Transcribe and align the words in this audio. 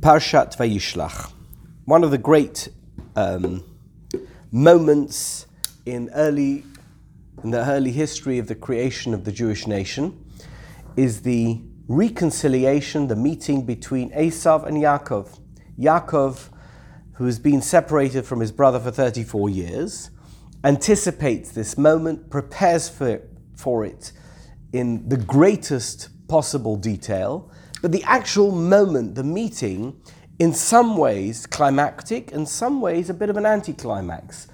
Parshat 0.00 0.56
Vayishlach, 0.56 1.32
one 1.84 2.04
of 2.04 2.12
the 2.12 2.18
great 2.18 2.68
um, 3.16 3.64
moments 4.52 5.46
in 5.86 6.08
early 6.14 6.64
in 7.42 7.50
the 7.50 7.68
early 7.68 7.90
history 7.90 8.38
of 8.38 8.46
the 8.46 8.54
creation 8.54 9.12
of 9.12 9.24
the 9.24 9.32
Jewish 9.32 9.66
nation, 9.66 10.24
is 10.96 11.22
the 11.22 11.60
reconciliation, 11.88 13.08
the 13.08 13.16
meeting 13.16 13.66
between 13.66 14.10
Esav 14.12 14.66
and 14.66 14.76
Yaakov. 14.76 15.40
Yaakov, 15.76 16.48
who 17.14 17.24
has 17.24 17.40
been 17.40 17.60
separated 17.60 18.24
from 18.24 18.38
his 18.38 18.52
brother 18.52 18.78
for 18.78 18.92
34 18.92 19.50
years, 19.50 20.10
anticipates 20.62 21.50
this 21.50 21.76
moment, 21.76 22.30
prepares 22.30 22.88
for 22.88 23.20
for 23.56 23.84
it 23.84 24.12
in 24.72 25.08
the 25.08 25.16
greatest 25.16 26.08
possible 26.28 26.76
detail, 26.76 27.50
but 27.82 27.92
the 27.92 28.02
actual 28.04 28.50
moment, 28.50 29.14
the 29.14 29.24
meeting, 29.24 30.00
in 30.38 30.52
some 30.52 30.96
ways 30.96 31.46
climactic, 31.46 32.32
in 32.32 32.46
some 32.46 32.80
ways 32.80 33.10
a 33.10 33.14
bit 33.14 33.30
of 33.30 33.36
an 33.36 33.46
anticlimax. 33.46 34.48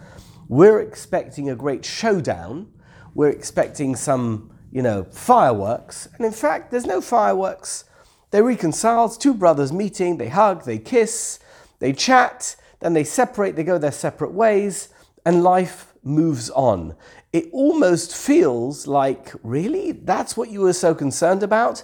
We're 0.48 0.80
expecting 0.80 1.50
a 1.50 1.56
great 1.56 1.84
showdown. 1.84 2.70
We're 3.14 3.30
expecting 3.30 3.96
some, 3.96 4.50
you 4.72 4.82
know, 4.82 5.04
fireworks. 5.04 6.08
And 6.16 6.26
in 6.26 6.32
fact, 6.32 6.70
there's 6.70 6.86
no 6.86 7.00
fireworks. 7.00 7.84
They 8.30 8.42
reconcile, 8.42 9.08
two 9.08 9.34
brothers 9.34 9.72
meeting, 9.72 10.16
they 10.18 10.28
hug, 10.28 10.64
they 10.64 10.78
kiss, 10.78 11.38
they 11.78 11.92
chat, 11.92 12.56
then 12.80 12.92
they 12.92 13.04
separate, 13.04 13.56
they 13.56 13.64
go 13.64 13.78
their 13.78 13.92
separate 13.92 14.32
ways, 14.32 14.88
and 15.24 15.42
life 15.42 15.94
moves 16.02 16.50
on. 16.50 16.94
It 17.32 17.48
almost 17.52 18.14
feels 18.14 18.86
like, 18.86 19.32
really? 19.42 19.92
That's 19.92 20.36
what 20.36 20.50
you 20.50 20.60
were 20.60 20.72
so 20.72 20.94
concerned 20.94 21.42
about? 21.42 21.82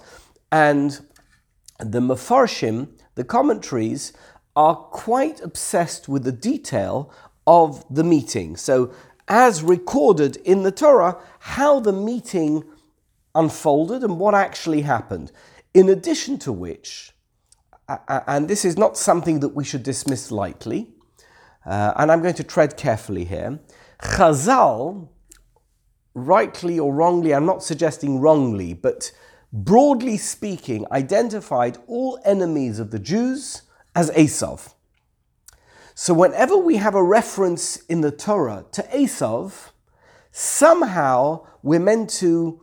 And 0.52 1.00
the 1.80 2.00
Mefarshim, 2.00 2.88
the 3.14 3.24
commentaries, 3.24 4.12
are 4.56 4.74
quite 4.74 5.40
obsessed 5.40 6.08
with 6.08 6.24
the 6.24 6.32
detail 6.32 7.12
of 7.46 7.84
the 7.90 8.04
meeting. 8.04 8.56
So, 8.56 8.92
as 9.28 9.62
recorded 9.62 10.36
in 10.38 10.64
the 10.64 10.72
Torah, 10.72 11.16
how 11.38 11.80
the 11.80 11.92
meeting 11.92 12.64
unfolded 13.34 14.02
and 14.02 14.18
what 14.18 14.34
actually 14.34 14.82
happened. 14.82 15.32
In 15.72 15.88
addition 15.88 16.38
to 16.40 16.52
which, 16.52 17.12
and 18.08 18.48
this 18.48 18.64
is 18.64 18.76
not 18.76 18.96
something 18.96 19.40
that 19.40 19.50
we 19.50 19.64
should 19.64 19.82
dismiss 19.82 20.30
lightly, 20.30 20.92
uh, 21.64 21.92
and 21.96 22.10
I'm 22.10 22.22
going 22.22 22.34
to 22.34 22.44
tread 22.44 22.76
carefully 22.76 23.24
here. 23.24 23.60
Chazal, 24.02 25.08
rightly 26.14 26.78
or 26.78 26.92
wrongly, 26.92 27.34
I'm 27.34 27.46
not 27.46 27.62
suggesting 27.62 28.20
wrongly, 28.20 28.74
but 28.74 29.12
broadly 29.52 30.16
speaking, 30.16 30.86
identified 30.92 31.78
all 31.86 32.18
enemies 32.24 32.78
of 32.78 32.90
the 32.90 32.98
Jews 32.98 33.62
as 33.94 34.10
Esav. 34.12 34.74
So 35.94 36.14
whenever 36.14 36.56
we 36.56 36.76
have 36.76 36.94
a 36.94 37.02
reference 37.02 37.76
in 37.84 38.00
the 38.00 38.10
Torah 38.10 38.64
to 38.72 38.82
Esav, 38.84 39.70
somehow 40.30 41.46
we're 41.62 41.80
meant 41.80 42.10
to, 42.10 42.60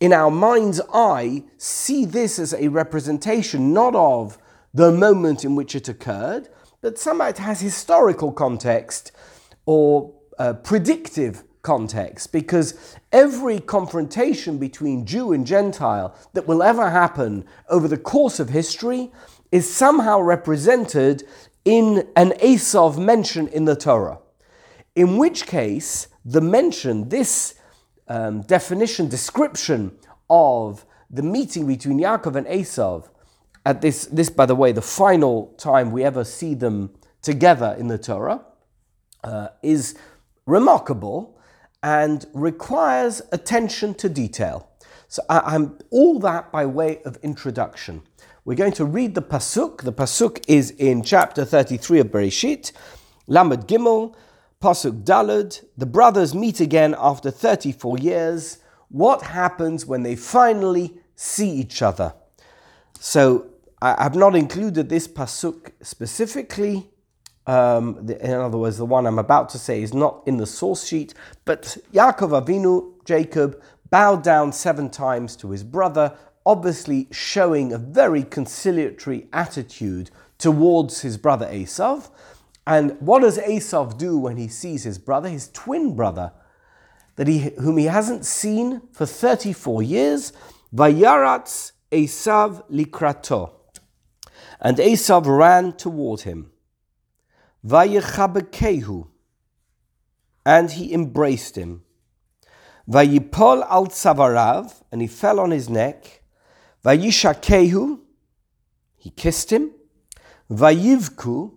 in 0.00 0.12
our 0.12 0.30
mind's 0.30 0.80
eye, 0.92 1.44
see 1.58 2.04
this 2.04 2.38
as 2.38 2.54
a 2.54 2.68
representation 2.68 3.72
not 3.72 3.94
of 3.94 4.38
the 4.72 4.92
moment 4.92 5.44
in 5.44 5.56
which 5.56 5.74
it 5.74 5.88
occurred, 5.88 6.48
but 6.80 6.98
somehow 6.98 7.28
it 7.28 7.38
has 7.38 7.60
historical 7.60 8.32
context 8.32 9.12
or 9.66 10.14
uh, 10.38 10.52
predictive 10.52 11.42
context 11.68 12.32
because 12.32 12.96
every 13.12 13.60
confrontation 13.60 14.56
between 14.56 15.04
Jew 15.04 15.34
and 15.34 15.46
Gentile 15.46 16.14
that 16.32 16.48
will 16.48 16.62
ever 16.62 16.88
happen 16.88 17.44
over 17.68 17.86
the 17.86 17.98
course 17.98 18.40
of 18.40 18.48
history 18.48 19.12
is 19.52 19.70
somehow 19.70 20.18
represented 20.18 21.24
in 21.66 22.08
an 22.16 22.30
Esav 22.52 22.96
mention 22.96 23.48
in 23.48 23.66
the 23.66 23.76
Torah. 23.76 24.18
In 24.96 25.18
which 25.18 25.46
case, 25.46 26.08
the 26.24 26.40
mention, 26.40 27.10
this 27.10 27.60
um, 28.08 28.40
definition, 28.40 29.06
description 29.10 29.92
of 30.30 30.86
the 31.10 31.22
meeting 31.22 31.66
between 31.66 32.00
Yaakov 32.00 32.34
and 32.34 32.46
Esav, 32.46 33.10
at 33.66 33.82
this, 33.82 34.06
this, 34.06 34.30
by 34.30 34.46
the 34.46 34.54
way, 34.54 34.72
the 34.72 34.80
final 35.04 35.54
time 35.58 35.92
we 35.92 36.02
ever 36.02 36.24
see 36.24 36.54
them 36.54 36.94
together 37.20 37.76
in 37.78 37.88
the 37.88 37.98
Torah, 37.98 38.40
uh, 39.22 39.48
is 39.62 39.94
remarkable 40.46 41.37
and 41.82 42.26
requires 42.32 43.22
attention 43.32 43.94
to 43.94 44.08
detail. 44.08 44.68
So 45.08 45.22
I, 45.28 45.54
am 45.54 45.78
all 45.90 46.18
that 46.20 46.52
by 46.52 46.66
way 46.66 47.00
of 47.04 47.16
introduction. 47.22 48.02
We're 48.44 48.56
going 48.56 48.72
to 48.72 48.84
read 48.84 49.14
the 49.14 49.22
pasuk. 49.22 49.82
The 49.82 49.92
pasuk 49.92 50.44
is 50.48 50.70
in 50.72 51.02
chapter 51.02 51.44
33 51.44 52.00
of 52.00 52.06
Bereshit, 52.08 52.72
Lamed 53.26 53.66
Gimel, 53.66 54.14
pasuk 54.60 55.04
Daled. 55.04 55.64
The 55.76 55.86
brothers 55.86 56.34
meet 56.34 56.60
again 56.60 56.94
after 56.98 57.30
34 57.30 57.98
years. 57.98 58.58
What 58.88 59.22
happens 59.22 59.86
when 59.86 60.02
they 60.02 60.16
finally 60.16 60.98
see 61.14 61.50
each 61.50 61.82
other? 61.82 62.14
So 62.98 63.46
I, 63.80 64.02
have 64.02 64.16
not 64.16 64.34
included 64.34 64.88
this 64.88 65.06
pasuk 65.06 65.72
specifically 65.82 66.90
um, 67.48 68.04
the, 68.04 68.22
in 68.22 68.32
other 68.32 68.58
words, 68.58 68.76
the 68.76 68.84
one 68.84 69.06
I'm 69.06 69.18
about 69.18 69.48
to 69.50 69.58
say 69.58 69.82
is 69.82 69.94
not 69.94 70.22
in 70.26 70.36
the 70.36 70.46
source 70.46 70.86
sheet, 70.86 71.14
but 71.46 71.78
Yaakov 71.94 72.44
Avinu, 72.44 72.92
Jacob, 73.06 73.60
bowed 73.90 74.22
down 74.22 74.52
seven 74.52 74.90
times 74.90 75.34
to 75.36 75.50
his 75.50 75.64
brother, 75.64 76.14
obviously 76.44 77.08
showing 77.10 77.72
a 77.72 77.78
very 77.78 78.22
conciliatory 78.22 79.28
attitude 79.32 80.10
towards 80.36 81.00
his 81.00 81.16
brother 81.16 81.46
Esav. 81.46 82.10
And 82.66 83.00
what 83.00 83.22
does 83.22 83.38
Esav 83.38 83.96
do 83.96 84.18
when 84.18 84.36
he 84.36 84.48
sees 84.48 84.84
his 84.84 84.98
brother, 84.98 85.30
his 85.30 85.48
twin 85.48 85.96
brother, 85.96 86.32
that 87.16 87.28
he, 87.28 87.54
whom 87.58 87.78
he 87.78 87.86
hasn't 87.86 88.26
seen 88.26 88.82
for 88.92 89.06
34 89.06 89.82
years? 89.82 90.34
Vayaratz 90.74 91.72
Esav 91.90 92.70
likrato. 92.70 93.52
And 94.60 94.76
Esav 94.76 95.24
ran 95.26 95.72
toward 95.72 96.20
him. 96.20 96.50
Vayechabekehu, 97.66 99.08
and 100.46 100.70
he 100.70 100.94
embraced 100.94 101.56
him. 101.56 101.82
Vayipol 102.88 103.66
al 103.68 103.86
tzavarav, 103.86 104.82
and 104.90 105.02
he 105.02 105.06
fell 105.06 105.40
on 105.40 105.50
his 105.50 105.68
neck. 105.68 106.22
Vayishakehu, 106.84 108.00
he 108.96 109.10
kissed 109.10 109.52
him. 109.52 109.72
Vayivku, 110.50 111.52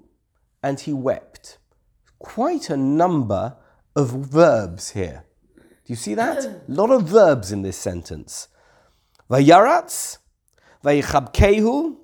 and 0.61 0.79
he 0.79 0.91
wept. 0.91 1.57
Quite 2.19 2.69
a 2.69 2.77
number 2.77 3.55
of 3.95 4.09
verbs 4.09 4.91
here. 4.91 5.23
Do 5.55 5.63
you 5.87 5.95
see 5.95 6.15
that? 6.15 6.43
A 6.43 6.61
lot 6.67 6.91
of 6.91 7.03
verbs 7.03 7.51
in 7.51 7.61
this 7.61 7.77
sentence. 7.77 8.47
Vayaratz, 9.29 10.17
Vayichabkehu, 10.83 11.95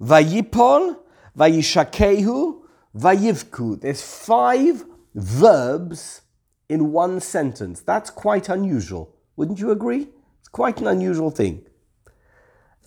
Vayipol, 0.00 0.98
Vayishakehu, 1.36 2.59
Vayivku. 2.96 3.80
There's 3.80 4.02
five 4.02 4.84
verbs 5.14 6.22
in 6.68 6.92
one 6.92 7.20
sentence. 7.20 7.80
That's 7.80 8.10
quite 8.10 8.48
unusual. 8.48 9.14
Wouldn't 9.36 9.60
you 9.60 9.70
agree? 9.70 10.08
It's 10.40 10.48
quite 10.48 10.80
an 10.80 10.86
unusual 10.86 11.30
thing. 11.30 11.66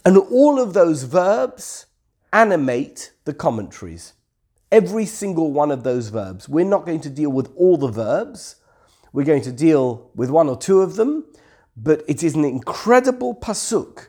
And 0.06 0.18
all 0.18 0.60
of 0.60 0.74
those 0.74 1.04
verbs 1.04 1.86
animate 2.32 3.14
the 3.26 3.34
commentaries. 3.34 4.14
Every 4.72 5.06
single 5.06 5.52
one 5.52 5.72
of 5.72 5.84
those 5.84 6.10
verbs. 6.10 6.50
We're 6.50 6.66
not 6.66 6.86
going 6.86 7.02
to 7.02 7.10
deal 7.10 7.32
with 7.32 7.52
all 7.56 7.78
the 7.78 7.88
verbs. 7.88 8.58
We're 9.14 9.26
going 9.26 9.44
to 9.44 9.52
deal 9.52 10.10
with 10.16 10.30
one 10.30 10.50
or 10.50 10.58
two 10.58 10.82
of 10.82 10.96
them, 10.96 11.26
but 11.78 12.04
it 12.08 12.24
is 12.24 12.34
an 12.34 12.44
incredible 12.44 13.36
pasuk 13.36 14.08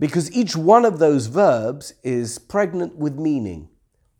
because 0.00 0.30
each 0.32 0.56
one 0.56 0.84
of 0.84 0.98
those 0.98 1.26
verbs 1.26 1.94
is 2.02 2.38
pregnant 2.38 2.96
with 2.96 3.16
meaning. 3.16 3.68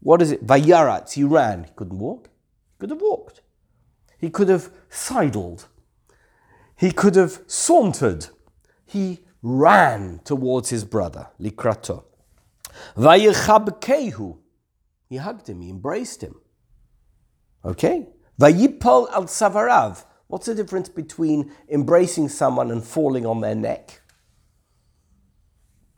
What 0.00 0.22
is 0.22 0.32
it? 0.32 0.46
Vayarat, 0.46 1.12
he 1.12 1.24
ran. 1.24 1.64
He 1.64 1.70
couldn't 1.74 1.98
walk. 1.98 2.28
He 2.28 2.80
could 2.80 2.90
have 2.90 3.00
walked. 3.00 3.40
He 4.18 4.30
could 4.30 4.48
have 4.48 4.70
sidled. 4.88 5.66
He 6.76 6.92
could 6.92 7.16
have 7.16 7.40
sauntered. 7.46 8.28
He 8.84 9.20
ran 9.42 10.20
towards 10.24 10.70
his 10.70 10.84
brother, 10.84 11.28
Likrato. 11.40 12.04
Vayichabkehu. 12.96 14.38
He 15.08 15.16
hugged 15.16 15.48
him, 15.48 15.60
he 15.60 15.70
embraced 15.70 16.22
him. 16.22 16.36
Okay? 17.64 18.06
Vayipol 18.40 19.10
al 19.10 19.24
tzavarav. 19.24 20.04
What's 20.28 20.46
the 20.46 20.54
difference 20.54 20.88
between 20.88 21.52
embracing 21.68 22.28
someone 22.28 22.70
and 22.70 22.84
falling 22.84 23.26
on 23.26 23.40
their 23.40 23.54
neck? 23.54 24.02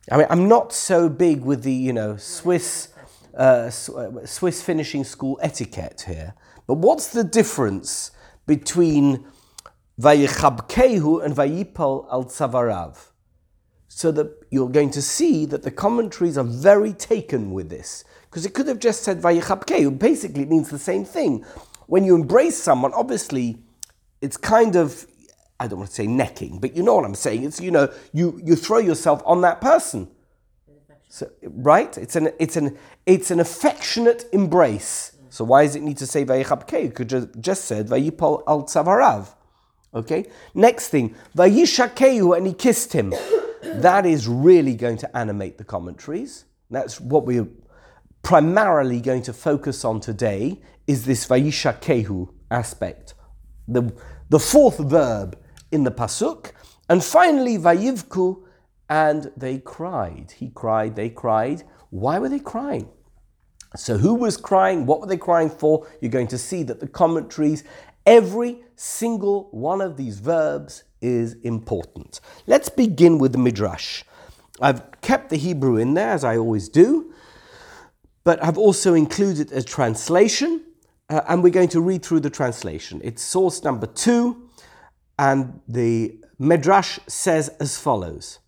I 0.09 0.17
mean, 0.17 0.27
I'm 0.29 0.47
not 0.47 0.73
so 0.73 1.09
big 1.09 1.41
with 1.41 1.63
the, 1.63 1.73
you 1.73 1.93
know, 1.93 2.17
Swiss 2.17 2.89
uh, 3.35 3.69
Swiss 3.69 4.61
finishing 4.61 5.03
school 5.03 5.39
etiquette 5.41 6.03
here. 6.07 6.33
But 6.67 6.75
what's 6.75 7.09
the 7.09 7.23
difference 7.23 8.11
between 8.45 9.25
Vayichabkehu 9.99 11.23
and 11.23 11.35
Vayipol 11.35 12.07
al 12.11 12.25
Tzavarav? 12.25 13.11
so 13.93 14.09
that 14.09 14.31
you're 14.49 14.69
going 14.69 14.89
to 14.89 15.01
see 15.01 15.45
that 15.45 15.63
the 15.63 15.69
commentaries 15.69 16.37
are 16.37 16.45
very 16.45 16.93
taken 16.93 17.51
with 17.51 17.69
this. 17.69 18.05
Because 18.23 18.45
it 18.45 18.53
could 18.53 18.67
have 18.67 18.79
just 18.79 19.03
said 19.03 19.21
Vayichabkeu. 19.21 19.99
Basically, 19.99 20.43
it 20.43 20.49
means 20.49 20.69
the 20.69 20.79
same 20.79 21.03
thing. 21.03 21.45
When 21.87 22.05
you 22.05 22.15
embrace 22.15 22.57
someone, 22.57 22.93
obviously, 22.93 23.59
it's 24.21 24.37
kind 24.37 24.77
of, 24.77 25.05
I 25.59 25.67
don't 25.67 25.79
want 25.79 25.89
to 25.89 25.95
say 25.95 26.07
necking, 26.07 26.61
but 26.61 26.73
you 26.73 26.83
know 26.83 26.95
what 26.95 27.03
I'm 27.03 27.15
saying. 27.15 27.43
It's, 27.43 27.59
you 27.59 27.69
know, 27.69 27.93
you, 28.13 28.39
you 28.41 28.55
throw 28.55 28.77
yourself 28.77 29.21
on 29.25 29.41
that 29.41 29.59
person. 29.59 30.09
So, 31.11 31.29
right? 31.43 31.97
It's 31.97 32.15
an, 32.15 32.29
it's, 32.39 32.55
an, 32.55 32.77
it's 33.05 33.31
an 33.31 33.41
affectionate 33.41 34.23
embrace. 34.31 35.17
So 35.29 35.43
why 35.43 35.65
does 35.65 35.75
it 35.75 35.81
need 35.81 35.97
to 35.97 36.07
say 36.07 36.23
Vayichabkeu? 36.23 36.83
You 36.85 36.91
could 36.91 37.09
just, 37.09 37.27
just 37.41 37.65
said 37.65 37.89
Vayipol 37.89 38.43
al 38.47 38.63
Tzavarav. 38.63 39.27
Okay? 39.93 40.27
Next 40.53 40.87
thing, 40.87 41.13
Vayishakeu, 41.35 42.37
and 42.37 42.47
he 42.47 42.53
kissed 42.53 42.93
him. 42.93 43.13
that 43.61 44.05
is 44.05 44.25
really 44.25 44.73
going 44.73 44.95
to 44.99 45.17
animate 45.17 45.57
the 45.57 45.65
commentaries. 45.65 46.45
That's 46.69 47.01
what 47.01 47.25
we're 47.25 47.49
primarily 48.23 49.01
going 49.01 49.23
to 49.23 49.33
focus 49.33 49.83
on 49.83 49.99
today 49.99 50.61
is 50.87 51.03
this 51.03 51.27
Vayishakehu 51.27 52.29
aspect. 52.49 53.15
The, 53.67 53.93
the 54.29 54.39
fourth 54.39 54.77
verb 54.77 55.37
in 55.73 55.83
the 55.83 55.91
Pasuk. 55.91 56.51
And 56.87 57.03
finally, 57.03 57.57
Vayivku, 57.57 58.43
and 58.91 59.31
they 59.37 59.57
cried. 59.57 60.33
He 60.35 60.49
cried, 60.49 60.97
they 60.97 61.09
cried. 61.09 61.63
Why 61.91 62.19
were 62.19 62.27
they 62.27 62.39
crying? 62.39 62.89
So, 63.77 63.97
who 63.97 64.13
was 64.13 64.35
crying? 64.35 64.85
What 64.85 64.99
were 64.99 65.07
they 65.07 65.15
crying 65.15 65.49
for? 65.49 65.87
You're 66.01 66.11
going 66.11 66.27
to 66.27 66.37
see 66.37 66.61
that 66.63 66.81
the 66.81 66.87
commentaries, 66.87 67.63
every 68.05 68.65
single 68.75 69.47
one 69.51 69.79
of 69.79 69.95
these 69.95 70.19
verbs 70.19 70.83
is 70.99 71.35
important. 71.35 72.19
Let's 72.47 72.67
begin 72.67 73.17
with 73.17 73.31
the 73.31 73.37
Midrash. 73.37 74.03
I've 74.59 74.99
kept 74.99 75.29
the 75.29 75.37
Hebrew 75.37 75.77
in 75.77 75.93
there, 75.93 76.11
as 76.11 76.25
I 76.25 76.35
always 76.35 76.67
do, 76.67 77.13
but 78.25 78.43
I've 78.43 78.57
also 78.57 78.93
included 78.93 79.53
a 79.53 79.63
translation, 79.63 80.65
uh, 81.09 81.21
and 81.29 81.41
we're 81.41 81.49
going 81.53 81.69
to 81.69 81.79
read 81.79 82.03
through 82.03 82.19
the 82.19 82.29
translation. 82.29 82.99
It's 83.05 83.23
source 83.23 83.63
number 83.63 83.87
two, 83.87 84.49
and 85.17 85.61
the 85.65 86.19
Midrash 86.37 86.99
says 87.07 87.47
as 87.61 87.77
follows 87.77 88.40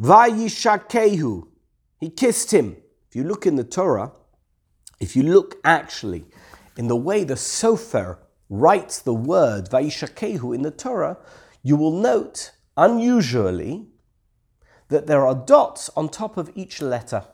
Vayishakehu, 0.00 1.46
he 1.98 2.08
kissed 2.08 2.52
him. 2.52 2.76
If 3.08 3.16
you 3.16 3.24
look 3.24 3.46
in 3.46 3.56
the 3.56 3.64
Torah, 3.64 4.12
if 4.98 5.14
you 5.14 5.22
look 5.22 5.56
actually 5.64 6.24
in 6.76 6.88
the 6.88 6.96
way 6.96 7.24
the 7.24 7.34
Sofer 7.34 8.18
writes 8.48 8.98
the 9.00 9.14
word 9.14 9.68
Vayishakehu 9.68 10.54
in 10.54 10.62
the 10.62 10.70
Torah, 10.70 11.18
you 11.62 11.76
will 11.76 11.92
note, 11.92 12.52
unusually, 12.76 13.88
that 14.88 15.06
there 15.06 15.26
are 15.26 15.34
dots 15.34 15.90
on 15.96 16.08
top 16.08 16.36
of 16.36 16.50
each 16.54 16.80
letter. 16.80 17.24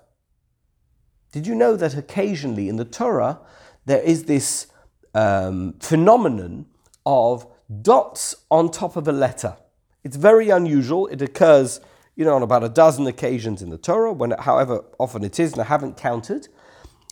Did 1.32 1.46
you 1.46 1.54
know 1.54 1.76
that 1.76 1.96
occasionally 1.96 2.68
in 2.68 2.76
the 2.76 2.84
Torah 2.84 3.40
there 3.84 4.02
is 4.02 4.24
this 4.24 4.66
um, 5.14 5.74
phenomenon 5.80 6.66
of 7.04 7.46
dots 7.82 8.34
on 8.50 8.70
top 8.70 8.96
of 8.96 9.06
a 9.06 9.12
letter? 9.12 9.56
It's 10.04 10.16
very 10.16 10.50
unusual. 10.50 11.06
It 11.08 11.22
occurs, 11.22 11.80
you 12.16 12.24
know, 12.24 12.34
on 12.34 12.42
about 12.42 12.64
a 12.64 12.68
dozen 12.68 13.06
occasions 13.06 13.62
in 13.62 13.70
the 13.70 13.78
Torah, 13.78 14.12
when, 14.12 14.32
however 14.32 14.84
often 14.98 15.22
it 15.22 15.38
is, 15.38 15.52
and 15.52 15.60
I 15.60 15.64
haven't 15.64 15.98
counted. 15.98 16.48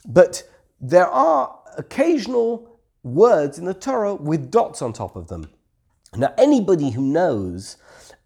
But 0.07 0.43
there 0.81 1.07
are 1.07 1.59
occasional 1.77 2.81
words 3.03 3.59
in 3.59 3.67
the 3.67 3.75
Torah 3.75 4.15
with 4.15 4.51
dots 4.51 4.81
on 4.81 4.93
top 4.93 5.15
of 5.15 5.29
them. 5.29 5.51
Now, 6.17 6.33
anybody 6.39 6.91
who 6.91 7.03
knows 7.03 7.77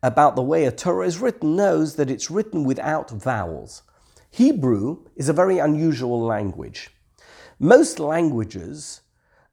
about 0.03 0.37
the 0.37 0.43
way 0.43 0.65
a 0.65 0.73
Torah 0.73 1.07
is 1.07 1.19
written 1.19 1.57
knows 1.57 1.97
that 1.97 2.11
it's 2.11 2.31
written 2.31 2.65
without 2.65 3.11
vowels. 3.11 3.83
Hebrew 4.31 5.05
is 5.17 5.29
a 5.29 5.33
very 5.33 5.59
unusual 5.59 6.21
language. 6.21 6.91
Most 7.59 7.99
languages, 7.99 9.01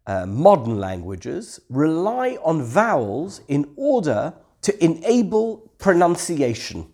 uh, 0.06 0.28
modern 0.28 0.80
languages, 0.80 1.60
rely 1.70 2.38
on 2.44 2.62
vowels 2.62 3.42
in 3.48 3.74
order 3.76 4.36
to 4.62 4.84
enable 4.84 5.72
pronunciation. 5.80 6.92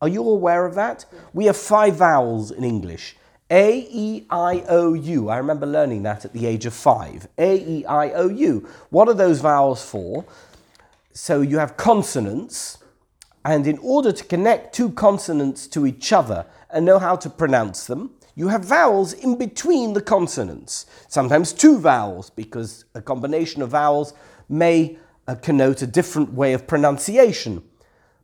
Are 0.00 0.08
you 0.08 0.22
aware 0.28 0.64
of 0.64 0.74
that? 0.74 1.04
We 1.32 1.46
have 1.46 1.56
five 1.56 1.96
vowels 1.96 2.50
in 2.50 2.64
English 2.64 3.16
a, 3.50 3.88
E, 3.90 4.26
I, 4.28 4.62
O, 4.68 4.92
U. 4.92 5.30
I 5.30 5.38
remember 5.38 5.66
learning 5.66 6.02
that 6.02 6.24
at 6.24 6.32
the 6.34 6.44
age 6.44 6.66
of 6.66 6.74
five. 6.74 7.26
A, 7.38 7.56
E, 7.56 7.84
I, 7.86 8.10
O, 8.12 8.28
U. 8.28 8.68
What 8.90 9.08
are 9.08 9.14
those 9.14 9.40
vowels 9.40 9.82
for? 9.82 10.26
So 11.12 11.40
you 11.40 11.58
have 11.58 11.76
consonants, 11.76 12.78
and 13.44 13.66
in 13.66 13.78
order 13.78 14.12
to 14.12 14.24
connect 14.24 14.74
two 14.74 14.90
consonants 14.90 15.66
to 15.68 15.86
each 15.86 16.12
other 16.12 16.44
and 16.70 16.84
know 16.84 16.98
how 16.98 17.16
to 17.16 17.30
pronounce 17.30 17.86
them, 17.86 18.10
you 18.34 18.48
have 18.48 18.64
vowels 18.64 19.14
in 19.14 19.36
between 19.36 19.94
the 19.94 20.02
consonants. 20.02 20.86
Sometimes 21.08 21.52
two 21.52 21.78
vowels, 21.78 22.30
because 22.30 22.84
a 22.94 23.00
combination 23.00 23.62
of 23.62 23.70
vowels 23.70 24.12
may 24.48 24.98
uh, 25.26 25.34
connote 25.36 25.82
a 25.82 25.86
different 25.86 26.34
way 26.34 26.52
of 26.52 26.66
pronunciation. 26.66 27.62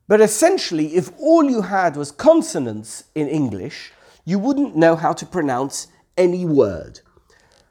But 0.06 0.20
essentially, 0.20 0.96
if 0.96 1.10
all 1.18 1.44
you 1.44 1.62
had 1.62 1.96
was 1.96 2.10
consonants 2.10 3.04
in 3.14 3.26
English, 3.28 3.92
you 4.24 4.38
wouldn't 4.38 4.76
know 4.76 4.96
how 4.96 5.12
to 5.14 5.26
pronounce 5.26 5.88
any 6.16 6.44
word. 6.44 7.00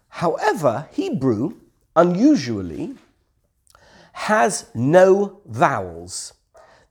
However, 0.10 0.88
Hebrew, 0.92 1.56
unusually, 1.96 2.96
has 4.14 4.68
no 4.74 5.42
vowels. 5.46 6.34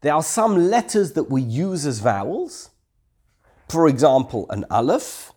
There 0.00 0.14
are 0.14 0.22
some 0.22 0.70
letters 0.70 1.12
that 1.12 1.30
we 1.30 1.42
use 1.42 1.86
as 1.86 2.00
vowels. 2.00 2.70
For 3.68 3.88
example, 3.88 4.46
an 4.50 4.64
aleph. 4.70 5.32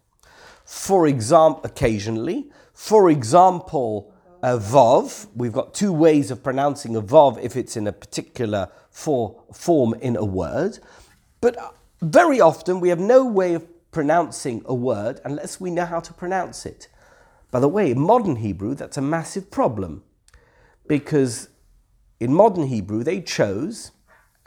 For 0.66 1.07
example, 1.07 1.62
occasionally. 1.63 2.50
For 2.74 3.10
example, 3.10 4.12
a 4.42 4.57
vav. 4.57 5.28
We've 5.36 5.54
got 5.54 5.74
two 5.74 5.94
ways 5.94 6.31
of 6.31 6.44
pronouncing 6.44 6.96
a 6.96 7.02
vav 7.02 7.42
if 7.42 7.56
it's 7.56 7.78
in 7.78 7.88
a 7.88 7.94
particular 7.94 8.69
for, 8.95 9.44
form 9.53 9.94
in 9.95 10.15
a 10.15 10.24
word. 10.24 10.80
But 11.42 11.57
very 12.01 12.39
often 12.39 12.80
we 12.80 12.88
have 12.88 13.00
no 13.00 13.25
way 13.25 13.53
of 13.53 13.68
pronouncing 13.92 14.62
a 14.63 14.74
word 14.74 15.19
unless 15.25 15.59
we 15.59 15.69
know 15.69 15.83
how 15.83 16.00
to 16.00 16.13
pronounce 16.13 16.65
it. 16.65 16.88
By 17.51 17.59
the 17.59 17.68
way, 17.68 17.92
in 17.92 18.00
modern 18.00 18.38
Hebrew, 18.38 18.74
that's 18.74 18.95
a 18.95 19.01
massive 19.01 19.51
problem 19.51 20.03
because 20.88 21.50
in 22.21 22.33
modern 22.33 22.68
Hebrew, 22.68 23.03
they 23.03 23.19
chose, 23.19 23.92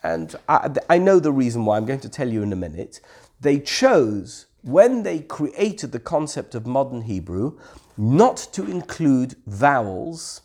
and 0.02 0.34
I, 0.48 0.70
I, 0.88 0.96
know 0.96 1.18
the 1.18 1.30
reason 1.30 1.66
why, 1.66 1.76
I'm 1.76 1.84
going 1.84 2.00
to 2.00 2.08
tell 2.08 2.28
you 2.28 2.42
in 2.42 2.50
a 2.50 2.56
minute. 2.56 3.02
They 3.38 3.60
chose, 3.60 4.46
when 4.62 5.02
they 5.02 5.20
created 5.20 5.92
the 5.92 6.00
concept 6.00 6.54
of 6.54 6.66
modern 6.66 7.02
Hebrew, 7.02 7.58
not 7.98 8.38
to 8.52 8.64
include 8.64 9.36
vowels 9.46 10.40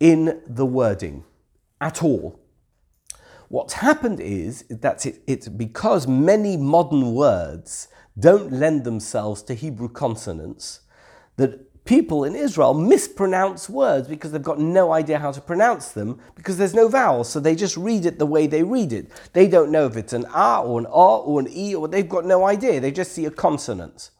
in 0.00 0.40
the 0.46 0.66
wording 0.66 1.24
at 1.78 2.02
all. 2.02 2.41
What's 3.52 3.74
happened 3.74 4.18
is 4.18 4.64
that 4.70 5.04
it, 5.04 5.22
it's 5.26 5.46
because 5.46 6.06
many 6.06 6.56
modern 6.56 7.12
words 7.12 7.88
don't 8.18 8.50
lend 8.50 8.84
themselves 8.84 9.42
to 9.42 9.52
Hebrew 9.52 9.90
consonants, 9.90 10.80
that 11.36 11.84
people 11.84 12.24
in 12.24 12.34
Israel 12.34 12.72
mispronounce 12.72 13.68
words 13.68 14.08
because 14.08 14.32
they've 14.32 14.42
got 14.42 14.58
no 14.58 14.90
idea 14.94 15.18
how 15.18 15.32
to 15.32 15.40
pronounce 15.42 15.88
them 15.88 16.18
because 16.34 16.56
there's 16.56 16.72
no 16.72 16.88
vowels, 16.88 17.28
so 17.28 17.40
they 17.40 17.54
just 17.54 17.76
read 17.76 18.06
it 18.06 18.18
the 18.18 18.24
way 18.24 18.46
they 18.46 18.62
read 18.62 18.90
it. 18.90 19.10
They 19.34 19.48
don't 19.48 19.70
know 19.70 19.84
if 19.84 19.98
it's 19.98 20.14
an 20.14 20.24
A 20.34 20.62
or 20.62 20.80
an 20.80 20.86
R 20.86 21.18
or 21.18 21.38
an 21.38 21.48
E, 21.50 21.74
or 21.74 21.88
they've 21.88 22.08
got 22.08 22.24
no 22.24 22.46
idea. 22.46 22.80
They 22.80 22.90
just 22.90 23.12
see 23.12 23.26
a 23.26 23.30
consonant. 23.30 24.12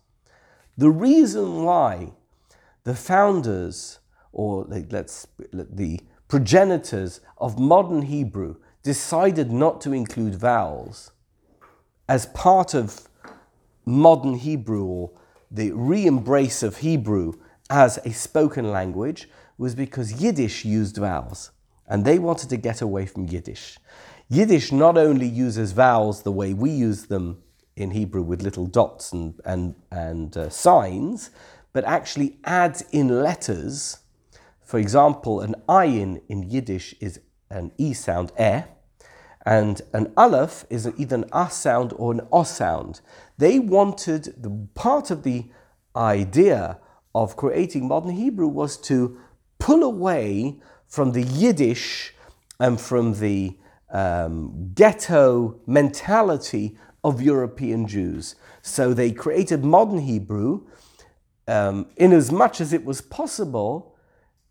The 0.76 0.90
reason 0.90 1.64
why 1.64 2.12
the 2.84 2.94
founders, 2.94 3.98
or 4.30 4.66
let's 4.90 5.26
the 5.54 6.00
progenitors 6.28 7.22
of 7.38 7.58
modern 7.58 8.02
Hebrew 8.02 8.56
decided 8.82 9.50
not 9.50 9.80
to 9.80 9.92
include 9.92 10.34
vowels 10.34 11.12
as 12.08 12.26
part 12.26 12.74
of 12.74 13.08
modern 13.84 14.34
Hebrew 14.34 14.84
or 14.84 15.10
the 15.50 15.72
re 15.72 16.06
embrace 16.06 16.62
of 16.62 16.78
Hebrew 16.78 17.34
as 17.70 17.98
a 18.04 18.12
spoken 18.12 18.70
language 18.70 19.28
was 19.58 19.74
because 19.74 20.20
Yiddish 20.22 20.64
used 20.64 20.96
vowels 20.96 21.52
and 21.86 22.04
they 22.04 22.18
wanted 22.18 22.48
to 22.50 22.56
get 22.56 22.80
away 22.80 23.06
from 23.06 23.26
Yiddish. 23.26 23.78
Yiddish 24.28 24.72
not 24.72 24.96
only 24.96 25.26
uses 25.26 25.72
vowels 25.72 26.22
the 26.22 26.32
way 26.32 26.54
we 26.54 26.70
use 26.70 27.06
them 27.06 27.42
in 27.76 27.90
Hebrew 27.90 28.22
with 28.22 28.42
little 28.42 28.66
dots 28.66 29.12
and, 29.12 29.38
and, 29.44 29.74
and 29.90 30.36
uh, 30.36 30.48
signs, 30.48 31.30
but 31.72 31.84
actually 31.84 32.38
adds 32.44 32.82
in 32.92 33.22
letters. 33.22 33.98
For 34.62 34.78
example, 34.78 35.40
an 35.40 35.54
ayin 35.68 36.22
in 36.28 36.50
Yiddish 36.50 36.94
is 37.00 37.20
an 37.52 37.73
E 37.78 37.92
sound, 37.92 38.32
eh, 38.37 38.62
and 39.44 39.82
an 39.92 40.12
aleph 40.16 40.64
is 40.71 40.90
either 40.97 41.16
an 41.16 41.25
a 41.32 41.50
sound 41.50 41.92
or 41.97 42.12
an 42.12 42.21
o 42.32 42.42
sound. 42.42 43.00
They 43.38 43.59
wanted 43.59 44.35
the 44.42 44.68
part 44.75 45.11
of 45.11 45.23
the 45.23 45.47
idea 45.97 46.78
of 47.14 47.37
creating 47.37 47.88
modern 47.88 48.12
Hebrew 48.12 48.49
was 48.49 48.76
to 48.78 49.18
pull 49.59 49.82
away 49.82 50.61
from 50.87 51.12
the 51.12 51.23
Yiddish 51.23 52.14
and 52.59 52.80
from 52.80 53.14
the 53.18 53.56
um, 53.90 54.71
ghetto 54.75 55.61
mentality 55.66 56.78
of 57.04 57.21
European 57.21 57.87
Jews. 57.87 58.37
So 58.62 58.94
they 58.94 59.11
created 59.12 59.64
modern 59.64 59.99
Hebrew 59.99 60.62
um, 61.49 61.87
in 61.97 62.12
as 62.12 62.30
much 62.30 62.61
as 62.61 62.73
it 62.73 62.85
was 62.85 63.00
possible. 63.00 63.91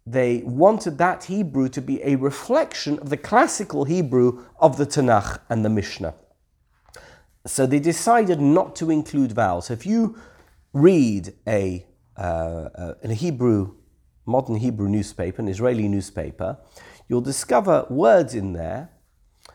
They 0.05 0.41
wanted 0.43 0.97
that 0.97 1.25
Hebrew 1.25 1.69
to 1.69 1.81
be 1.81 2.01
a 2.03 2.15
reflection 2.15 2.99
of 2.99 3.09
the 3.09 3.17
classical 3.17 3.85
Hebrew 3.85 4.43
of 4.59 4.77
the 4.77 4.85
Tanakh 4.85 5.39
and 5.49 5.63
the 5.63 5.69
Mishnah. 5.69 6.15
So 7.45 7.65
they 7.65 7.79
decided 7.79 8.39
not 8.39 8.75
to 8.77 8.91
include 8.91 9.31
vowels. 9.31 9.69
If 9.69 9.85
you 9.85 10.17
read 10.73 11.33
a, 11.47 11.85
uh, 12.17 12.21
uh, 12.21 12.93
a 13.03 13.13
Hebrew, 13.13 13.75
modern 14.25 14.57
Hebrew 14.57 14.89
newspaper, 14.89 15.41
an 15.41 15.47
Israeli 15.47 15.87
newspaper, 15.87 16.57
you'll 17.07 17.21
discover 17.21 17.85
words 17.89 18.35
in 18.35 18.53
there 18.53 18.89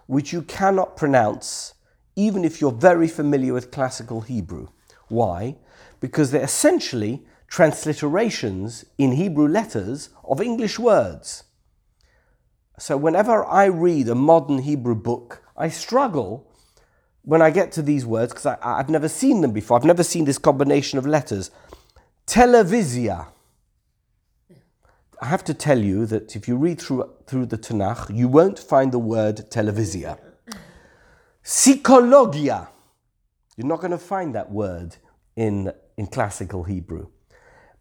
which 0.06 0.32
you 0.32 0.42
cannot 0.42 0.96
pronounce 0.96 1.74
even 2.14 2.44
if 2.44 2.60
you're 2.60 2.72
very 2.72 3.08
familiar 3.08 3.52
with 3.52 3.70
classical 3.70 4.22
Hebrew. 4.22 4.68
Why? 5.08 5.56
Because 6.00 6.30
they're 6.30 6.42
essentially 6.42 7.26
transliterations 7.48 8.84
in 8.98 9.12
Hebrew 9.12 9.48
letters 9.48 10.10
of 10.24 10.40
English 10.40 10.78
words. 10.78 11.44
So 12.78 12.96
whenever 12.96 13.44
I 13.44 13.66
read 13.66 14.08
a 14.08 14.14
modern 14.14 14.58
Hebrew 14.58 14.94
book, 14.94 15.42
I 15.56 15.68
struggle 15.68 16.50
when 17.22 17.40
I 17.40 17.50
get 17.50 17.72
to 17.72 17.82
these 17.82 18.04
words 18.04 18.32
because 18.32 18.46
I've 18.62 18.90
never 18.90 19.08
seen 19.08 19.40
them 19.40 19.52
before. 19.52 19.78
I've 19.78 19.84
never 19.84 20.04
seen 20.04 20.26
this 20.26 20.38
combination 20.38 20.98
of 20.98 21.06
letters. 21.06 21.50
Televisia. 22.26 23.28
I 25.20 25.26
have 25.26 25.44
to 25.44 25.54
tell 25.54 25.78
you 25.78 26.04
that 26.06 26.36
if 26.36 26.46
you 26.46 26.56
read 26.56 26.80
through, 26.80 27.10
through 27.26 27.46
the 27.46 27.56
Tanakh, 27.56 28.14
you 28.14 28.28
won't 28.28 28.58
find 28.58 28.92
the 28.92 28.98
word 28.98 29.50
televisia. 29.50 30.18
Psychologia. 31.42 32.68
You're 33.56 33.66
not 33.66 33.80
going 33.80 33.92
to 33.92 33.98
find 33.98 34.34
that 34.34 34.50
word 34.52 34.96
in, 35.34 35.72
in 35.96 36.06
classical 36.08 36.64
Hebrew. 36.64 37.08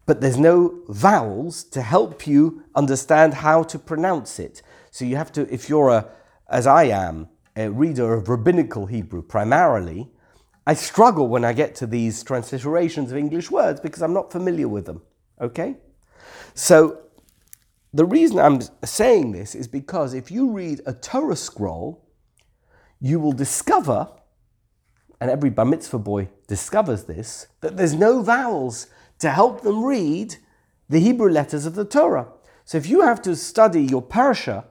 But 0.06 0.20
there's 0.20 0.38
no 0.38 0.82
vowels 0.88 1.64
to 1.64 1.82
help 1.82 2.26
you 2.26 2.64
understand 2.74 3.34
how 3.34 3.64
to 3.64 3.78
pronounce 3.78 4.38
it. 4.38 4.62
So 4.90 5.04
you 5.04 5.16
have 5.16 5.32
to, 5.32 5.52
if 5.52 5.68
you're 5.68 5.90
a, 5.90 6.08
as 6.48 6.66
I 6.66 6.84
am, 6.84 7.28
a 7.56 7.68
reader 7.68 8.14
of 8.14 8.28
rabbinical 8.28 8.86
Hebrew 8.86 9.22
primarily, 9.22 10.10
I 10.66 10.74
struggle 10.74 11.28
when 11.28 11.44
I 11.44 11.52
get 11.52 11.74
to 11.76 11.86
these 11.86 12.22
transliterations 12.24 13.10
of 13.10 13.16
English 13.16 13.50
words 13.50 13.80
because 13.80 14.02
I'm 14.02 14.12
not 14.12 14.32
familiar 14.32 14.68
with 14.68 14.86
them. 14.86 15.02
Okay? 15.40 15.76
So 16.54 17.02
the 17.92 18.04
reason 18.04 18.38
I'm 18.38 18.60
saying 18.84 19.32
this 19.32 19.54
is 19.54 19.68
because 19.68 20.14
if 20.14 20.30
you 20.30 20.50
read 20.50 20.82
a 20.86 20.92
Torah 20.92 21.36
scroll, 21.36 22.04
you 23.00 23.20
will 23.20 23.32
discover, 23.32 24.08
and 25.20 25.30
every 25.30 25.50
bar 25.50 25.64
mitzvah 25.64 25.98
boy 25.98 26.28
discovers 26.46 27.04
this, 27.04 27.46
that 27.60 27.76
there's 27.76 27.94
no 27.94 28.22
vowels 28.22 28.88
to 29.18 29.30
help 29.30 29.62
them 29.62 29.84
read 29.84 30.36
the 30.88 31.00
Hebrew 31.00 31.30
letters 31.30 31.66
of 31.66 31.74
the 31.74 31.84
Torah. 31.84 32.28
So 32.64 32.78
if 32.78 32.88
you 32.88 33.02
have 33.02 33.22
to 33.22 33.36
study 33.36 33.82
your 33.82 34.02
parasha, 34.02 34.64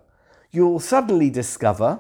you'll 0.52 0.80
suddenly 0.80 1.30
discover 1.30 2.00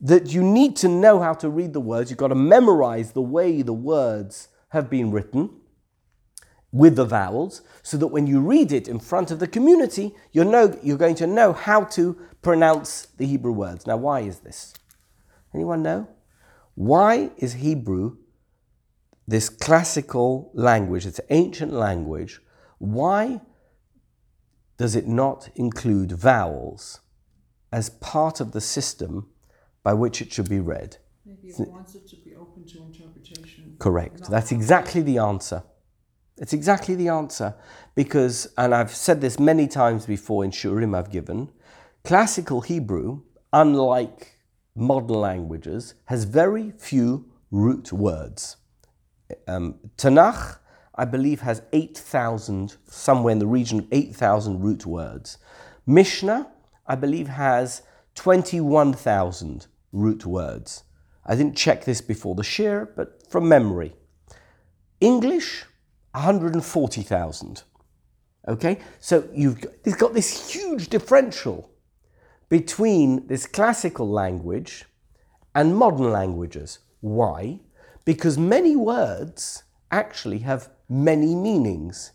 that 0.00 0.32
you 0.32 0.42
need 0.42 0.76
to 0.76 0.88
know 0.88 1.20
how 1.20 1.32
to 1.34 1.48
read 1.48 1.72
the 1.72 1.80
words. 1.80 2.10
You've 2.10 2.18
got 2.18 2.28
to 2.28 2.34
memorize 2.34 3.12
the 3.12 3.22
way 3.22 3.62
the 3.62 3.72
words 3.72 4.48
have 4.70 4.90
been 4.90 5.10
written 5.10 5.60
with 6.72 6.96
the 6.96 7.04
vowels 7.04 7.62
so 7.82 7.96
that 7.96 8.08
when 8.08 8.26
you 8.26 8.40
read 8.40 8.72
it 8.72 8.88
in 8.88 8.98
front 8.98 9.30
of 9.30 9.38
the 9.38 9.46
community, 9.46 10.14
you 10.32 10.44
know, 10.44 10.76
you're 10.82 10.98
going 10.98 11.14
to 11.14 11.26
know 11.26 11.52
how 11.52 11.84
to 11.84 12.18
pronounce 12.42 13.06
the 13.16 13.26
Hebrew 13.26 13.52
words. 13.52 13.86
Now, 13.86 13.96
why 13.96 14.20
is 14.20 14.40
this? 14.40 14.74
Anyone 15.54 15.82
know? 15.82 16.08
Why 16.74 17.30
is 17.36 17.54
Hebrew, 17.54 18.16
this 19.26 19.48
classical 19.48 20.50
language, 20.54 21.04
this 21.04 21.20
ancient 21.30 21.72
language, 21.72 22.40
why 22.78 23.40
does 24.76 24.96
it 24.96 25.06
not 25.06 25.48
include 25.54 26.12
vowels 26.12 27.00
as 27.72 27.90
part 27.90 28.40
of 28.40 28.52
the 28.52 28.60
system 28.60 29.28
by 29.82 29.94
which 29.94 30.20
it 30.20 30.32
should 30.32 30.48
be 30.48 30.60
read? 30.60 30.98
Maybe 31.24 31.48
it 31.48 31.68
wants 31.68 31.94
it 31.94 32.06
to 32.08 32.16
be 32.16 32.34
open 32.34 32.66
to 32.66 32.78
interpretation. 32.82 33.76
Correct. 33.78 34.28
That's 34.28 34.52
exactly 34.52 35.00
the 35.00 35.18
answer. 35.18 35.62
It's 36.36 36.52
exactly 36.52 36.94
the 36.94 37.08
answer. 37.08 37.54
Because, 37.94 38.52
and 38.58 38.74
I've 38.74 38.94
said 38.94 39.20
this 39.20 39.38
many 39.38 39.68
times 39.68 40.04
before 40.04 40.44
in 40.44 40.50
Shiurim 40.50 40.96
I've 40.96 41.10
given, 41.10 41.50
classical 42.02 42.60
Hebrew, 42.60 43.22
unlike 43.52 44.38
modern 44.74 45.20
languages, 45.20 45.94
has 46.06 46.24
very 46.24 46.72
few 46.72 47.30
root 47.50 47.92
words. 47.92 48.56
Um, 49.46 49.78
Tanakh, 49.96 50.58
I 50.94 51.04
believe, 51.04 51.40
has 51.40 51.62
8,000, 51.72 52.76
somewhere 52.86 53.32
in 53.32 53.38
the 53.38 53.46
region 53.46 53.80
of 53.80 53.86
8,000 53.92 54.60
root 54.60 54.86
words. 54.86 55.38
Mishnah, 55.86 56.50
I 56.86 56.94
believe, 56.94 57.28
has 57.28 57.82
21,000 58.14 59.66
root 59.92 60.24
words. 60.24 60.84
I 61.26 61.34
didn't 61.34 61.56
check 61.56 61.84
this 61.84 62.00
before 62.00 62.34
the 62.34 62.42
shiur, 62.42 62.88
but 62.94 63.30
from 63.30 63.48
memory. 63.48 63.94
English, 65.00 65.64
140,000. 66.12 67.62
Okay, 68.46 68.78
so 69.00 69.28
you've 69.32 69.60
got, 69.60 69.72
it's 69.84 69.96
got 69.96 70.14
this 70.14 70.52
huge 70.52 70.88
differential 70.88 71.70
between 72.48 73.26
this 73.26 73.46
classical 73.46 74.08
language 74.08 74.84
and 75.54 75.74
modern 75.74 76.12
languages. 76.12 76.80
Why? 77.00 77.60
Because 78.04 78.36
many 78.38 78.76
words 78.76 79.64
actually 79.90 80.40
have 80.40 80.68
many 80.88 81.34
meanings. 81.34 82.12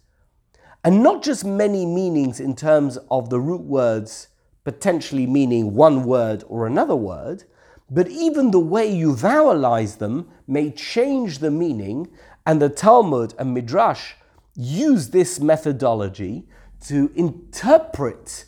And 0.84 1.03
not 1.03 1.24
just 1.24 1.43
many 1.43 1.86
meanings 1.86 2.39
in 2.39 2.55
terms 2.55 2.98
of 3.10 3.29
the 3.29 3.39
root 3.39 3.62
words 3.62 4.27
potentially 4.63 5.25
meaning 5.25 5.74
one 5.74 6.03
word 6.03 6.43
or 6.48 6.67
another 6.67 6.96
word, 6.96 7.43
but 7.89 8.08
even 8.08 8.51
the 8.51 8.60
way 8.60 8.89
you 8.91 9.13
vowelize 9.13 9.98
them 9.98 10.29
may 10.48 10.69
change 10.69 11.39
the 11.39 11.50
meaning 11.50 12.08
and 12.46 12.62
the 12.62 12.69
Talmud 12.69 13.34
and 13.39 13.53
Midrash 13.53 14.13
use 14.55 15.10
this 15.10 15.39
methodology 15.39 16.48
to 16.86 17.12
interpret 17.15 18.46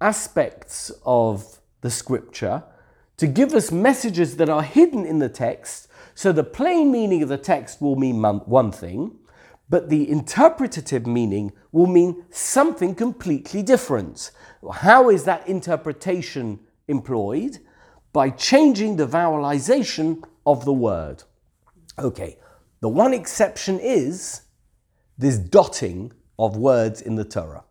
aspects 0.00 0.92
of 1.04 1.60
the 1.80 1.90
scripture 1.90 2.62
to 3.16 3.26
give 3.26 3.54
us 3.54 3.70
messages 3.70 4.36
that 4.36 4.48
are 4.48 4.62
hidden 4.62 5.04
in 5.06 5.18
the 5.18 5.28
text. 5.28 5.88
So 6.14 6.32
the 6.32 6.44
plain 6.44 6.92
meaning 6.92 7.22
of 7.22 7.28
the 7.28 7.38
text 7.38 7.80
will 7.80 7.96
mean 7.96 8.22
one 8.22 8.72
thing, 8.72 9.18
but 9.68 9.88
the 9.88 10.08
interpretative 10.08 11.06
meaning 11.06 11.52
will 11.72 11.86
mean 11.86 12.24
something 12.30 12.94
completely 12.94 13.62
different. 13.62 14.30
How 14.72 15.10
is 15.10 15.24
that 15.24 15.48
interpretation 15.48 16.60
employed? 16.86 17.58
By 18.12 18.30
changing 18.30 18.96
the 18.96 19.06
vowelization 19.06 20.22
of 20.46 20.64
the 20.64 20.72
word. 20.72 21.24
Okay, 21.98 22.38
the 22.80 22.88
one 22.88 23.12
exception 23.12 23.80
is 23.80 24.42
this 25.18 25.38
dotting 25.38 26.12
of 26.38 26.56
words 26.56 27.00
in 27.00 27.16
the 27.16 27.24
Torah. 27.24 27.64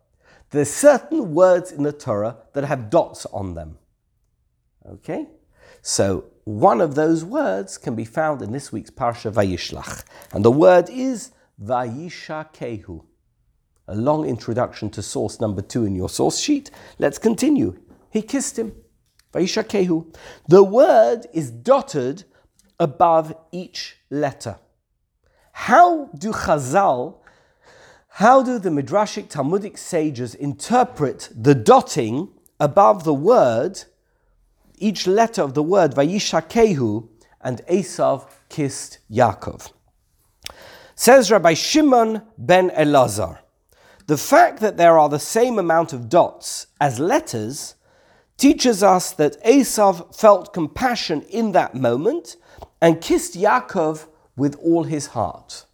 There's 0.50 0.70
certain 0.70 1.34
words 1.34 1.72
in 1.72 1.82
the 1.82 1.92
Torah 1.92 2.36
that 2.52 2.64
have 2.64 2.90
dots 2.90 3.26
on 3.26 3.54
them. 3.54 3.78
Okay? 4.86 5.28
So 5.82 6.24
one 6.44 6.80
of 6.80 6.94
those 6.94 7.24
words 7.24 7.78
can 7.78 7.94
be 7.94 8.04
found 8.04 8.42
in 8.42 8.52
this 8.52 8.70
week's 8.70 8.90
Parsha 8.90 9.32
Vayishlach. 9.32 10.04
And 10.32 10.44
the 10.44 10.50
word 10.50 10.90
is 10.90 11.32
Vayishakehu. 11.62 13.04
A 13.88 13.94
long 13.94 14.26
introduction 14.26 14.90
to 14.90 15.02
source 15.02 15.40
number 15.40 15.62
two 15.62 15.84
in 15.84 15.94
your 15.94 16.08
source 16.08 16.38
sheet. 16.38 16.70
Let's 16.98 17.18
continue. 17.18 17.78
He 18.10 18.22
kissed 18.22 18.58
him. 18.58 18.74
Vayishakehu. 19.32 20.14
The 20.48 20.62
word 20.62 21.26
is 21.32 21.50
dotted 21.50 22.24
above 22.78 23.34
each 23.52 23.96
letter. 24.10 24.58
How 25.52 26.06
do 26.16 26.32
Chazal, 26.32 27.18
how 28.08 28.42
do 28.42 28.58
the 28.58 28.70
Midrashic 28.70 29.28
Talmudic 29.28 29.78
sages 29.78 30.34
interpret 30.34 31.30
the 31.34 31.54
dotting 31.54 32.28
above 32.58 33.04
the 33.04 33.14
word, 33.14 33.84
each 34.78 35.06
letter 35.06 35.42
of 35.42 35.54
the 35.54 35.62
word, 35.62 35.94
Vayishakehu, 35.94 37.08
and 37.40 37.60
Esav 37.66 38.28
kissed 38.48 38.98
Yaakov? 39.10 39.72
Says 40.94 41.30
Rabbi 41.30 41.54
Shimon 41.54 42.22
ben 42.38 42.70
Elazar, 42.70 43.38
the 44.06 44.16
fact 44.16 44.60
that 44.60 44.76
there 44.76 44.98
are 44.98 45.08
the 45.08 45.18
same 45.18 45.58
amount 45.58 45.92
of 45.92 46.08
dots 46.08 46.66
as 46.80 46.98
letters 46.98 47.74
teaches 48.36 48.82
us 48.82 49.12
that 49.12 49.42
Esav 49.44 50.14
felt 50.14 50.52
compassion 50.52 51.22
in 51.22 51.52
that 51.52 51.74
moment 51.74 52.36
and 52.80 53.00
kissed 53.00 53.34
Yaakov 53.34 54.06
with 54.36 54.56
all 54.56 54.82
his 54.84 55.08
heart. 55.08 55.64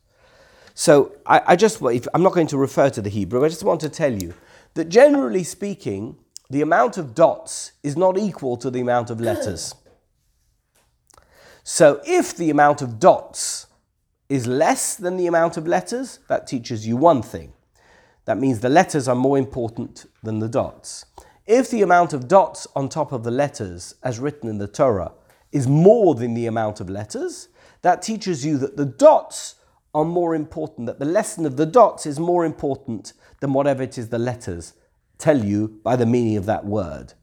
So 0.74 1.12
I, 1.26 1.42
I 1.48 1.56
just, 1.56 1.82
I'm 1.82 2.22
not 2.22 2.32
going 2.32 2.46
to 2.48 2.56
refer 2.56 2.90
to 2.90 3.02
the 3.02 3.10
Hebrew, 3.10 3.44
I 3.44 3.48
just 3.48 3.64
want 3.64 3.80
to 3.80 3.88
tell 3.88 4.12
you 4.12 4.34
that 4.74 4.88
generally 4.88 5.42
speaking, 5.42 6.16
the 6.50 6.60
amount 6.62 6.98
of 6.98 7.14
dots 7.14 7.72
is 7.84 7.96
not 7.96 8.18
equal 8.18 8.56
to 8.56 8.70
the 8.70 8.80
amount 8.80 9.08
of 9.08 9.20
letters. 9.20 9.72
So 11.62 12.00
if 12.04 12.36
the 12.36 12.50
amount 12.50 12.82
of 12.82 12.98
dots 12.98 13.68
is 14.28 14.48
less 14.48 14.96
than 14.96 15.16
the 15.16 15.28
amount 15.28 15.56
of 15.56 15.68
letters, 15.68 16.18
that 16.28 16.48
teaches 16.48 16.86
you 16.86 16.96
one 16.96 17.22
thing. 17.22 17.52
That 18.24 18.38
means 18.38 18.60
the 18.60 18.68
letters 18.68 19.06
are 19.06 19.14
more 19.14 19.38
important 19.38 20.06
than 20.24 20.40
the 20.40 20.48
dots. 20.48 21.06
If 21.46 21.70
the 21.70 21.82
amount 21.82 22.12
of 22.12 22.26
dots 22.26 22.66
on 22.74 22.88
top 22.88 23.12
of 23.12 23.22
the 23.22 23.30
letters, 23.30 23.94
as 24.02 24.18
written 24.18 24.48
in 24.48 24.58
the 24.58 24.68
Torah, 24.68 25.12
is 25.52 25.68
more 25.68 26.14
than 26.16 26.34
the 26.34 26.46
amount 26.46 26.80
of 26.80 26.90
letters, 26.90 27.48
that 27.82 28.02
teaches 28.02 28.44
you 28.44 28.58
that 28.58 28.76
the 28.76 28.84
dots 28.84 29.56
are 29.94 30.04
more 30.04 30.34
important, 30.34 30.86
that 30.86 30.98
the 30.98 31.04
lesson 31.04 31.46
of 31.46 31.56
the 31.56 31.66
dots 31.66 32.06
is 32.06 32.18
more 32.18 32.44
important 32.44 33.12
than 33.40 33.52
whatever 33.52 33.82
it 33.82 33.98
is 33.98 34.08
the 34.08 34.18
letters 34.18 34.74
tell 35.20 35.44
you 35.44 35.80
by 35.82 35.96
the 35.96 36.06
meaning 36.06 36.36
of 36.36 36.46
that 36.46 36.64
word. 36.64 37.14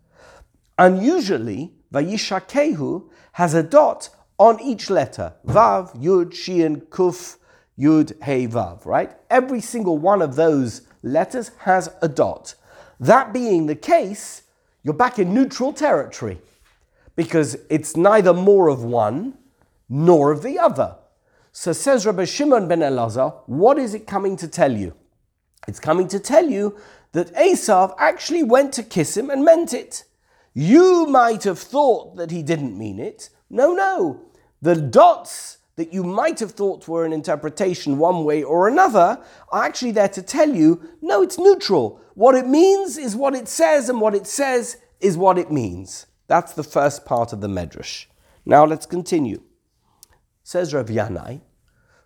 Unusually, 0.78 1.74
Vayishakehu 1.94 3.10
has 3.34 3.54
a 3.54 3.64
dot 3.64 4.10
on 4.38 4.62
each 4.62 4.90
letter. 4.90 5.34
Vav, 5.46 5.96
Yud, 5.96 6.34
Shin, 6.34 6.82
Kuf, 6.82 7.38
Yud, 7.78 8.22
Hey, 8.24 8.48
Vav, 8.48 8.86
right? 8.86 9.16
Every 9.30 9.62
single 9.62 9.98
one 9.98 10.22
of 10.22 10.36
those 10.36 10.82
letters 11.02 11.52
has 11.60 11.90
a 12.02 12.08
dot. 12.08 12.56
That 13.00 13.34
being 13.34 13.68
the 13.68 13.76
case, 13.76 14.44
you're 14.84 14.94
back 14.94 15.20
in 15.20 15.34
neutral 15.34 15.74
territory 15.74 16.40
because 17.16 17.58
it's 17.70 17.98
neither 17.98 18.34
more 18.34 18.68
of 18.68 18.84
one 18.84 19.38
nor 19.90 20.32
of 20.32 20.44
the 20.44 20.60
other. 20.60 20.96
So 21.52 21.74
says 21.74 22.06
Rabbi 22.06 22.26
Shimon 22.26 22.68
ben 22.68 22.80
Elazar, 22.82 23.42
what 23.48 23.80
is 23.80 23.94
it 23.94 24.06
coming 24.06 24.36
to 24.38 24.48
tell 24.48 24.72
you? 24.72 24.94
It's 25.68 25.80
coming 25.80 26.08
to 26.10 26.20
tell 26.20 26.48
you 26.48 26.78
that 27.18 27.34
Esav 27.34 27.96
actually 27.98 28.44
went 28.44 28.72
to 28.72 28.84
kiss 28.84 29.18
him 29.18 29.32
and 29.32 29.44
meant 29.44 29.74
it. 29.74 30.04
You 30.54 31.08
might 31.08 31.46
have 31.46 31.58
thought 31.58 32.16
that 32.18 32.30
he 32.30 32.44
didn't 32.44 32.78
mean 32.78 33.00
it. 33.00 33.32
No, 33.50 33.74
no. 33.74 34.22
The 34.62 34.76
dots 34.76 35.58
that 35.78 35.92
you 35.92 36.04
might 36.04 36.40
have 36.40 36.52
thought 36.52 36.88
were 36.88 37.06
an 37.06 37.14
interpretation 37.14 37.98
one 37.98 38.24
way 38.24 38.44
or 38.44 38.68
another 38.68 39.20
are 39.52 39.64
actually 39.64 39.94
there 39.94 40.10
to 40.10 40.22
tell 40.22 40.54
you 40.54 40.80
no, 41.02 41.24
it's 41.24 41.40
neutral. 41.40 42.00
What 42.14 42.36
it 42.36 42.46
means 42.46 43.00
is 43.00 43.16
what 43.16 43.34
it 43.34 43.48
says, 43.48 43.90
and 43.90 44.00
what 44.00 44.14
it 44.14 44.28
says 44.28 44.78
is 45.00 45.18
what 45.18 45.40
it 45.40 45.52
means. 45.52 46.06
That's 46.28 46.54
the 46.54 46.64
first 46.64 47.04
part 47.04 47.34
of 47.34 47.42
the 47.42 47.48
Medrash. 47.48 48.06
Now 48.46 48.64
let's 48.64 48.86
continue. 48.86 49.42
Says 50.44 50.72
Rav 50.72 50.86
Yanai. 50.86 51.42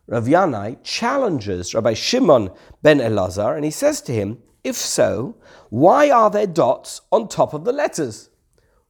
Rav 0.07 0.23
Yanai 0.23 0.77
challenges 0.83 1.73
Rabbi 1.73 1.95
Shimon 1.95 2.49
ben 2.81 2.99
Elazar 2.99 3.57
and 3.57 3.65
he 3.65 3.71
says 3.71 3.99
to 4.03 4.13
him, 4.13 4.37
If 4.63 4.75
so, 4.75 5.35
why 5.69 6.09
are 6.09 6.29
there 6.29 6.47
dots 6.47 7.01
on 7.11 7.27
top 7.27 7.53
of 7.53 7.63
the 7.63 7.73
letters? 7.73 8.29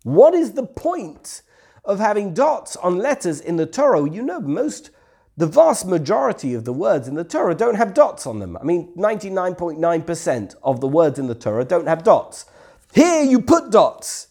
What 0.04 0.34
is 0.34 0.54
the 0.54 0.66
point 0.66 1.44
of 1.86 2.00
having 2.00 2.34
dots 2.34 2.76
on 2.78 2.98
letters 2.98 3.40
in 3.40 3.56
the 3.56 3.66
Torah? 3.66 4.10
You 4.10 4.24
know, 4.24 4.40
most, 4.40 4.90
the 5.38 5.48
vast 5.48 5.86
majority 5.86 6.54
of 6.54 6.66
the 6.66 6.74
words 6.74 7.08
in 7.08 7.16
the 7.16 7.24
Torah 7.24 7.56
don't 7.56 7.76
have 7.76 7.94
dots 7.94 8.26
on 8.26 8.40
them. 8.40 8.58
I 8.58 8.64
mean, 8.64 8.94
99.9% 8.98 10.56
of 10.64 10.82
the 10.82 10.88
words 10.88 11.20
in 11.20 11.28
the 11.28 11.36
Torah 11.36 11.66
don't 11.66 11.88
have 11.88 12.04
dots. 12.04 12.46
Here 12.94 13.24
you 13.24 13.42
put 13.42 13.72
dots. 13.72 14.28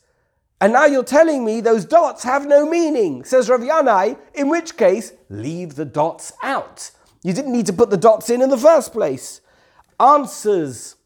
And 0.60 0.74
now 0.74 0.84
you're 0.84 1.04
telling 1.04 1.42
me 1.44 1.62
those 1.62 1.86
dots 1.86 2.22
have 2.24 2.46
no 2.46 2.68
meaning, 2.68 3.24
says 3.24 3.48
Rav 3.48 3.60
Yanai, 3.60 4.18
in 4.34 4.50
which 4.50 4.76
case, 4.76 5.14
leave 5.30 5.76
the 5.76 5.86
dots 5.86 6.32
out. 6.42 6.90
You 7.22 7.32
didn't 7.32 7.52
need 7.52 7.66
to 7.66 7.72
put 7.72 7.88
the 7.88 7.96
dots 7.96 8.28
in 8.28 8.42
in 8.42 8.50
the 8.50 8.58
first 8.58 8.92
place. 8.92 9.40
Answers, 9.98 10.96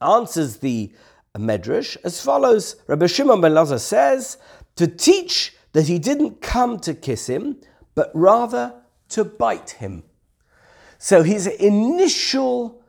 answers 0.00 0.58
the 0.58 0.92
Medrash 1.36 1.96
as 2.04 2.20
follows. 2.20 2.76
Rabbi 2.86 3.06
Shimon 3.06 3.40
ben 3.40 3.54
Lazar 3.54 3.78
says, 3.78 4.38
to 4.76 4.86
teach 4.86 5.54
that 5.72 5.88
he 5.88 5.98
didn't 5.98 6.40
come 6.40 6.78
to 6.80 6.94
kiss 6.94 7.26
him, 7.28 7.58
but 7.94 8.10
rather 8.14 8.74
to 9.10 9.24
bite 9.24 9.70
him. 9.70 10.02
So 10.98 11.22
his 11.22 11.46
initial 11.46 12.82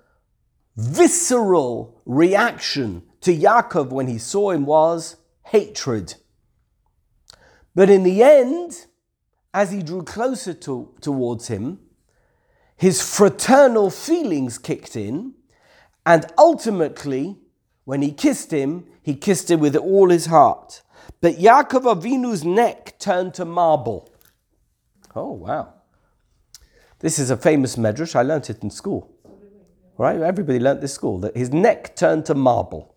visceral 0.76 2.02
reaction 2.06 3.04
to 3.22 3.36
Yaakov 3.36 3.90
when 3.90 4.08
he 4.08 4.18
saw 4.18 4.52
him 4.52 4.66
was 4.66 5.18
hatred. 5.44 6.16
But 7.76 7.90
in 7.90 8.04
the 8.04 8.24
end, 8.24 8.86
as 9.54 9.72
he 9.72 9.82
drew 9.82 10.04
closer 10.04 10.54
to, 10.54 10.94
towards 11.02 11.48
him, 11.48 11.80
his 12.76 13.02
fraternal 13.02 13.90
feelings 13.90 14.58
kicked 14.58 14.96
in, 14.96 15.34
and 16.08 16.26
ultimately, 16.38 17.38
when 17.84 18.02
he 18.02 18.14
kissed 18.14 18.52
him, 18.52 18.86
he 19.04 19.14
kissed 19.14 19.52
him 19.52 19.60
with 19.60 19.76
all 19.76 20.10
his 20.10 20.28
heart. 20.28 20.82
But 21.20 21.36
Yaakov 21.36 21.84
Avinu's 21.84 22.46
neck 22.46 22.98
turned 22.98 23.34
to 23.34 23.44
marble. 23.44 24.10
Oh, 25.14 25.34
wow. 25.34 25.74
This 27.00 27.20
is 27.20 27.30
a 27.30 27.36
famous 27.36 27.76
medrash. 27.76 28.16
I 28.16 28.22
learnt 28.22 28.50
it 28.50 28.64
in 28.64 28.70
school. 28.70 29.12
Right? 29.98 30.18
Everybody 30.22 30.60
learnt 30.60 30.80
this 30.80 30.94
school 30.94 31.20
that 31.20 31.36
his 31.36 31.52
neck 31.52 31.98
turned 31.98 32.26
to 32.28 32.36
marble. 32.36 32.96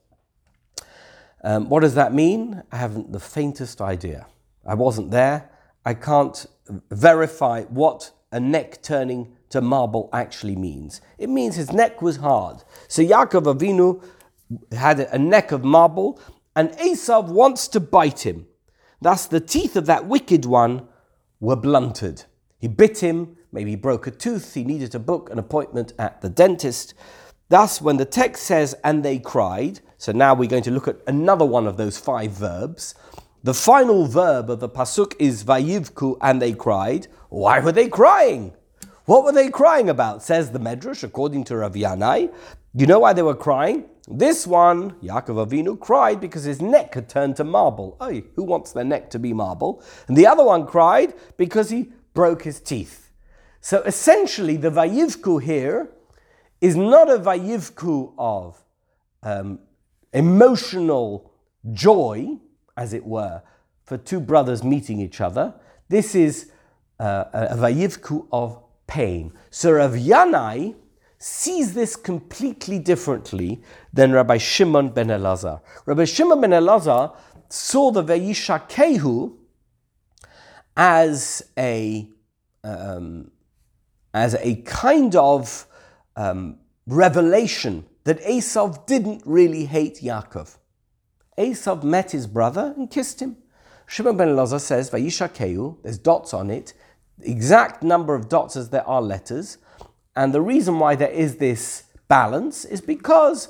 Um, 1.42 1.68
what 1.68 1.81
does 1.81 1.96
that 1.96 2.14
mean? 2.14 2.62
I 2.70 2.77
haven't 2.77 3.11
the 3.11 3.18
faintest 3.18 3.81
idea. 3.81 4.29
I 4.64 4.75
wasn't 4.75 5.11
there. 5.11 5.51
I 5.85 5.94
can't 5.94 6.46
verify 6.92 7.62
what 7.64 8.12
a 8.31 8.38
neck 8.38 8.83
turning 8.83 9.37
to 9.51 9.61
marble 9.61 10.09
actually 10.13 10.57
means. 10.57 11.01
It 11.19 11.29
means 11.29 11.57
his 11.57 11.73
neck 11.73 12.01
was 12.03 12.17
hard. 12.17 12.65
So 12.89 13.03
Yaakov 13.03 13.55
Avinu 13.55 14.03
had 14.73 15.01
a 15.01 15.19
neck 15.19 15.53
of 15.53 15.63
marble, 15.63 16.21
and 16.57 16.71
Esav 16.73 17.29
wants 17.29 17.69
to 17.69 17.81
bite 17.81 18.27
him. 18.27 18.47
Thus, 19.01 19.27
the 19.27 19.41
teeth 19.41 19.77
of 19.77 19.87
that 19.87 20.07
wicked 20.07 20.45
one 20.45 20.89
were 21.39 21.57
blunted. 21.57 22.25
He 22.59 22.69
bit 22.69 22.99
him, 22.99 23.37
maybe 23.53 23.71
he 23.71 23.77
broke 23.77 24.07
a 24.07 24.11
tooth, 24.11 24.55
he 24.55 24.65
needed 24.65 24.93
to 24.93 24.99
book 24.99 25.31
an 25.31 25.39
appointment 25.39 25.93
at 25.99 26.21
the 26.21 26.29
dentist. 26.29 26.95
Thus, 27.49 27.81
when 27.81 27.97
the 27.97 28.05
text 28.05 28.45
says, 28.45 28.75
and 28.85 29.03
they 29.03 29.19
cried, 29.19 29.81
so 29.97 30.13
now 30.13 30.35
we're 30.35 30.49
going 30.49 30.63
to 30.65 30.71
look 30.71 30.89
at 30.89 30.99
another 31.07 31.45
one 31.45 31.67
of 31.67 31.77
those 31.77 31.99
five 31.99 32.33
verbs. 32.33 32.95
The 33.43 33.55
final 33.55 34.07
verb 34.07 34.51
of 34.51 34.61
the 34.61 34.69
pasuk 34.69 35.15
is 35.19 35.45
vayivku, 35.45 36.19
and 36.21 36.41
they 36.41 36.53
cried. 36.53 37.07
Why 37.31 37.61
were 37.61 37.73
they 37.73 37.89
crying? 37.89 38.55
What 39.11 39.25
were 39.25 39.33
they 39.33 39.51
crying 39.51 39.90
about? 39.90 40.23
Says 40.23 40.53
the 40.53 40.61
Medrash, 40.61 41.03
according 41.03 41.42
to 41.46 41.57
Rav 41.57 41.73
Yanai. 41.75 42.33
You 42.75 42.87
know 42.87 43.01
why 43.01 43.12
they 43.12 43.23
were 43.23 43.35
crying? 43.35 43.87
This 44.07 44.46
one, 44.46 44.92
Yaakov 45.03 45.49
Avinu, 45.49 45.81
cried 45.81 46.20
because 46.20 46.44
his 46.44 46.62
neck 46.62 46.94
had 46.94 47.09
turned 47.09 47.35
to 47.38 47.42
marble. 47.42 47.96
Oh, 48.01 48.23
who 48.37 48.44
wants 48.44 48.70
their 48.70 48.85
neck 48.85 49.11
to 49.11 49.18
be 49.18 49.33
marble? 49.33 49.83
And 50.07 50.16
the 50.16 50.29
other 50.29 50.44
one 50.44 50.64
cried 50.64 51.14
because 51.37 51.70
he 51.70 51.90
broke 52.14 52.44
his 52.44 52.61
teeth. 52.61 53.11
So 53.61 53.83
essentially, 53.83 54.57
the 54.57 54.70
vayivku 54.70 55.42
here 55.42 55.90
is 56.61 56.77
not 56.77 57.11
a 57.11 57.18
vayivku 57.18 58.14
of 58.16 58.62
um, 59.25 59.59
emotional 60.12 61.33
joy, 61.73 62.38
as 62.77 62.92
it 62.92 63.05
were, 63.05 63.42
for 63.83 63.99
two 63.99 64.20
brothers 64.20 64.62
meeting 64.62 65.01
each 65.01 65.20
other. 65.20 65.55
This 65.88 66.14
is 66.14 66.53
uh, 67.01 67.25
a 67.33 67.57
vayivku 67.57 68.29
of 68.31 68.62
pain. 68.90 69.33
So 69.50 69.72
Rav 69.72 69.92
Yanai 69.92 70.74
sees 71.18 71.74
this 71.74 71.96
completely 71.96 72.79
differently 72.79 73.62
than 73.92 74.12
Rabbi 74.12 74.37
Shimon 74.37 74.88
ben 74.90 75.09
Elazar. 75.09 75.61
Rabbi 75.87 76.05
Shimon 76.05 76.40
ben 76.40 76.50
Elazar 76.50 77.16
saw 77.48 77.90
the 77.92 78.03
Vayishakehu 78.03 79.37
as 80.76 81.42
a 81.57 82.09
um, 82.64 83.31
as 84.12 84.35
a 84.35 84.57
kind 84.62 85.14
of 85.14 85.66
um, 86.16 86.59
revelation 86.87 87.87
that 88.05 88.20
Esav 88.22 88.87
didn't 88.87 89.22
really 89.24 89.66
hate 89.66 90.00
Yaakov. 90.03 90.57
Esav 91.38 91.85
met 91.85 92.11
his 92.11 92.26
brother 92.26 92.74
and 92.76 92.90
kissed 92.90 93.20
him. 93.20 93.37
Shimon 93.87 94.16
ben 94.16 94.29
Elazar 94.29 94.61
says, 94.61 94.90
Vayishakeu, 94.90 95.83
there's 95.83 95.98
dots 95.98 96.35
on 96.35 96.50
it, 96.50 96.74
exact 97.24 97.83
number 97.83 98.14
of 98.14 98.28
dots 98.28 98.56
as 98.56 98.70
there 98.70 98.87
are 98.87 99.02
letters. 99.02 99.59
And 100.16 100.33
the 100.33 100.40
reason 100.40 100.78
why 100.78 100.96
there 100.96 101.11
is 101.11 101.37
this 101.37 101.85
balance 102.09 102.64
is 102.64 102.80
because 102.80 103.48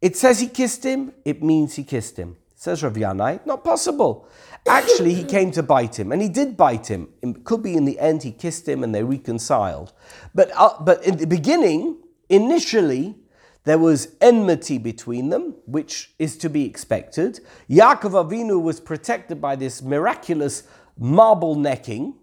it 0.00 0.16
says 0.16 0.40
he 0.40 0.48
kissed 0.48 0.84
him, 0.84 1.12
it 1.24 1.42
means 1.42 1.74
he 1.74 1.84
kissed 1.84 2.16
him. 2.16 2.36
Says 2.56 2.82
Rav 2.82 2.94
Yanai, 2.94 3.44
not 3.46 3.64
possible. 3.64 4.28
Actually, 4.66 5.14
he 5.14 5.24
came 5.24 5.50
to 5.50 5.62
bite 5.62 5.98
him, 5.98 6.12
and 6.12 6.22
he 6.22 6.28
did 6.28 6.56
bite 6.56 6.86
him. 6.86 7.08
It 7.20 7.44
could 7.44 7.62
be 7.62 7.74
in 7.74 7.84
the 7.84 7.98
end 7.98 8.22
he 8.22 8.30
kissed 8.30 8.68
him 8.68 8.84
and 8.84 8.94
they 8.94 9.02
reconciled. 9.02 9.92
But, 10.34 10.52
uh, 10.56 10.74
but 10.80 11.04
in 11.04 11.16
the 11.16 11.26
beginning, 11.26 11.98
initially, 12.28 13.16
there 13.64 13.78
was 13.78 14.14
enmity 14.20 14.78
between 14.78 15.28
them, 15.30 15.54
which 15.66 16.12
is 16.18 16.36
to 16.38 16.48
be 16.48 16.64
expected. 16.64 17.40
Yaakov 17.68 18.28
Avinu 18.28 18.60
was 18.60 18.80
protected 18.80 19.40
by 19.40 19.56
this 19.56 19.82
miraculous 19.82 20.64
marble 20.98 21.54
necking, 21.54 22.14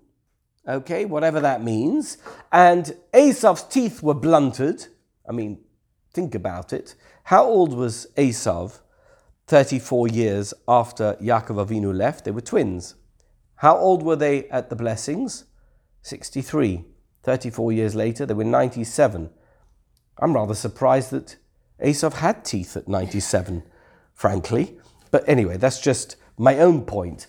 okay, 0.69 1.05
whatever 1.05 1.39
that 1.39 1.63
means. 1.63 2.17
And 2.51 2.95
Esav's 3.13 3.63
teeth 3.63 4.01
were 4.01 4.13
blunted. 4.13 4.87
I 5.27 5.31
mean, 5.31 5.59
think 6.13 6.35
about 6.35 6.73
it. 6.73 6.95
How 7.23 7.45
old 7.45 7.73
was 7.73 8.07
Esav 8.17 8.79
34 9.47 10.07
years 10.07 10.53
after 10.67 11.15
Yaakov 11.21 11.67
Avinu 11.67 11.93
left? 11.93 12.25
They 12.25 12.31
were 12.31 12.41
twins. 12.41 12.95
How 13.55 13.77
old 13.77 14.03
were 14.03 14.15
they 14.15 14.47
at 14.49 14.69
the 14.69 14.75
blessings? 14.75 15.45
63. 16.01 16.85
34 17.23 17.71
years 17.71 17.95
later, 17.95 18.25
they 18.25 18.33
were 18.33 18.43
97. 18.43 19.29
I'm 20.17 20.33
rather 20.33 20.55
surprised 20.55 21.11
that 21.11 21.35
Esav 21.83 22.13
had 22.13 22.43
teeth 22.45 22.75
at 22.77 22.87
97, 22.87 23.63
frankly. 24.13 24.77
But 25.11 25.27
anyway, 25.27 25.57
that's 25.57 25.79
just 25.79 26.15
my 26.37 26.59
own 26.59 26.85
point. 26.85 27.27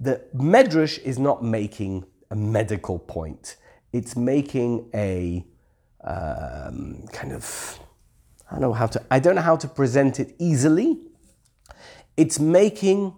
The 0.00 0.22
Medrash 0.34 0.98
is 1.02 1.18
not 1.18 1.42
making 1.42 2.04
a 2.30 2.36
medical 2.36 2.98
point, 2.98 3.56
it's 3.92 4.16
making 4.16 4.90
a 4.94 5.44
um, 6.04 7.06
kind 7.12 7.32
of, 7.32 7.78
I 8.50 8.54
don't 8.54 8.62
know 8.62 8.72
how 8.72 8.86
to, 8.86 9.02
I 9.10 9.18
don't 9.18 9.34
know 9.34 9.42
how 9.42 9.56
to 9.56 9.68
present 9.68 10.20
it 10.20 10.34
easily. 10.38 11.00
It's 12.16 12.38
making 12.38 13.14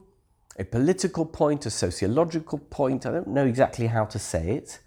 a 0.59 0.64
political 0.64 1.25
point, 1.25 1.66
a 1.66 1.70
sociological 1.70 2.59
point. 2.59 3.07
I 3.07 3.12
don't 3.12 3.29
know 3.29 3.46
exactly 3.46 3.87
how 3.87 4.05
to 4.07 4.18
say 4.18 4.51
it. 4.57 4.81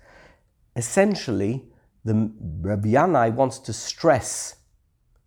Essentially, 0.76 1.66
the 2.06 2.32
Rabbi 2.62 2.90
Yanai 2.90 3.34
wants 3.34 3.60
to 3.60 3.74
stress 3.74 4.58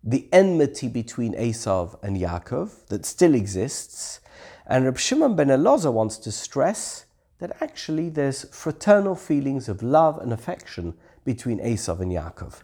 the 0.03 0.29
enmity 0.31 0.87
between 0.87 1.33
Esav 1.33 2.01
and 2.01 2.17
Yaakov 2.17 2.87
that 2.87 3.05
still 3.05 3.35
exists, 3.35 4.21
and 4.65 4.85
Rabbi 4.85 4.97
Shimon 4.97 5.35
ben 5.35 5.47
Elazar 5.47 5.91
wants 5.91 6.17
to 6.19 6.31
stress 6.31 7.06
that 7.39 7.55
actually 7.61 8.09
there's 8.09 8.43
fraternal 8.55 9.15
feelings 9.15 9.69
of 9.69 9.83
love 9.83 10.17
and 10.19 10.33
affection 10.33 10.95
between 11.23 11.59
Esav 11.59 11.99
and 11.99 12.11
Yaakov. 12.11 12.61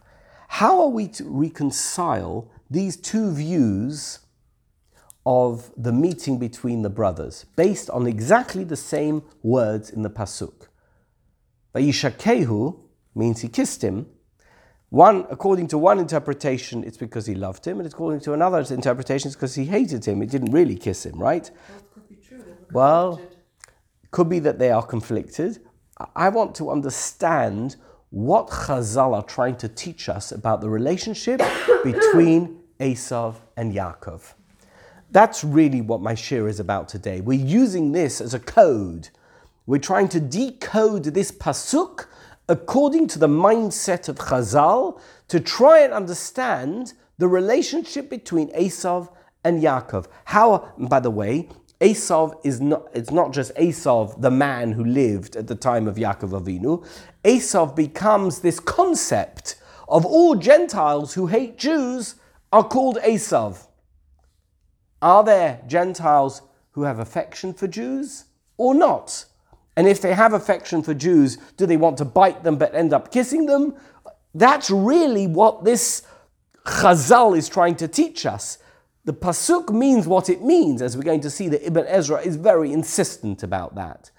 How 0.48 0.82
are 0.82 0.90
we 0.90 1.08
to 1.10 1.24
reconcile 1.26 2.52
these 2.70 2.98
two 2.98 3.32
views 3.32 4.20
of 5.26 5.72
the 5.78 5.92
meeting 5.92 6.38
between 6.38 6.82
the 6.82 6.90
brothers, 6.90 7.46
based 7.56 7.90
on 7.90 8.08
exactly 8.08 8.64
the 8.64 8.76
same 8.76 9.24
words 9.42 9.90
in 9.90 10.02
the 10.02 10.10
pasuk? 10.10 10.68
Vayishakehu 11.74 12.80
means 13.16 13.42
he 13.42 13.48
kissed 13.48 13.84
him. 13.84 14.08
One, 14.90 15.26
according 15.32 15.68
to 15.70 15.78
one 15.78 15.98
interpretation, 15.98 16.84
it's 16.84 16.98
because 16.98 17.26
he 17.26 17.34
loved 17.34 17.66
him, 17.66 17.80
and 17.80 17.88
according 17.92 18.20
to 18.22 18.34
another 18.34 18.60
interpretation, 18.74 19.30
it's 19.30 19.36
because 19.36 19.56
he 19.56 19.66
hated 19.66 20.06
him. 20.06 20.22
He 20.22 20.28
didn't 20.28 20.52
really 20.52 20.76
kiss 20.76 21.06
him, 21.06 21.18
right? 21.18 21.50
could 21.94 22.08
be 22.08 22.16
true. 22.16 22.44
Well, 22.72 23.20
could 24.14 24.30
be 24.30 24.40
that 24.40 24.60
they 24.60 24.72
are 24.72 24.86
conflicted. 24.86 25.60
I 26.16 26.30
want 26.30 26.56
to 26.56 26.70
understand 26.70 27.76
what 28.12 28.48
Chazal 28.48 29.14
are 29.16 29.24
trying 29.24 29.58
to 29.58 29.68
teach 29.68 30.08
us 30.08 30.32
about 30.32 30.62
the 30.62 30.70
relationship 30.70 31.42
between 31.84 32.62
Esav 32.80 33.36
and 33.58 33.74
Yaakov. 33.74 34.34
That's 35.10 35.44
really 35.44 35.82
what 35.82 36.02
my 36.02 36.14
shiur 36.14 36.48
is 36.48 36.60
about 36.60 36.88
today. 36.88 37.22
We're 37.22 37.46
using 37.46 37.92
this 37.92 38.22
as 38.22 38.34
a 38.34 38.40
code. 38.40 39.10
We're 39.66 39.80
trying 39.80 40.10
to 40.10 40.20
decode 40.20 41.06
this 41.06 41.32
pasuk 41.32 42.06
according 42.48 43.08
to 43.08 43.20
the 43.20 43.28
mindset 43.28 44.10
of 44.10 44.18
Chazal 44.18 45.00
to 45.30 45.40
try 45.40 45.80
and 45.80 45.92
understand 45.92 46.94
the 47.18 47.28
relationship 47.28 48.10
between 48.10 48.52
Esav 48.54 49.10
and 49.44 49.62
Yaakov. 49.62 50.08
How, 50.26 50.74
by 50.78 51.00
the 51.00 51.12
way, 51.12 51.50
Esav 51.84 52.40
is 52.46 52.62
not, 52.62 52.88
it's 52.94 53.12
not 53.12 53.34
just 53.34 53.54
Esav, 53.56 54.22
the 54.22 54.32
man 54.32 54.72
who 54.72 54.86
lived 54.86 55.36
at 55.36 55.48
the 55.48 55.56
time 55.56 55.86
of 55.86 55.98
Yaakov 55.98 56.30
Avinu. 56.30 56.88
Esav 57.26 57.76
becomes 57.76 58.40
this 58.40 58.62
concept 58.62 59.56
of 59.90 60.06
all 60.06 60.36
Gentiles 60.36 61.14
who 61.16 61.28
hate 61.28 61.58
Jews 61.58 62.16
are 62.54 62.64
called 62.64 62.98
Esav. 63.04 63.68
Are 65.02 65.26
there 65.26 65.62
Gentiles 65.68 66.44
who 66.72 66.84
have 66.84 67.00
affection 67.00 67.54
for 67.54 67.68
Jews 67.68 68.26
or 68.56 68.74
not? 68.74 69.26
And 69.76 69.86
if 69.86 70.00
they 70.00 70.14
have 70.14 70.32
affection 70.32 70.84
for 70.84 70.94
Jews, 70.94 71.38
do 71.58 71.66
they 71.66 71.76
want 71.76 71.98
to 71.98 72.06
bite 72.06 72.46
them 72.46 72.56
but 72.56 72.74
end 72.74 72.94
up 72.94 73.12
kissing 73.12 73.46
them? 73.46 73.76
That's 74.34 74.72
really 74.72 75.28
what 75.28 75.66
this 75.66 76.04
Chazal 76.66 77.38
is 77.38 77.50
trying 77.50 77.76
to 77.76 77.90
teach 77.90 78.26
us. 78.26 78.58
The 79.06 79.14
Pasuk 79.14 79.70
means 79.70 80.08
what 80.08 80.30
it 80.30 80.42
means, 80.42 80.82
as 80.82 80.96
we're 80.96 81.04
going 81.04 81.22
to 81.22 81.30
see 81.30 81.50
that 81.50 81.66
Ibn 81.68 81.86
Ezra 81.88 82.22
is 82.22 82.38
very 82.38 82.72
insistent 82.72 83.44
about 83.44 83.76
that. 83.76 84.12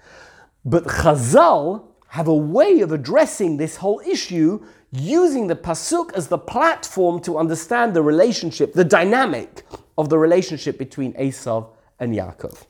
But 0.63 0.83
Chazal 0.83 1.87
have 2.09 2.27
a 2.27 2.35
way 2.35 2.81
of 2.81 2.91
addressing 2.91 3.57
this 3.57 3.77
whole 3.77 3.99
issue 4.05 4.63
using 4.91 5.47
the 5.47 5.55
Pasuk 5.55 6.13
as 6.13 6.27
the 6.27 6.37
platform 6.37 7.19
to 7.21 7.37
understand 7.39 7.95
the 7.95 8.03
relationship, 8.03 8.73
the 8.73 8.83
dynamic 8.83 9.65
of 9.97 10.09
the 10.09 10.19
relationship 10.19 10.77
between 10.77 11.13
Esav 11.13 11.69
and 11.99 12.13
Yaakov. 12.13 12.65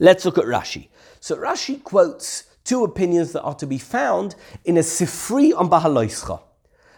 Let's 0.00 0.24
look 0.24 0.36
at 0.36 0.44
Rashi. 0.44 0.88
So 1.20 1.36
Rashi 1.36 1.82
quotes 1.82 2.44
two 2.64 2.82
opinions 2.82 3.32
that 3.32 3.42
are 3.42 3.54
to 3.54 3.66
be 3.66 3.78
found 3.78 4.34
in 4.64 4.76
a 4.76 4.80
Sifri 4.80 5.56
on 5.56 5.70
Bahaloischa. 5.70 6.42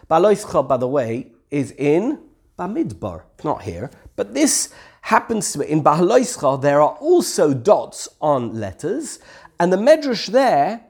Bahaloischa, 0.09 0.67
by 0.67 0.77
the 0.77 0.87
way, 0.87 1.33
is 1.51 1.71
in 1.71 2.19
Bamidbar, 2.57 3.23
not 3.43 3.63
here, 3.63 3.89
but 4.15 4.33
this 4.33 4.73
happens 5.01 5.51
to 5.51 5.59
be 5.59 5.69
in 5.69 5.83
Bahaloischa. 5.83 6.61
There 6.61 6.81
are 6.81 6.95
also 6.95 7.53
dots 7.53 8.07
on 8.21 8.59
letters, 8.59 9.19
and 9.59 9.71
the 9.71 9.77
Medrash 9.77 10.27
there 10.27 10.85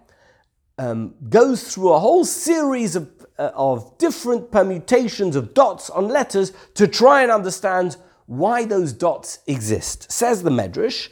um, 0.78 1.16
goes 1.30 1.74
through 1.74 1.94
a 1.94 2.00
whole 2.00 2.26
series 2.26 2.96
of, 2.96 3.10
uh, 3.38 3.52
of 3.56 3.98
different 3.98 4.52
permutations 4.52 5.36
of 5.36 5.54
dots 5.54 5.90
on 5.90 6.08
letters 6.08 6.54
to 6.76 6.88
try 6.88 7.24
and 7.24 7.32
understand 7.32 7.98
why 8.26 8.66
those 8.66 8.94
dots 8.94 9.40
exist. 9.48 10.12
Says 10.12 10.44
the 10.44 10.50
Medrash, 10.50 11.10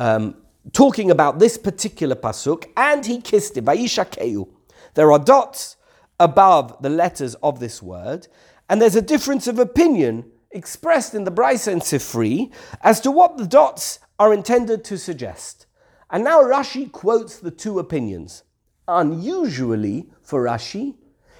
um, 0.00 0.36
talking 0.72 1.10
about 1.10 1.38
this 1.38 1.58
particular 1.58 2.14
pasuk, 2.14 2.66
and 2.76 3.04
he 3.04 3.20
kissed 3.20 3.56
him. 3.56 3.66
Vayishakeu. 3.66 4.48
There 4.94 5.12
are 5.12 5.18
dots 5.18 5.76
above 6.20 6.82
the 6.82 6.90
letters 6.90 7.34
of 7.36 7.60
this 7.60 7.82
word, 7.82 8.28
and 8.68 8.80
there's 8.80 8.96
a 8.96 9.02
difference 9.02 9.46
of 9.46 9.58
opinion 9.58 10.30
expressed 10.50 11.14
in 11.14 11.24
the 11.24 11.30
Brisa 11.30 11.74
Sifri 11.76 12.52
as 12.82 13.00
to 13.00 13.10
what 13.10 13.36
the 13.36 13.46
dots 13.46 13.98
are 14.18 14.32
intended 14.32 14.84
to 14.84 14.98
suggest. 14.98 15.66
And 16.10 16.24
now 16.24 16.42
Rashi 16.42 16.90
quotes 16.90 17.38
the 17.38 17.50
two 17.50 17.78
opinions. 17.78 18.44
Unusually 18.86 20.08
for 20.22 20.44
Rashi, 20.44 20.96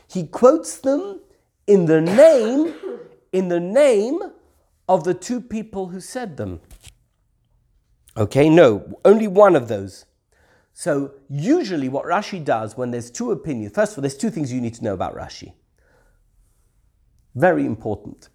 he 0.06 0.26
quotes 0.26 0.78
them 0.78 1.20
in 1.66 1.86
the 1.86 2.00
name, 2.00 2.74
in 3.32 3.48
the 3.48 3.60
name 3.60 4.20
of 4.88 5.04
the 5.04 5.14
two 5.14 5.40
people 5.40 5.88
who 5.88 6.00
said 6.00 6.36
them. 6.36 6.60
Okay, 8.16 8.48
no, 8.48 8.98
only 9.04 9.28
one 9.28 9.54
of 9.54 9.68
those. 9.68 10.04
So 10.72 11.12
usually 11.28 11.88
what 11.88 12.04
Rashi 12.04 12.44
does 12.44 12.76
when 12.76 12.90
there's 12.90 13.10
two 13.10 13.32
opinions, 13.32 13.74
first 13.74 13.92
of 13.92 13.98
all, 13.98 14.02
there's 14.02 14.16
two 14.16 14.30
things 14.30 14.52
you 14.52 14.60
need 14.60 14.74
to 14.74 14.84
know 14.84 14.94
about 14.94 15.14
Rashi. 15.14 15.52
Very 17.34 17.64
important. 17.64 18.28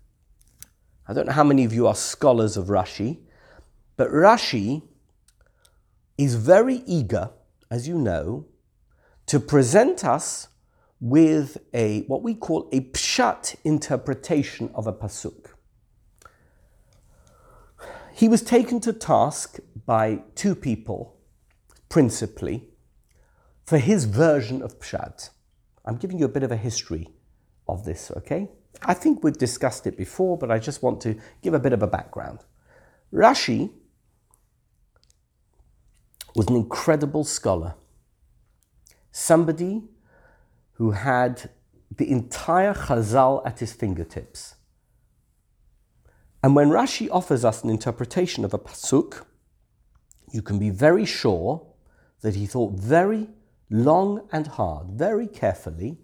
I 1.07 1.13
don't 1.13 1.25
know 1.25 1.33
how 1.33 1.43
many 1.43 1.65
of 1.65 1.73
you 1.73 1.85
are 1.87 1.95
scholars 1.95 2.55
of 2.55 2.67
Rashi, 2.67 3.19
but 3.97 4.09
Rashi 4.09 4.83
is 6.17 6.35
very 6.35 6.83
eager, 6.85 7.31
as 7.69 7.87
you 7.87 7.97
know, 7.97 8.45
to 9.25 9.39
present 9.39 10.05
us 10.05 10.47
with 10.99 11.57
a 11.73 12.01
what 12.03 12.23
we 12.23 12.33
call 12.33 12.69
a 12.71 12.79
pshat 12.79 13.55
interpretation 13.65 14.69
of 14.73 14.87
a 14.87 14.93
pasuk. 14.93 15.47
He 18.13 18.29
was 18.29 18.41
taken 18.41 18.79
to 18.81 18.93
task 18.93 19.59
by 19.85 20.21
two 20.35 20.55
people, 20.55 21.17
principally, 21.89 22.69
for 23.65 23.77
his 23.77 24.05
version 24.05 24.61
of 24.61 24.79
pshat. 24.79 25.31
I'm 25.83 25.97
giving 25.97 26.19
you 26.19 26.25
a 26.25 26.29
bit 26.29 26.43
of 26.43 26.51
a 26.51 26.57
history 26.57 27.09
of 27.67 27.83
this, 27.83 28.11
okay? 28.17 28.49
I 28.81 28.93
think 28.93 29.23
we've 29.23 29.38
discussed 29.38 29.88
it 29.88 29.97
before, 29.97 30.38
but 30.38 30.51
I 30.51 30.59
just 30.59 30.81
want 30.83 30.99
to 31.01 31.15
give 31.41 31.53
a 31.53 31.59
bit 31.59 31.73
of 31.73 31.83
a 31.83 31.88
background. 31.88 32.39
Rashi 33.13 33.71
was 36.36 36.47
an 36.47 36.55
incredible 36.55 37.23
scholar, 37.23 37.75
somebody 39.12 39.83
who 40.73 40.91
had 40.91 41.49
the 41.95 42.09
entire 42.09 42.73
Chazal 42.73 43.45
at 43.45 43.59
his 43.59 43.71
fingertips. 43.71 44.55
And 46.41 46.55
when 46.55 46.69
Rashi 46.69 47.07
offers 47.12 47.45
us 47.45 47.63
an 47.63 47.69
interpretation 47.69 48.43
of 48.43 48.53
a 48.53 48.59
pasuk, 48.59 49.23
you 50.31 50.41
can 50.41 50.57
be 50.57 50.71
very 50.71 51.05
sure 51.05 51.65
that 52.21 52.36
he 52.36 52.47
thought 52.47 52.73
very 52.73 53.29
long 53.69 54.27
and 54.31 54.47
hard, 54.47 54.88
very 54.88 55.27
carefully, 55.27 55.99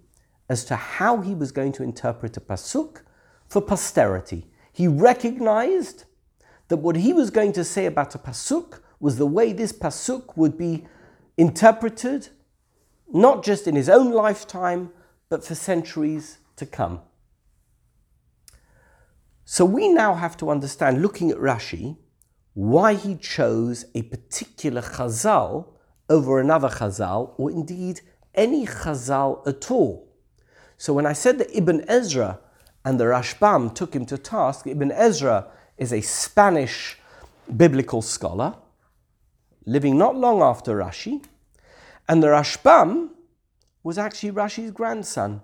as 0.50 0.66
to 0.66 0.76
how 0.76 1.22
he 1.22 1.36
was 1.36 1.52
going 1.52 1.72
to 1.74 1.84
interpret 1.84 2.36
a 2.36 2.42
pasuk 2.42 3.02
for 3.48 3.62
posterity. 3.62 4.48
He 4.74 4.88
recognized 4.88 6.06
that 6.68 6.78
what 6.78 6.96
he 6.96 7.14
was 7.14 7.30
going 7.30 7.54
to 7.54 7.64
say 7.64 7.86
about 7.86 8.16
a 8.16 8.20
pasuk 8.20 8.82
was 9.00 9.18
the 9.18 9.26
way 9.26 9.54
this 9.54 9.72
pasuk 9.72 10.36
would 10.36 10.58
be 10.58 10.86
interpreted, 11.38 12.30
not 13.12 13.44
just 13.44 13.68
in 13.68 13.76
his 13.76 13.90
own 13.90 14.12
lifetime, 14.12 14.92
but 15.30 15.46
for 15.46 15.56
centuries 15.56 16.40
to 16.56 16.66
come. 16.66 17.02
So 19.46 19.66
we 19.66 19.88
now 19.88 20.16
have 20.16 20.36
to 20.38 20.50
understand, 20.50 21.02
looking 21.02 21.32
at 21.32 21.38
Rashi, 21.38 21.98
why 22.54 22.94
he 22.94 23.16
chose 23.16 23.86
a 23.96 24.02
particular 24.02 24.82
chazal 24.82 25.68
over 26.10 26.40
another 26.40 26.70
Chazal, 26.70 27.34
or 27.38 27.52
indeed 27.52 28.02
any 28.34 28.66
Chazal 28.66 29.48
at 29.48 29.70
all. 29.72 30.09
So 30.80 30.94
when 30.94 31.06
I 31.06 31.12
said 31.12 31.40
that 31.40 31.56
Ibn 31.56 31.84
Ezra 31.90 32.40
and 32.86 32.98
the 32.98 33.04
Rashbam 33.04 33.76
took 33.76 33.94
him 33.94 34.06
to 34.06 34.18
task, 34.18 34.66
Ibn 34.66 34.94
Ezra 34.94 35.48
is 35.78 35.92
a 35.92 36.00
Spanish 36.00 36.98
biblical 37.58 38.02
scholar, 38.02 38.56
living 39.66 39.98
not 39.98 40.16
long 40.16 40.42
after 40.42 40.78
Rashi, 40.78 41.22
and 42.08 42.24
the 42.24 42.28
Rashbam 42.28 43.10
was 43.84 43.98
actually 43.98 44.32
Rashi's 44.32 44.72
grandson. 44.72 45.42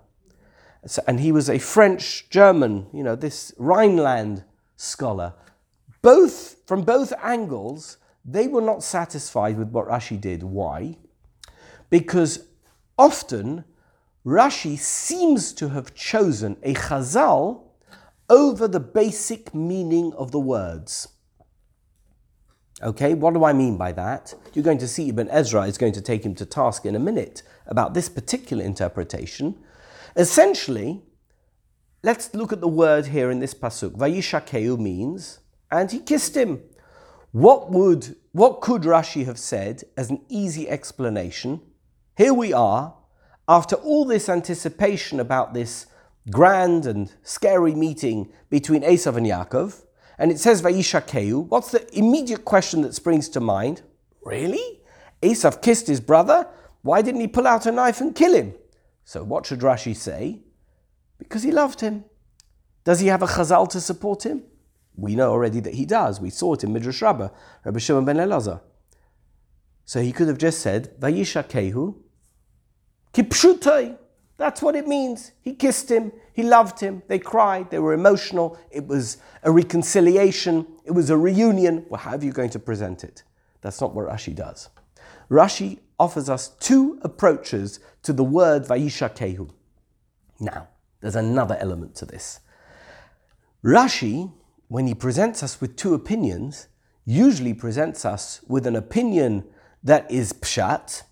So, 0.86 1.02
and 1.06 1.20
he 1.20 1.32
was 1.32 1.50
a 1.50 1.58
French 1.58 2.30
German, 2.30 2.86
you 2.94 3.02
know, 3.02 3.14
this 3.14 3.52
Rhineland 3.58 4.42
scholar. 4.76 5.34
Both, 6.00 6.62
from 6.66 6.80
both 6.80 7.12
angles, 7.22 7.98
they 8.24 8.48
were 8.48 8.62
not 8.62 8.82
satisfied 8.82 9.58
with 9.58 9.68
what 9.68 9.86
Rashi 9.86 10.18
did. 10.18 10.42
Why? 10.42 10.96
Because 11.90 12.46
often 12.96 13.64
Rashi 14.26 14.76
seems 14.76 15.52
to 15.52 15.68
have 15.68 15.94
chosen 15.94 16.56
a 16.64 16.74
chazal 16.74 17.62
over 18.28 18.66
the 18.66 18.80
basic 18.80 19.54
meaning 19.54 20.12
of 20.14 20.32
the 20.32 20.40
words. 20.40 21.06
Okay, 22.82 23.14
what 23.14 23.34
do 23.34 23.44
I 23.44 23.52
mean 23.52 23.76
by 23.76 23.92
that? 23.92 24.34
You're 24.52 24.64
going 24.64 24.78
to 24.78 24.88
see 24.88 25.08
Ibn 25.10 25.30
Ezra 25.30 25.62
is 25.62 25.78
going 25.78 25.92
to 25.92 26.00
take 26.00 26.26
him 26.26 26.34
to 26.34 26.44
task 26.44 26.84
in 26.84 26.96
a 26.96 26.98
minute 26.98 27.44
about 27.68 27.94
this 27.94 28.08
particular 28.08 28.64
interpretation. 28.64 29.56
Essentially, 30.16 31.02
let's 32.02 32.34
look 32.34 32.52
at 32.52 32.60
the 32.60 32.68
word 32.68 33.06
here 33.06 33.30
in 33.30 33.38
this 33.38 33.54
pasuk. 33.54 33.92
Vayishakeu 33.92 34.76
means, 34.76 35.38
and 35.70 35.92
he 35.92 36.00
kissed 36.00 36.36
him. 36.36 36.62
What 37.30 37.70
would, 37.70 38.16
what 38.32 38.60
could 38.60 38.82
Rashi 38.82 39.24
have 39.24 39.38
said 39.38 39.84
as 39.96 40.10
an 40.10 40.22
easy 40.28 40.68
explanation? 40.68 41.60
Here 42.16 42.34
we 42.34 42.52
are, 42.52 42.95
after 43.48 43.76
all 43.76 44.04
this 44.04 44.28
anticipation 44.28 45.20
about 45.20 45.54
this 45.54 45.86
grand 46.30 46.86
and 46.86 47.12
scary 47.22 47.74
meeting 47.74 48.32
between 48.50 48.82
Esav 48.82 49.16
and 49.16 49.26
Yaakov, 49.26 49.84
and 50.18 50.32
it 50.32 50.38
says 50.38 50.62
Vayishakeu, 50.62 51.46
what's 51.48 51.70
the 51.70 51.96
immediate 51.96 52.44
question 52.44 52.82
that 52.82 52.94
springs 52.94 53.28
to 53.30 53.40
mind? 53.40 53.82
Really? 54.24 54.80
Esav 55.22 55.62
kissed 55.62 55.86
his 55.86 56.00
brother? 56.00 56.48
Why 56.82 57.02
didn't 57.02 57.20
he 57.20 57.28
pull 57.28 57.46
out 57.46 57.66
a 57.66 57.72
knife 57.72 58.00
and 58.00 58.14
kill 58.14 58.34
him? 58.34 58.54
So 59.04 59.22
what 59.22 59.46
should 59.46 59.60
Rashi 59.60 59.94
say? 59.94 60.40
Because 61.18 61.42
he 61.42 61.52
loved 61.52 61.80
him. 61.80 62.04
Does 62.84 63.00
he 63.00 63.08
have 63.08 63.22
a 63.22 63.26
chazal 63.26 63.68
to 63.70 63.80
support 63.80 64.24
him? 64.24 64.44
We 64.96 65.14
know 65.14 65.30
already 65.30 65.60
that 65.60 65.74
he 65.74 65.84
does. 65.84 66.20
We 66.20 66.30
saw 66.30 66.54
it 66.54 66.64
in 66.64 66.72
Midrash 66.72 67.02
Rabbah, 67.02 67.28
Rabbi 67.64 67.78
Shimon 67.78 68.04
ben 68.04 68.16
Elazar. 68.16 68.60
So 69.84 70.00
he 70.00 70.12
could 70.12 70.28
have 70.28 70.38
just 70.38 70.60
said, 70.60 70.98
Vayishakehu, 70.98 71.96
kipshuto. 73.16 73.96
That's 74.36 74.60
what 74.60 74.76
it 74.76 74.86
means. 74.86 75.32
He 75.40 75.54
kissed 75.54 75.90
him, 75.90 76.12
he 76.34 76.42
loved 76.42 76.80
him, 76.80 77.02
they 77.08 77.18
cried, 77.18 77.70
they 77.70 77.78
were 77.78 77.94
emotional, 77.94 78.58
it 78.70 78.86
was 78.86 79.16
a 79.42 79.50
reconciliation, 79.50 80.66
it 80.84 80.90
was 80.90 81.08
a 81.08 81.16
reunion. 81.16 81.86
Well, 81.88 82.00
how 82.00 82.16
are 82.16 82.22
you 82.22 82.32
going 82.32 82.50
to 82.50 82.58
present 82.58 83.02
it? 83.02 83.22
That's 83.62 83.80
not 83.80 83.94
what 83.94 84.06
Rashi 84.06 84.34
does. 84.34 84.68
Rashi 85.30 85.78
offers 85.98 86.28
us 86.28 86.48
two 86.60 86.98
approaches 87.00 87.80
to 88.02 88.12
the 88.12 88.22
word 88.22 88.66
Vayishakehu. 88.66 89.48
Now, 90.38 90.68
there's 91.00 91.16
another 91.16 91.56
element 91.58 91.94
to 91.96 92.04
this. 92.04 92.40
Rashi, 93.64 94.30
when 94.68 94.86
he 94.86 94.94
presents 94.94 95.42
us 95.42 95.62
with 95.62 95.76
two 95.76 95.94
opinions, 95.94 96.68
usually 97.06 97.54
presents 97.54 98.04
us 98.04 98.42
with 98.46 98.66
an 98.66 98.76
opinion 98.76 99.44
that 99.82 100.10
is 100.10 100.34
pshat, 100.34 101.04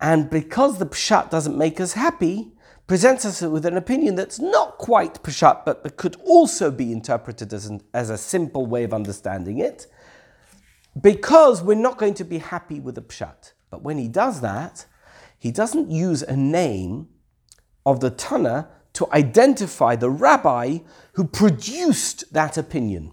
and 0.00 0.28
because 0.28 0.78
the 0.78 0.86
pshat 0.86 1.30
doesn't 1.30 1.56
make 1.56 1.80
us 1.80 1.94
happy, 1.94 2.52
presents 2.86 3.24
us 3.24 3.40
with 3.42 3.66
an 3.66 3.76
opinion 3.76 4.14
that's 4.14 4.38
not 4.38 4.78
quite 4.78 5.22
pshat, 5.22 5.64
but 5.64 5.96
could 5.96 6.16
also 6.24 6.70
be 6.70 6.92
interpreted 6.92 7.52
as, 7.52 7.66
an, 7.66 7.80
as 7.92 8.10
a 8.10 8.18
simple 8.18 8.66
way 8.66 8.84
of 8.84 8.94
understanding 8.94 9.58
it, 9.58 9.86
because 11.00 11.62
we're 11.62 11.74
not 11.74 11.98
going 11.98 12.14
to 12.14 12.24
be 12.24 12.38
happy 12.38 12.80
with 12.80 12.94
the 12.94 13.02
pshat. 13.02 13.52
But 13.70 13.82
when 13.82 13.98
he 13.98 14.08
does 14.08 14.40
that, 14.40 14.86
he 15.38 15.50
doesn't 15.50 15.90
use 15.90 16.22
a 16.22 16.36
name 16.36 17.08
of 17.84 18.00
the 18.00 18.10
Tana 18.10 18.68
to 18.94 19.06
identify 19.12 19.96
the 19.96 20.10
rabbi 20.10 20.78
who 21.12 21.24
produced 21.24 22.32
that 22.32 22.56
opinion. 22.56 23.12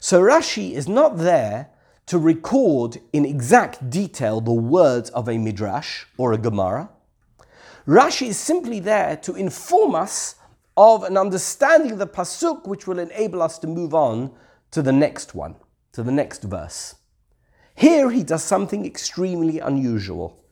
So 0.00 0.20
Rashi 0.20 0.72
is 0.72 0.88
not 0.88 1.18
there 1.18 1.70
to 2.06 2.18
record 2.18 2.98
in 3.12 3.24
exact 3.24 3.90
detail 3.90 4.40
the 4.40 4.52
words 4.52 5.10
of 5.10 5.28
a 5.28 5.38
midrash 5.38 6.04
or 6.16 6.32
a 6.32 6.38
Gemara. 6.38 6.90
Rashi 7.86 8.28
is 8.28 8.38
simply 8.38 8.80
there 8.80 9.16
to 9.18 9.34
inform 9.34 9.94
us 9.94 10.36
of 10.76 11.04
an 11.04 11.16
understanding 11.16 11.92
of 11.92 11.98
the 11.98 12.06
pasuk 12.06 12.66
which 12.66 12.86
will 12.86 12.98
enable 12.98 13.42
us 13.42 13.58
to 13.58 13.66
move 13.66 13.94
on 13.94 14.32
to 14.70 14.82
the 14.82 14.92
next 14.92 15.34
one, 15.34 15.56
to 15.92 16.02
the 16.02 16.12
next 16.12 16.42
verse. 16.42 16.94
Here 17.74 18.10
he 18.10 18.22
does 18.22 18.42
something 18.42 18.86
extremely 18.86 19.58
unusual. 19.58 20.44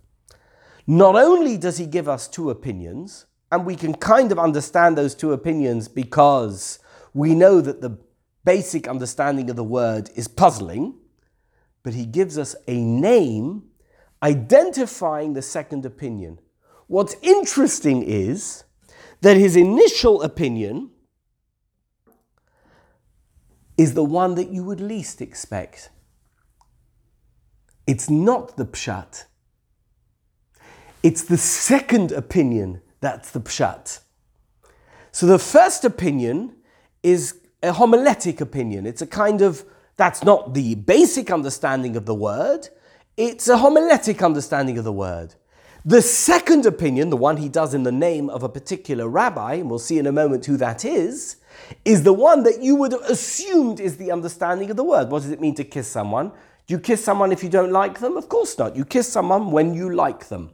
Not 0.86 1.14
only 1.14 1.56
does 1.56 1.78
he 1.78 1.86
give 1.86 2.08
us 2.08 2.26
two 2.26 2.50
opinions, 2.50 3.26
and 3.52 3.66
we 3.66 3.76
can 3.76 3.94
kind 3.94 4.32
of 4.32 4.38
understand 4.38 4.96
those 4.96 5.14
two 5.14 5.32
opinions 5.32 5.88
because 5.88 6.78
we 7.14 7.34
know 7.34 7.60
that 7.60 7.80
the 7.80 7.98
basic 8.44 8.88
understanding 8.88 9.50
of 9.50 9.56
the 9.56 9.64
word 9.64 10.10
is 10.14 10.28
puzzling, 10.28 10.94
but 11.82 11.94
he 11.94 12.06
gives 12.06 12.38
us 12.38 12.54
a 12.66 12.80
name 12.80 13.64
identifying 14.22 15.32
the 15.32 15.42
second 15.42 15.86
opinion. 15.86 16.38
What's 16.86 17.16
interesting 17.22 18.02
is 18.02 18.64
that 19.20 19.36
his 19.36 19.56
initial 19.56 20.22
opinion 20.22 20.90
is 23.78 23.94
the 23.94 24.04
one 24.04 24.34
that 24.34 24.48
you 24.48 24.62
would 24.64 24.80
least 24.80 25.22
expect. 25.22 25.90
It's 27.86 28.10
not 28.10 28.56
the 28.56 28.66
pshat. 28.66 29.24
It's 31.02 31.22
the 31.22 31.38
second 31.38 32.12
opinion 32.12 32.82
that's 33.00 33.30
the 33.30 33.40
pshat. 33.40 34.00
So 35.12 35.26
the 35.26 35.38
first 35.38 35.84
opinion 35.84 36.56
is 37.02 37.40
a 37.62 37.72
homiletic 37.72 38.40
opinion. 38.40 38.86
It's 38.86 39.02
a 39.02 39.06
kind 39.06 39.40
of, 39.42 39.64
that's 40.00 40.24
not 40.24 40.54
the 40.54 40.74
basic 40.74 41.30
understanding 41.30 41.94
of 41.96 42.06
the 42.06 42.14
word, 42.14 42.68
it's 43.16 43.48
a 43.48 43.58
homiletic 43.58 44.22
understanding 44.22 44.78
of 44.78 44.84
the 44.84 44.92
word. 44.92 45.34
The 45.84 46.02
second 46.02 46.66
opinion, 46.66 47.10
the 47.10 47.16
one 47.16 47.38
he 47.38 47.48
does 47.48 47.74
in 47.74 47.82
the 47.82 47.92
name 47.92 48.28
of 48.30 48.42
a 48.42 48.48
particular 48.48 49.08
rabbi, 49.08 49.54
and 49.54 49.68
we'll 49.70 49.78
see 49.78 49.98
in 49.98 50.06
a 50.06 50.12
moment 50.12 50.46
who 50.46 50.56
that 50.58 50.84
is, 50.84 51.36
is 51.84 52.02
the 52.02 52.12
one 52.12 52.42
that 52.44 52.62
you 52.62 52.76
would 52.76 52.92
have 52.92 53.02
assumed 53.02 53.80
is 53.80 53.96
the 53.96 54.10
understanding 54.10 54.70
of 54.70 54.76
the 54.76 54.84
word. 54.84 55.10
What 55.10 55.22
does 55.22 55.30
it 55.30 55.40
mean 55.40 55.54
to 55.56 55.64
kiss 55.64 55.88
someone? 55.88 56.32
Do 56.66 56.74
you 56.74 56.80
kiss 56.80 57.04
someone 57.04 57.32
if 57.32 57.42
you 57.42 57.48
don't 57.48 57.72
like 57.72 57.98
them? 57.98 58.16
Of 58.16 58.28
course 58.28 58.58
not. 58.58 58.76
You 58.76 58.84
kiss 58.84 59.08
someone 59.10 59.50
when 59.50 59.74
you 59.74 59.94
like 59.94 60.28
them. 60.28 60.50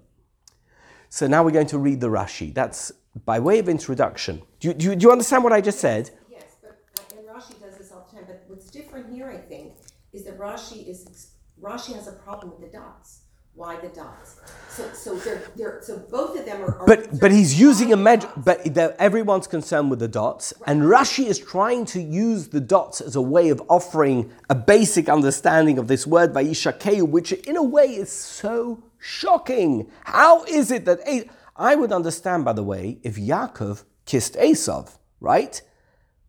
So 1.09 1.27
now 1.27 1.45
we're 1.45 1.51
going 1.51 1.69
to 1.69 1.79
read 1.79 2.01
the 2.01 2.09
Rashi. 2.09 2.53
That's 2.53 2.93
by 3.25 3.39
way 3.39 3.59
of 3.59 3.69
introduction. 3.69 4.43
Do 4.61 4.69
you, 4.69 4.75
do 4.75 4.87
you, 4.87 4.97
do 4.97 5.05
you 5.05 5.13
understand 5.13 5.45
what 5.45 5.53
I 5.53 5.61
just 5.61 5.79
said? 5.79 6.11
Yes, 6.31 6.57
but 6.63 6.77
and 7.17 7.27
Rashi 7.29 7.61
does 7.61 7.77
this 7.79 7.93
all 7.93 8.07
the 8.11 8.17
time. 8.17 8.25
But 8.27 8.45
what's 8.49 8.71
different 8.71 9.13
here, 9.13 9.29
I 9.29 9.39
think, 9.39 9.73
is 10.17 10.25
that 10.25 10.39
Rashi 10.39 10.89
is 10.89 11.31
Rashi 11.61 11.95
has 11.95 12.07
a 12.09 12.13
problem 12.13 12.51
with 12.53 12.61
the 12.61 12.79
dots. 12.79 13.21
Why 13.55 13.81
the 13.81 13.89
dots? 13.89 14.37
So, 14.69 14.93
so 14.93 15.17
they're, 15.17 15.43
they're 15.57 15.79
so 15.83 15.99
both 16.11 16.39
of 16.39 16.45
them 16.45 16.61
are. 16.63 16.79
are 16.81 16.87
But 16.87 17.19
but 17.19 17.31
he's 17.31 17.59
using 17.59 17.91
a 17.93 17.97
med. 17.97 18.23
med. 18.45 18.75
But 18.75 18.97
everyone's 18.99 19.47
concerned 19.47 19.89
with 19.91 19.99
the 19.99 20.09
dots, 20.09 20.53
and 20.67 20.83
Rashi 20.83 21.25
is 21.27 21.39
trying 21.39 21.87
to 21.87 22.01
use 22.03 22.49
the 22.49 22.61
dots 22.61 23.01
as 23.01 23.17
a 23.17 23.23
way 23.23 23.49
of 23.49 23.63
offering 23.69 24.31
a 24.51 24.55
basic 24.55 25.09
understanding 25.09 25.79
of 25.79 25.87
this 25.89 26.07
word 26.07 26.35
Vayishakeu, 26.35 27.09
which 27.09 27.33
in 27.33 27.57
a 27.57 27.63
way 27.63 27.87
is 27.87 28.13
so 28.13 28.83
shocking. 28.99 29.91
How 30.05 30.45
is 30.45 30.71
it 30.71 30.85
that 30.85 31.01
A- 31.07 31.29
I 31.57 31.77
would 31.77 31.93
understand, 31.93 32.45
by 32.45 32.53
the 32.53 32.63
way, 32.63 32.99
if 33.03 33.17
Yaakov 33.17 33.85
kissed 34.05 34.35
Esav, 34.35 34.99
right? 35.21 35.63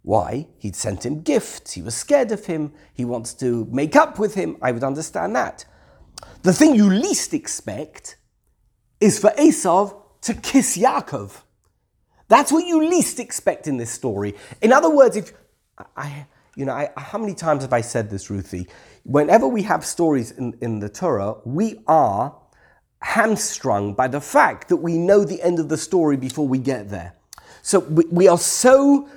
Why? 0.08 0.48
He'd 0.58 0.78
sent 0.78 1.06
him 1.06 1.20
gifts. 1.20 1.74
He 1.74 1.82
was 1.82 1.94
scared 1.94 2.32
of 2.32 2.46
him. 2.46 2.72
He 2.94 3.04
wants 3.04 3.34
to 3.34 3.68
make 3.70 3.94
up 3.94 4.18
with 4.18 4.36
him. 4.36 4.56
I 4.62 4.72
would 4.72 4.86
understand 4.86 5.36
that. 5.36 5.66
The 6.44 6.54
thing 6.54 6.76
you 6.76 6.90
least 6.90 7.34
expect 7.34 8.16
is 9.02 9.20
for 9.20 9.32
Esav 9.32 10.02
to 10.22 10.34
kiss 10.34 10.78
Yaakov. 10.78 11.42
That's 12.30 12.54
what 12.54 12.66
you 12.66 12.88
least 12.88 13.20
expect 13.20 13.68
in 13.68 13.76
this 13.76 13.92
story. 13.92 14.36
In 14.62 14.72
other 14.72 14.90
words, 14.90 15.18
if 15.18 15.34
I, 15.98 16.26
you 16.56 16.64
know, 16.64 16.72
I, 16.72 16.90
how 16.96 17.18
many 17.18 17.34
times 17.34 17.64
have 17.64 17.74
I 17.74 17.82
said 17.82 18.10
this, 18.10 18.30
Ruthie? 18.30 18.70
Whenever 19.04 19.46
we 19.46 19.64
have 19.64 19.86
stories 19.86 20.32
in, 20.32 20.58
in 20.62 20.80
the 20.80 20.88
Torah, 20.88 21.36
we 21.44 21.82
are 21.86 22.34
hamstrung 23.02 23.94
by 23.94 24.08
the 24.08 24.22
fact 24.22 24.70
that 24.70 24.78
we 24.78 24.98
know 24.98 25.26
the 25.26 25.42
end 25.42 25.60
of 25.60 25.68
the 25.68 25.78
story 25.78 26.16
before 26.16 26.48
we 26.48 26.60
get 26.60 26.88
there. 26.88 27.18
So 27.62 27.80
we, 27.80 28.06
we 28.10 28.28
are 28.30 28.38
so 28.38 29.10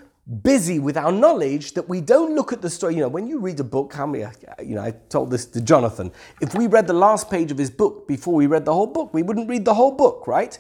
busy 0.43 0.79
with 0.79 0.97
our 0.97 1.11
knowledge 1.11 1.73
that 1.75 1.89
we 1.89 2.01
don't 2.01 2.35
look 2.35 2.53
at 2.53 2.63
the 2.63 2.71
story. 2.71 2.95
You 2.95 3.01
know, 3.01 3.09
when 3.09 3.27
you 3.27 3.39
read 3.39 3.59
a 3.61 3.65
book, 3.65 3.93
how 3.93 4.07
many, 4.07 4.25
you 4.63 4.75
know, 4.75 4.83
I 4.83 4.93
told 5.09 5.31
this 5.31 5.47
to 5.47 5.61
Jonathan. 5.61 6.13
If 6.41 6.55
we 6.55 6.67
read 6.67 6.87
the 6.87 6.93
last 6.93 7.31
page 7.31 7.51
of 7.51 7.59
his 7.59 7.71
book 7.71 8.07
before 8.07 8.35
we 8.35 8.47
read 8.47 8.65
the 8.65 8.75
whole 8.75 8.87
book, 8.87 9.13
we 9.13 9.23
wouldn't 9.23 9.49
read 9.49 9.65
the 9.65 9.75
whole 9.75 9.93
book, 9.93 10.27
right? 10.27 10.59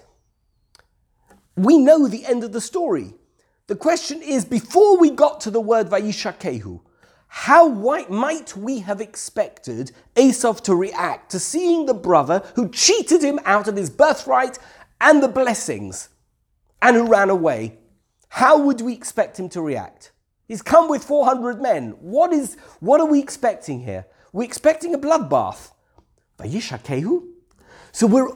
We 1.57 1.79
know 1.79 2.09
the 2.09 2.27
end 2.27 2.43
of 2.43 2.53
the 2.53 2.61
story. 2.61 3.15
The 3.67 3.77
question 3.77 4.23
is 4.23 4.45
before 4.45 4.99
we 4.99 5.11
got 5.11 5.41
to 5.43 5.51
the 5.51 5.61
word 5.61 5.89
Vayishakehu, 5.89 6.81
how 7.29 7.69
might 8.09 8.57
we 8.57 8.81
have 8.81 9.01
expected 9.01 9.93
Esav 10.17 10.63
to 10.63 10.75
react 10.75 11.31
to 11.31 11.39
seeing 11.39 11.87
the 11.87 11.95
brother 11.95 12.43
who 12.57 12.69
cheated 12.71 13.23
him 13.23 13.39
out 13.45 13.69
of 13.69 13.77
his 13.77 13.89
birthright 13.89 14.59
and 15.01 15.23
the 15.23 15.29
blessings 15.29 16.09
and 16.83 16.97
who 16.97 17.07
ran 17.07 17.31
away? 17.31 17.79
How 18.31 18.59
would 18.59 18.81
we 18.81 18.95
expect 18.95 19.39
him 19.39 19.49
to 19.51 19.61
react? 19.61 20.13
He's 20.47 20.63
come 20.63 20.89
with 20.89 21.05
400 21.05 21.61
men. 21.61 21.91
What, 22.01 22.33
is, 22.33 22.57
what 22.79 23.01
are 23.01 23.07
we 23.07 23.21
expecting 23.21 23.81
here? 23.81 24.07
We're 24.33 24.45
expecting 24.45 24.95
a 24.95 24.99
bloodbath. 24.99 25.73
Vayishakehu? 26.39 27.27
So 27.93 28.07
we're, 28.07 28.29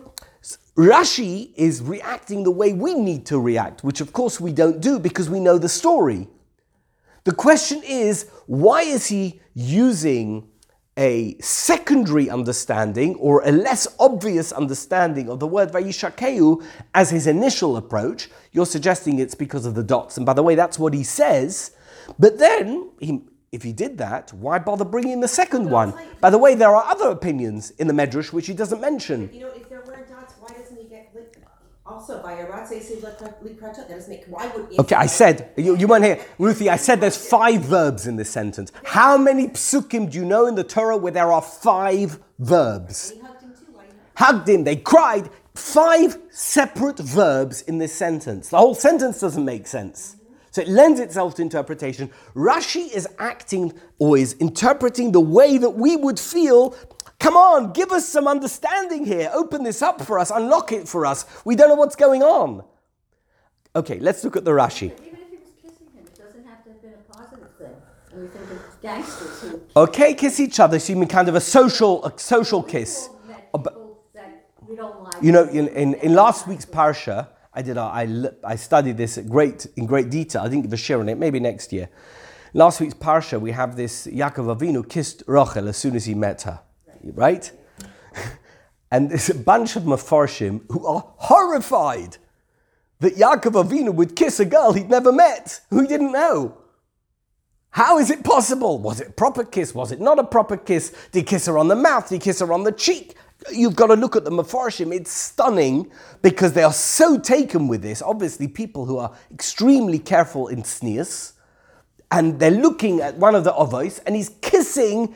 Rashi 0.77 1.53
is 1.57 1.81
reacting 1.81 2.43
the 2.43 2.51
way 2.51 2.73
we 2.73 2.95
need 2.95 3.25
to 3.27 3.39
react, 3.39 3.85
which 3.85 4.01
of 4.01 4.13
course 4.13 4.41
we 4.41 4.53
don't 4.53 4.81
do 4.81 4.99
because 4.99 5.31
we 5.31 5.39
know 5.41 5.59
the 5.59 5.69
story. 5.69 6.29
The 7.23 7.35
question 7.35 7.83
is, 7.85 8.29
why 8.47 8.83
is 8.83 9.07
he 9.07 9.41
using 9.55 10.49
a 10.97 11.37
secondary 11.41 12.31
understanding 12.31 13.17
or 13.17 13.43
a 13.45 13.51
less 13.51 13.89
obvious 13.99 14.53
understanding 14.53 15.29
of 15.29 15.41
the 15.41 15.47
word 15.47 15.71
Vayishakeu 15.73 16.65
as 16.95 17.11
his 17.11 17.27
initial 17.27 17.77
approach? 17.77 18.31
You're 18.53 18.67
suggesting 18.67 19.19
it's 19.19 19.35
because 19.35 19.67
of 19.67 19.75
the 19.75 19.83
dots. 19.83 20.17
And 20.17 20.25
by 20.25 20.33
the 20.35 20.43
way, 20.43 20.55
that's 20.55 20.79
what 20.79 20.95
he 20.95 21.03
says. 21.03 21.73
But 22.19 22.39
then, 22.39 22.91
he, 23.01 23.23
if 23.51 23.63
he 23.63 23.73
did 23.73 23.99
that, 23.99 24.33
why 24.35 24.59
bother 24.59 24.85
bringing 24.85 25.21
the 25.21 25.29
second 25.29 25.71
one? 25.71 25.93
like- 25.93 26.21
By 26.21 26.31
the 26.31 26.39
way, 26.39 26.55
there 26.55 26.75
are 26.75 26.85
other 26.85 27.09
opinions 27.11 27.71
in 27.73 27.87
the 27.87 27.93
Medrash 27.95 28.33
which 28.33 28.47
he 28.47 28.55
doesn't 28.55 28.81
mention. 28.81 29.31
You 29.33 29.41
know, 29.41 29.53
would? 34.47 34.79
Okay, 34.79 34.95
I 34.95 35.05
said, 35.05 35.53
you, 35.59 35.77
you 35.77 35.87
weren't 35.87 36.05
here. 36.05 36.25
Ruthie, 36.39 36.71
I 36.71 36.77
said 36.77 36.99
there's 36.99 37.17
five 37.17 37.61
verbs 37.61 38.07
in 38.07 38.17
this 38.17 38.31
sentence. 38.31 38.73
How 38.85 39.19
many 39.19 39.49
psukim 39.49 40.11
do 40.11 40.19
you 40.19 40.25
know 40.25 40.47
in 40.47 40.55
the 40.55 40.65
Torah 40.65 40.97
where 40.97 41.13
there 41.13 41.31
are 41.31 41.43
five 41.43 42.19
verbs? 42.39 43.13
Hugged 43.21 43.43
him 43.43 43.53
too, 43.53 43.67
why 43.73 43.85
not? 43.85 43.93
Hugged 44.15 44.49
him, 44.49 44.65
they 44.65 44.77
cried. 44.77 45.29
Five 45.55 46.17
separate 46.31 46.99
verbs 46.99 47.61
in 47.63 47.77
this 47.77 47.93
sentence. 47.93 48.49
The 48.49 48.57
whole 48.57 48.75
sentence 48.75 49.21
doesn't 49.21 49.45
make 49.45 49.67
sense. 49.67 50.17
So 50.53 50.63
it 50.63 50.69
lends 50.69 51.01
itself 51.01 51.35
to 51.35 51.43
interpretation. 51.43 52.11
Rashi 52.35 52.89
is 52.95 53.09
acting 53.19 53.73
or 53.99 54.17
is 54.17 54.35
interpreting 54.35 55.13
the 55.13 55.21
way 55.21 55.59
that 55.59 55.71
we 55.71 55.97
would 55.97 56.19
feel. 56.19 56.77
Come 57.25 57.39
on, 57.39 57.73
give 57.73 57.91
us 57.91 58.07
some 58.07 58.29
understanding 58.29 59.07
here. 59.07 59.31
Open 59.33 59.65
this 59.65 59.81
up 59.81 60.03
for 60.03 60.19
us, 60.19 60.31
unlock 60.31 60.73
it 60.73 60.87
for 60.87 61.07
us. 61.07 61.25
We 61.47 61.57
don't 61.57 61.71
know 61.71 61.75
what's 61.75 61.97
going 61.97 62.23
on. 62.23 62.63
Okay, 63.75 63.99
let's 63.99 64.23
look 64.25 64.37
at 64.37 64.45
the 64.45 64.51
Rashi. 64.51 64.93
Even 64.93 65.15
if 65.15 65.31
he 65.31 65.37
was 65.39 65.49
kissing 65.63 65.87
him, 65.95 66.05
it 66.05 66.15
doesn't 66.19 66.45
have 66.47 66.63
to 66.65 66.71
have 66.73 66.83
been 66.83 66.93
a 66.93 67.13
positive 67.17 67.49
thing. 67.57 67.75
And 68.13 68.21
we 68.21 68.29
think 68.29 68.51
of 68.51 68.83
gangsters 68.83 69.41
who 69.41 69.61
Okay, 69.75 70.13
kiss 70.13 70.39
each 70.39 70.61
other. 70.61 70.79
So 70.79 70.93
you 70.93 70.99
mean 70.99 71.09
kind 71.09 71.31
of 71.31 71.35
a 71.35 71.41
social, 71.41 72.05
a 72.05 72.13
social 72.19 72.63
kiss. 72.63 73.09
Oh, 73.55 73.59
but- 73.59 73.75
that 74.13 74.45
we 74.69 74.77
don't 74.77 75.03
like. 75.05 75.23
You 75.23 75.33
know, 75.33 75.45
in, 75.45 75.69
in, 75.69 75.95
in 75.95 76.13
last 76.15 76.47
week's 76.47 76.67
parsha, 76.67 77.29
I 77.55 77.63
did 77.63 77.79
I, 77.79 78.07
I 78.45 78.57
studied 78.57 78.99
this 78.99 79.17
at 79.17 79.31
great 79.31 79.67
in 79.77 79.87
great 79.87 80.11
detail. 80.11 80.43
I 80.43 80.49
didn't 80.51 80.65
give 80.65 80.75
a 80.75 80.77
shiur 80.77 81.01
on 81.01 81.09
it. 81.09 81.17
Maybe 81.17 81.41
next 81.41 81.73
year. 81.73 81.89
Last 82.53 82.83
week's 82.83 82.93
parsha, 82.93 83.41
we 83.41 83.53
have 83.53 83.77
this 83.77 84.07
Yaakov 84.07 84.55
Avinu 84.59 84.87
kissed 84.87 85.23
Rachel 85.27 85.69
as 85.69 85.79
soon 85.79 85.97
as 85.97 86.05
he 86.05 86.15
met 86.15 86.43
her, 86.43 86.61
right? 87.13 87.51
and 88.91 89.11
there's 89.11 89.31
a 89.31 89.35
bunch 89.35 89.77
of 89.77 89.85
mafarshim 89.85 90.63
who 90.71 90.87
are 90.87 91.05
horrified 91.17 92.19
that 93.01 93.17
Yaakov 93.17 93.65
Avinu 93.65 93.95
would 93.95 94.17
kiss 94.17 94.41
a 94.41 94.45
girl 94.45 94.73
he'd 94.73 94.89
never 94.89 95.13
met, 95.13 95.61
who 95.71 95.81
he 95.83 95.87
didn't 95.87 96.13
know. 96.13 96.59
How 97.71 97.99
is 97.99 98.11
it 98.11 98.23
possible? 98.23 98.79
Was 98.79 99.01
it 99.01 99.09
a 99.09 99.13
proper 99.13 99.45
kiss? 99.45 99.75
Was 99.75 99.91
it 99.91 100.01
not 100.01 100.21
a 100.21 100.25
proper 100.25 100.57
kiss? 100.57 100.91
Did 101.11 101.21
he 101.21 101.23
kiss 101.25 101.47
her 101.47 101.59
on 101.59 101.67
the 101.67 101.75
mouth? 101.75 102.09
Did 102.09 102.17
he 102.17 102.19
kiss 102.21 102.39
her 102.39 102.53
on 102.53 102.63
the 102.63 102.71
cheek? 102.71 103.17
You've 103.53 103.75
got 103.75 103.89
to 103.89 103.95
look 103.95 104.15
at 104.15 104.25
the 104.25 104.31
Mefarshim. 104.31 104.95
It's 104.95 105.11
stunning 105.11 105.91
because 106.23 106.53
they 106.53 106.63
are 106.63 106.73
so 106.73 107.19
taken 107.19 107.67
with 107.67 107.83
this. 107.83 108.01
Obviously, 108.01 108.47
people 108.47 108.87
who 108.87 108.99
are 108.99 109.13
extremely 109.33 109.99
careful 109.99 110.47
in 110.47 110.63
tznius, 110.63 111.33
and 112.11 112.39
they're 112.39 112.53
looking 112.53 113.01
at 113.01 113.17
one 113.17 113.35
of 113.35 113.43
the 113.43 113.53
Ovos 113.53 114.01
and 114.07 114.15
he's 114.15 114.31
kissing. 114.41 115.15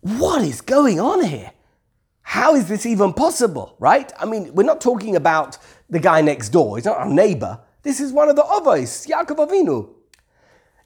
What 0.00 0.42
is 0.42 0.62
going 0.62 0.98
on 0.98 1.24
here? 1.24 1.52
How 2.22 2.54
is 2.54 2.68
this 2.68 2.86
even 2.86 3.12
possible, 3.12 3.76
right? 3.78 4.10
I 4.18 4.24
mean, 4.24 4.54
we're 4.54 4.62
not 4.62 4.80
talking 4.80 5.14
about 5.16 5.58
the 5.90 5.98
guy 5.98 6.22
next 6.22 6.50
door. 6.50 6.76
He's 6.76 6.86
not 6.86 6.96
our 6.96 7.08
neighbor. 7.08 7.60
This 7.82 8.00
is 8.00 8.12
one 8.12 8.30
of 8.30 8.36
the 8.36 8.42
Ovos, 8.42 9.06
Yaakov 9.06 9.48
Avinu. 9.48 9.90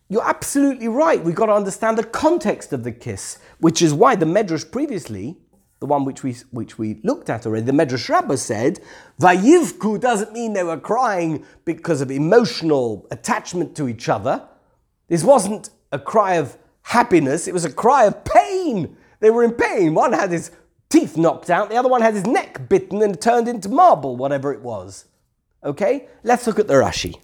You're 0.09 0.25
absolutely 0.25 0.89
right. 0.89 1.23
We've 1.23 1.35
got 1.35 1.47
to 1.47 1.53
understand 1.53 1.97
the 1.97 2.05
context 2.05 2.73
of 2.73 2.83
the 2.83 2.93
kiss, 2.93 3.39
which 3.59 3.83
is 3.83 3.95
why 3.95 4.17
the 4.17 4.27
Medrash 4.27 4.71
previously, 4.71 5.37
the 5.81 5.87
one 5.87 6.05
which 6.05 6.23
we 6.23 6.33
which 6.51 6.79
we 6.79 7.01
looked 7.05 7.31
at 7.31 7.47
already, 7.47 7.65
the 7.67 7.73
Medrash 7.73 8.09
Rabbah 8.09 8.37
said, 8.37 8.81
"Vayivku" 9.21 10.01
doesn't 10.01 10.33
mean 10.33 10.53
they 10.53 10.65
were 10.65 10.79
crying 10.79 11.45
because 11.65 12.01
of 12.01 12.11
emotional 12.11 13.07
attachment 13.11 13.77
to 13.77 13.89
each 13.89 14.09
other. 14.09 14.47
This 15.09 15.25
wasn't 15.25 15.71
a 15.93 15.99
cry 15.99 16.35
of 16.35 16.59
happiness; 16.83 17.47
it 17.49 17.55
was 17.55 17.65
a 17.65 17.73
cry 17.73 18.05
of 18.05 18.25
pain. 18.25 18.97
They 19.25 19.31
were 19.31 19.43
in 19.43 19.55
pain. 19.55 19.95
One 19.95 20.13
had 20.13 20.33
his 20.33 20.51
teeth 20.91 21.17
knocked 21.17 21.49
out, 21.49 21.71
the 21.71 21.77
other 21.77 21.89
one 21.89 22.03
had 22.03 22.13
his 22.13 22.27
neck 22.27 22.69
bitten 22.69 23.01
and 23.01 23.19
turned 23.19 23.49
into 23.49 23.71
marble, 23.71 24.17
whatever 24.17 24.53
it 24.53 24.61
was. 24.61 25.07
Okay, 25.65 26.09
let's 26.25 26.47
look 26.47 26.59
at 26.59 26.69
the 26.69 26.75
Rashi. 26.75 27.15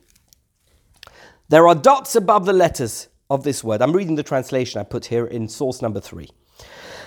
There 1.50 1.68
are 1.68 1.74
dots 1.74 2.16
above 2.16 2.46
the 2.46 2.54
letters 2.54 3.08
of 3.28 3.44
this 3.44 3.62
word. 3.62 3.82
I'm 3.82 3.92
reading 3.92 4.14
the 4.14 4.22
translation 4.22 4.80
I 4.80 4.84
put 4.84 5.04
here 5.04 5.26
in 5.26 5.46
source 5.46 5.82
number 5.82 6.00
three. 6.00 6.30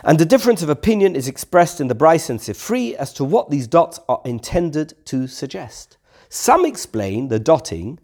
And 0.03 0.19
the 0.19 0.27
difference 0.27 0.61
of 0.61 0.69
opinion 0.69 1.15
is 1.15 1.27
expressed 1.27 1.81
in 1.81 1.87
the 1.87 1.95
Braisa 1.95 2.29
and 2.29 2.39
Sifri 2.39 2.93
as 2.93 3.13
to 3.13 3.23
what 3.23 3.49
these 3.49 3.65
dots 3.65 3.99
are 4.07 4.21
intended 4.25 4.93
to 5.05 5.25
suggest. 5.25 5.97
Some 6.29 6.67
explain 6.67 7.29
the 7.29 7.39
dotting 7.39 7.97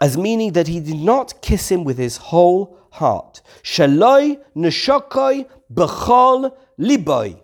as 0.00 0.16
meaning 0.16 0.52
that 0.52 0.68
he 0.68 0.78
did 0.78 0.94
not 0.94 1.42
kiss 1.42 1.72
him 1.72 1.82
with 1.82 1.98
his 1.98 2.18
whole 2.18 2.79
heart. 2.90 3.42
Shaloi 3.62 4.38
neshokoi 4.56 5.46
b'chol 5.72 6.54
liboy. 6.78 7.40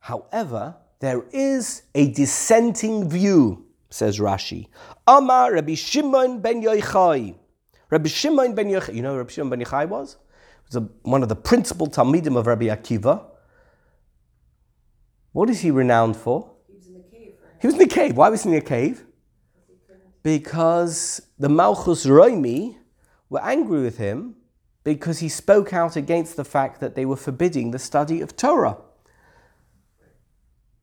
However, 0.00 0.76
there 1.00 1.24
is 1.32 1.82
a 1.94 2.10
dissenting 2.12 3.08
view, 3.08 3.66
says 3.88 4.18
Rashi. 4.18 4.68
Amar 5.06 5.54
Rabbi 5.54 5.74
Shimon 5.74 6.40
ben 6.40 6.62
Yochai. 6.62 7.34
Rabbi 7.90 8.08
Shimon 8.08 8.54
ben 8.54 8.68
Yochai, 8.68 8.94
you 8.94 9.02
know 9.02 9.12
who 9.12 9.18
Rabbi 9.18 9.30
Shimon 9.30 9.50
ben 9.50 9.60
Yochai 9.60 9.88
was? 9.88 10.16
He 10.68 10.76
was 10.76 10.76
a, 10.76 10.88
one 11.02 11.22
of 11.22 11.28
the 11.28 11.36
principal 11.36 11.86
Talmidim 11.86 12.36
of 12.36 12.46
Rabbi 12.46 12.66
Akiva. 12.66 13.24
What 15.32 15.48
is 15.48 15.60
he 15.60 15.70
renowned 15.70 16.16
for? 16.16 16.50
He 16.66 16.74
was 16.76 16.86
in 16.86 16.94
the 16.94 17.02
cave, 17.02 17.34
right? 17.42 17.54
He 17.60 17.66
was 17.66 17.76
in 17.76 17.82
a 17.82 17.86
cave. 17.86 18.16
Why 18.16 18.28
was 18.28 18.42
he 18.42 18.50
in 18.50 18.56
a 18.56 18.60
cave? 18.60 19.04
Because 20.22 21.22
the 21.38 21.48
Malchus 21.48 22.04
Roimi 22.04 22.76
were 23.30 23.42
angry 23.42 23.82
with 23.82 23.96
him 23.96 24.34
because 24.84 25.20
he 25.20 25.28
spoke 25.28 25.72
out 25.72 25.96
against 25.96 26.36
the 26.36 26.44
fact 26.44 26.80
that 26.80 26.94
they 26.94 27.06
were 27.06 27.16
forbidding 27.16 27.70
the 27.70 27.78
study 27.78 28.20
of 28.20 28.36
Torah. 28.36 28.76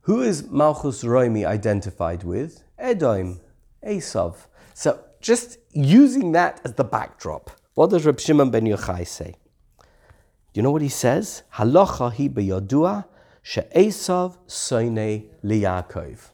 Who 0.01 0.21
is 0.21 0.49
Malchus 0.49 1.03
Roimi 1.03 1.45
identified 1.45 2.23
with? 2.23 2.63
Edom, 2.79 3.41
Esav. 3.85 4.35
So 4.73 5.03
just 5.19 5.57
using 5.71 6.31
that 6.31 6.61
as 6.63 6.73
the 6.73 6.83
backdrop, 6.83 7.51
what 7.73 7.89
does 7.89 8.05
Reb 8.05 8.19
Shimon 8.19 8.49
ben 8.49 8.65
Yochai 8.65 9.05
say? 9.05 9.35
Do 9.79 10.59
you 10.59 10.61
know 10.61 10.71
what 10.71 10.81
he 10.81 10.89
says? 10.89 11.43
Halacha 11.55 12.13
hi 12.13 12.29
beyodua 12.29 13.05
she'esav 13.43 14.37
soine 14.47 15.25
liyakov. 15.43 16.31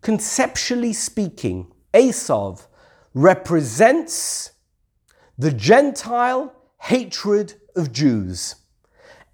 Conceptually 0.00 0.94
speaking, 0.94 1.70
Esav 1.92 2.66
represents 3.12 4.52
the 5.40 5.50
Gentile 5.50 6.52
hatred 6.76 7.54
of 7.74 7.92
Jews. 7.92 8.56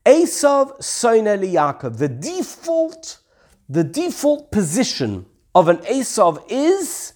Esav 0.05 0.79
soine 0.79 1.37
liyakov. 1.37 1.99
The 1.99 2.09
default, 2.09 3.19
the 3.69 3.83
default 3.83 4.53
position 4.53 5.27
of 5.53 5.67
an 5.67 5.79
Esav 5.79 6.45
is 6.49 7.15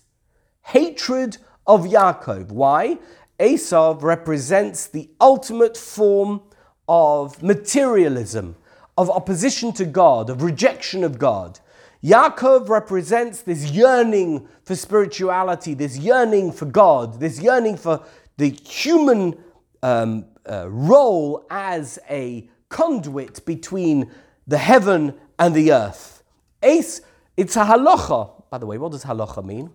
hatred 0.63 1.39
of 1.69 1.85
Yaakov. 1.85 2.51
Why? 2.51 2.99
Esav 3.39 4.03
represents 4.03 4.89
the 4.89 5.09
ultimate 5.21 5.77
form 5.77 6.43
of 6.89 7.41
materialism, 7.45 8.57
of 8.99 9.09
opposition 9.09 9.73
to 9.75 9.85
God, 9.85 10.29
of 10.31 10.43
rejection 10.43 11.05
of 11.05 11.17
God. 11.17 11.61
Yaakov 12.03 12.69
represents 12.69 13.43
this 13.43 13.71
yearning 13.71 14.49
for 14.65 14.75
spirituality, 14.75 15.75
this 15.75 15.99
yearning 15.99 16.51
for 16.51 16.65
God, 16.65 17.21
this 17.21 17.41
yearning 17.41 17.77
for 17.77 18.03
the 18.41 18.49
human 18.49 19.37
um, 19.83 20.25
uh, 20.51 20.67
role 20.71 21.47
as 21.51 21.99
a 22.09 22.49
conduit 22.71 23.45
between 23.45 24.11
the 24.47 24.57
heaven 24.57 25.15
and 25.39 25.55
the 25.55 25.73
earth. 25.73 26.23
Ace, 26.63 27.03
it's 27.37 27.57
a 27.57 27.65
halacha. 27.65 28.43
By 28.49 28.57
the 28.57 28.65
way, 28.65 28.79
what 28.79 28.93
does 28.93 29.05
halacha 29.05 29.45
mean? 29.45 29.71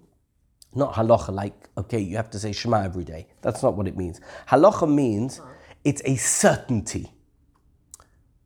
Not 0.74 0.96
halacha 0.96 1.32
like, 1.32 1.54
okay, 1.78 2.00
you 2.00 2.18
have 2.18 2.32
to 2.32 2.40
say 2.40 2.52
Shema 2.54 2.82
every 2.82 3.04
day. 3.04 3.28
That's 3.44 3.62
not 3.62 3.76
what 3.78 3.88
it 3.88 3.96
means. 3.96 4.20
Halacha 4.50 4.92
means 4.92 5.42
it's 5.84 6.02
a 6.04 6.16
certainty. 6.16 7.12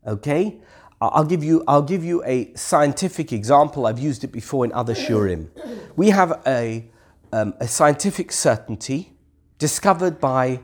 Okay? 0.06 0.60
I'll 1.00 1.24
give 1.24 1.46
you, 1.46 1.64
I'll 1.66 1.82
give 1.94 2.04
you 2.04 2.22
a 2.26 2.54
scientific 2.56 3.32
example. 3.32 3.88
I've 3.88 4.00
used 4.00 4.26
it 4.26 4.34
before 4.34 4.66
in 4.66 4.74
other 4.74 4.94
Shiurim. 4.94 5.48
We 5.96 6.10
have 6.10 6.42
a, 6.46 6.90
um, 7.32 7.54
a 7.62 7.70
scientific 7.70 8.34
certainty 8.34 9.14
discovered 9.60 10.20
by 10.20 10.62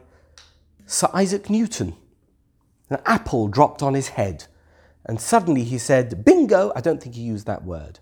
Sir 0.87 1.09
Isaac 1.13 1.49
Newton. 1.49 1.95
An 2.89 2.99
apple 3.05 3.47
dropped 3.47 3.83
on 3.83 3.93
his 3.93 4.09
head, 4.09 4.45
and 5.05 5.19
suddenly 5.19 5.63
he 5.63 5.77
said, 5.77 6.23
Bingo! 6.23 6.71
I 6.75 6.81
don't 6.81 7.03
think 7.03 7.15
he 7.15 7.21
used 7.21 7.45
that 7.45 7.63
word. 7.63 7.99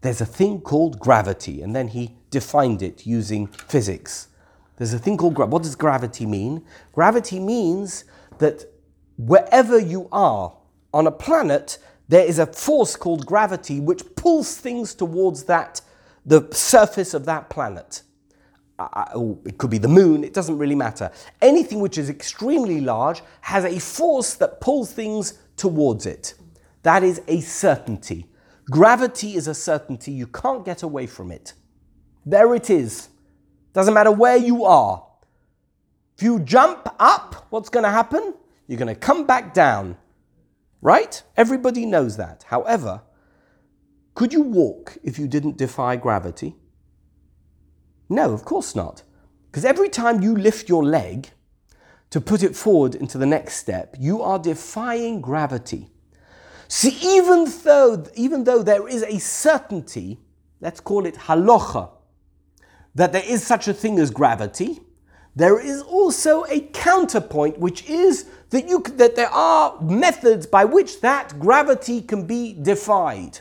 There's 0.00 0.20
a 0.20 0.26
thing 0.26 0.60
called 0.60 0.98
gravity, 0.98 1.60
and 1.60 1.76
then 1.76 1.88
he 1.88 2.16
defined 2.30 2.82
it 2.82 3.06
using 3.06 3.46
physics. 3.46 4.28
There's 4.76 4.94
a 4.94 4.98
thing 4.98 5.16
called 5.16 5.34
gravity. 5.34 5.52
What 5.52 5.62
does 5.64 5.76
gravity 5.76 6.24
mean? 6.24 6.64
Gravity 6.92 7.38
means 7.38 8.04
that 8.38 8.64
wherever 9.18 9.78
you 9.78 10.08
are 10.12 10.56
on 10.94 11.06
a 11.06 11.12
planet, 11.12 11.78
there 12.08 12.24
is 12.24 12.38
a 12.38 12.46
force 12.46 12.96
called 12.96 13.26
gravity 13.26 13.80
which 13.80 14.14
pulls 14.14 14.56
things 14.56 14.94
towards 14.94 15.44
that, 15.44 15.80
the 16.24 16.48
surface 16.52 17.12
of 17.12 17.26
that 17.26 17.50
planet. 17.50 18.02
Or 18.78 18.90
oh, 19.14 19.38
it 19.44 19.58
could 19.58 19.70
be 19.70 19.78
the 19.78 19.88
moon, 19.88 20.22
it 20.22 20.32
doesn't 20.32 20.56
really 20.56 20.74
matter. 20.74 21.10
Anything 21.42 21.80
which 21.80 21.98
is 21.98 22.08
extremely 22.08 22.80
large 22.80 23.22
has 23.40 23.64
a 23.64 23.78
force 23.78 24.34
that 24.34 24.60
pulls 24.60 24.92
things 24.92 25.34
towards 25.56 26.06
it. 26.06 26.34
That 26.82 27.02
is 27.02 27.20
a 27.26 27.40
certainty. 27.40 28.26
Gravity 28.70 29.34
is 29.34 29.48
a 29.48 29.54
certainty, 29.54 30.12
you 30.12 30.26
can't 30.26 30.64
get 30.64 30.82
away 30.82 31.06
from 31.06 31.32
it. 31.32 31.54
There 32.24 32.54
it 32.54 32.70
is. 32.70 33.08
Doesn't 33.72 33.94
matter 33.94 34.12
where 34.12 34.36
you 34.36 34.64
are. 34.64 35.06
If 36.16 36.22
you 36.22 36.40
jump 36.40 36.88
up, 36.98 37.46
what's 37.50 37.68
going 37.68 37.84
to 37.84 37.90
happen? 37.90 38.34
You're 38.66 38.78
going 38.78 38.94
to 38.94 39.00
come 39.00 39.26
back 39.26 39.54
down. 39.54 39.96
Right? 40.82 41.22
Everybody 41.36 41.86
knows 41.86 42.16
that. 42.18 42.44
However, 42.48 43.02
could 44.14 44.32
you 44.32 44.42
walk 44.42 44.98
if 45.02 45.18
you 45.18 45.26
didn't 45.26 45.56
defy 45.56 45.96
gravity? 45.96 46.56
No, 48.08 48.32
of 48.32 48.44
course 48.44 48.74
not. 48.74 49.02
Because 49.50 49.64
every 49.64 49.88
time 49.88 50.22
you 50.22 50.36
lift 50.36 50.68
your 50.68 50.84
leg 50.84 51.30
to 52.10 52.20
put 52.20 52.42
it 52.42 52.56
forward 52.56 52.94
into 52.94 53.18
the 53.18 53.26
next 53.26 53.56
step, 53.56 53.96
you 53.98 54.22
are 54.22 54.38
defying 54.38 55.20
gravity. 55.20 55.88
See, 56.68 56.98
even 57.02 57.50
though, 57.64 58.04
even 58.14 58.44
though 58.44 58.62
there 58.62 58.86
is 58.86 59.02
a 59.02 59.18
certainty, 59.18 60.18
let's 60.60 60.80
call 60.80 61.06
it 61.06 61.14
halacha, 61.14 61.90
that 62.94 63.12
there 63.12 63.24
is 63.24 63.46
such 63.46 63.68
a 63.68 63.74
thing 63.74 63.98
as 63.98 64.10
gravity, 64.10 64.80
there 65.34 65.60
is 65.60 65.82
also 65.82 66.44
a 66.46 66.60
counterpoint, 66.60 67.58
which 67.58 67.88
is 67.88 68.26
that, 68.50 68.68
you, 68.68 68.82
that 68.94 69.14
there 69.14 69.30
are 69.30 69.80
methods 69.80 70.46
by 70.46 70.64
which 70.64 71.00
that 71.00 71.38
gravity 71.38 72.02
can 72.02 72.26
be 72.26 72.54
defied. 72.60 73.40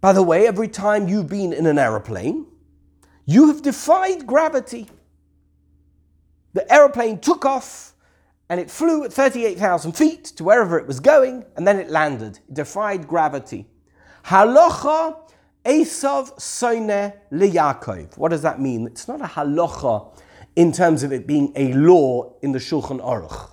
By 0.00 0.12
the 0.12 0.22
way, 0.22 0.46
every 0.46 0.68
time 0.68 1.08
you've 1.08 1.28
been 1.28 1.52
in 1.52 1.66
an 1.66 1.78
aeroplane, 1.78 2.46
you 3.26 3.48
have 3.48 3.60
defied 3.60 4.26
gravity. 4.26 4.88
The 6.54 6.72
aeroplane 6.72 7.18
took 7.18 7.44
off 7.44 7.94
and 8.48 8.60
it 8.60 8.70
flew 8.70 9.04
at 9.04 9.12
38,000 9.12 9.92
feet 9.92 10.24
to 10.36 10.44
wherever 10.44 10.78
it 10.78 10.86
was 10.86 11.00
going, 11.00 11.44
and 11.56 11.66
then 11.66 11.80
it 11.80 11.90
landed. 11.90 12.38
It 12.48 12.54
defied 12.54 13.08
gravity. 13.08 13.66
Halacha 14.24 15.18
Esav 15.64 16.36
Soine 16.36 17.12
Liyakov. 17.32 18.16
What 18.16 18.30
does 18.30 18.42
that 18.42 18.60
mean? 18.60 18.86
It's 18.86 19.08
not 19.08 19.20
a 19.20 19.24
halacha 19.24 20.16
in 20.54 20.70
terms 20.70 21.02
of 21.02 21.12
it 21.12 21.26
being 21.26 21.52
a 21.56 21.72
law 21.72 22.32
in 22.40 22.52
the 22.52 22.60
Shulchan 22.60 23.00
Aruch. 23.00 23.50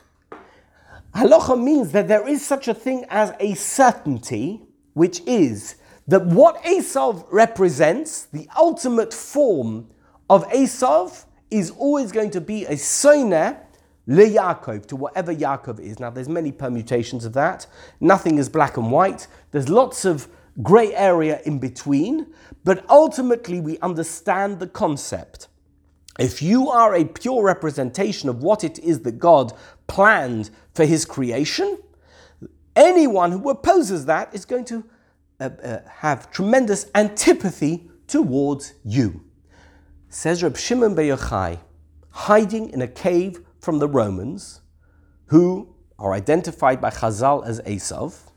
Halacha 1.16 1.62
means 1.62 1.92
that 1.92 2.08
there 2.08 2.28
is 2.28 2.46
such 2.46 2.68
a 2.68 2.74
thing 2.74 3.06
as 3.10 3.34
a 3.40 3.56
certainty, 3.56 4.62
which 4.94 5.22
is 5.22 5.76
that 6.08 6.26
what 6.26 6.62
Esav 6.64 7.26
represents, 7.32 8.26
the 8.26 8.48
ultimate 8.58 9.14
form 9.14 9.88
of 10.30 10.48
Esav, 10.50 11.26
is 11.50 11.70
always 11.72 12.12
going 12.12 12.32
to 12.32 12.42
be 12.42 12.66
a 12.66 12.74
soine 12.74 13.58
Yaakov, 14.08 14.86
to 14.88 14.96
whatever 14.96 15.34
Yaakov 15.34 15.80
is. 15.80 16.00
Now, 16.00 16.10
there's 16.10 16.28
many 16.28 16.52
permutations 16.52 17.26
of 17.26 17.34
that. 17.34 17.68
Nothing 18.00 18.38
is 18.38 18.50
black 18.50 18.76
and 18.78 18.92
white. 18.92 19.28
There's 19.52 19.70
lots 19.70 20.04
of 20.04 20.28
grey 20.62 20.94
area 20.94 21.42
in 21.46 21.60
between, 21.60 22.28
but 22.64 22.86
ultimately 22.90 23.60
we 23.60 23.80
understand 23.80 24.60
the 24.60 24.68
concept. 24.68 25.48
If 26.20 26.42
you 26.42 26.70
are 26.70 26.94
a 26.94 27.06
pure 27.06 27.44
representation 27.44 28.30
of 28.30 28.44
what 28.44 28.64
it 28.64 28.78
is 28.80 29.02
that 29.02 29.18
God 29.18 29.54
planned 29.88 30.52
for 30.76 30.86
his 30.86 31.06
creation, 31.06 31.80
anyone 32.76 33.32
who 33.32 33.50
opposes 33.50 34.06
that 34.06 34.34
is 34.34 34.46
going 34.46 34.66
to 34.66 34.84
uh, 35.44 35.50
uh, 35.62 35.80
have 35.90 36.32
tremendous 36.32 36.90
antipathy 36.96 37.90
towards 38.08 38.74
you. 38.84 39.24
Says 40.10 40.42
Reb 40.42 40.56
Shimon 40.56 40.96
Bar 40.96 41.04
Yochai, 41.04 41.60
hiding 42.10 42.70
in 42.70 42.82
a 42.82 42.88
cave 42.88 43.44
from 43.60 43.80
the 43.80 43.88
Romans, 43.88 44.62
who 45.28 45.76
are 46.00 46.14
identified 46.14 46.80
by 46.80 46.90
Chazal 46.90 47.46
as 47.46 47.60
Esav, 47.62 48.30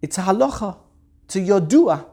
it's 0.00 0.18
a 0.18 0.22
halacha 0.22 0.78
to 1.28 1.40
Yodua. 1.40 2.06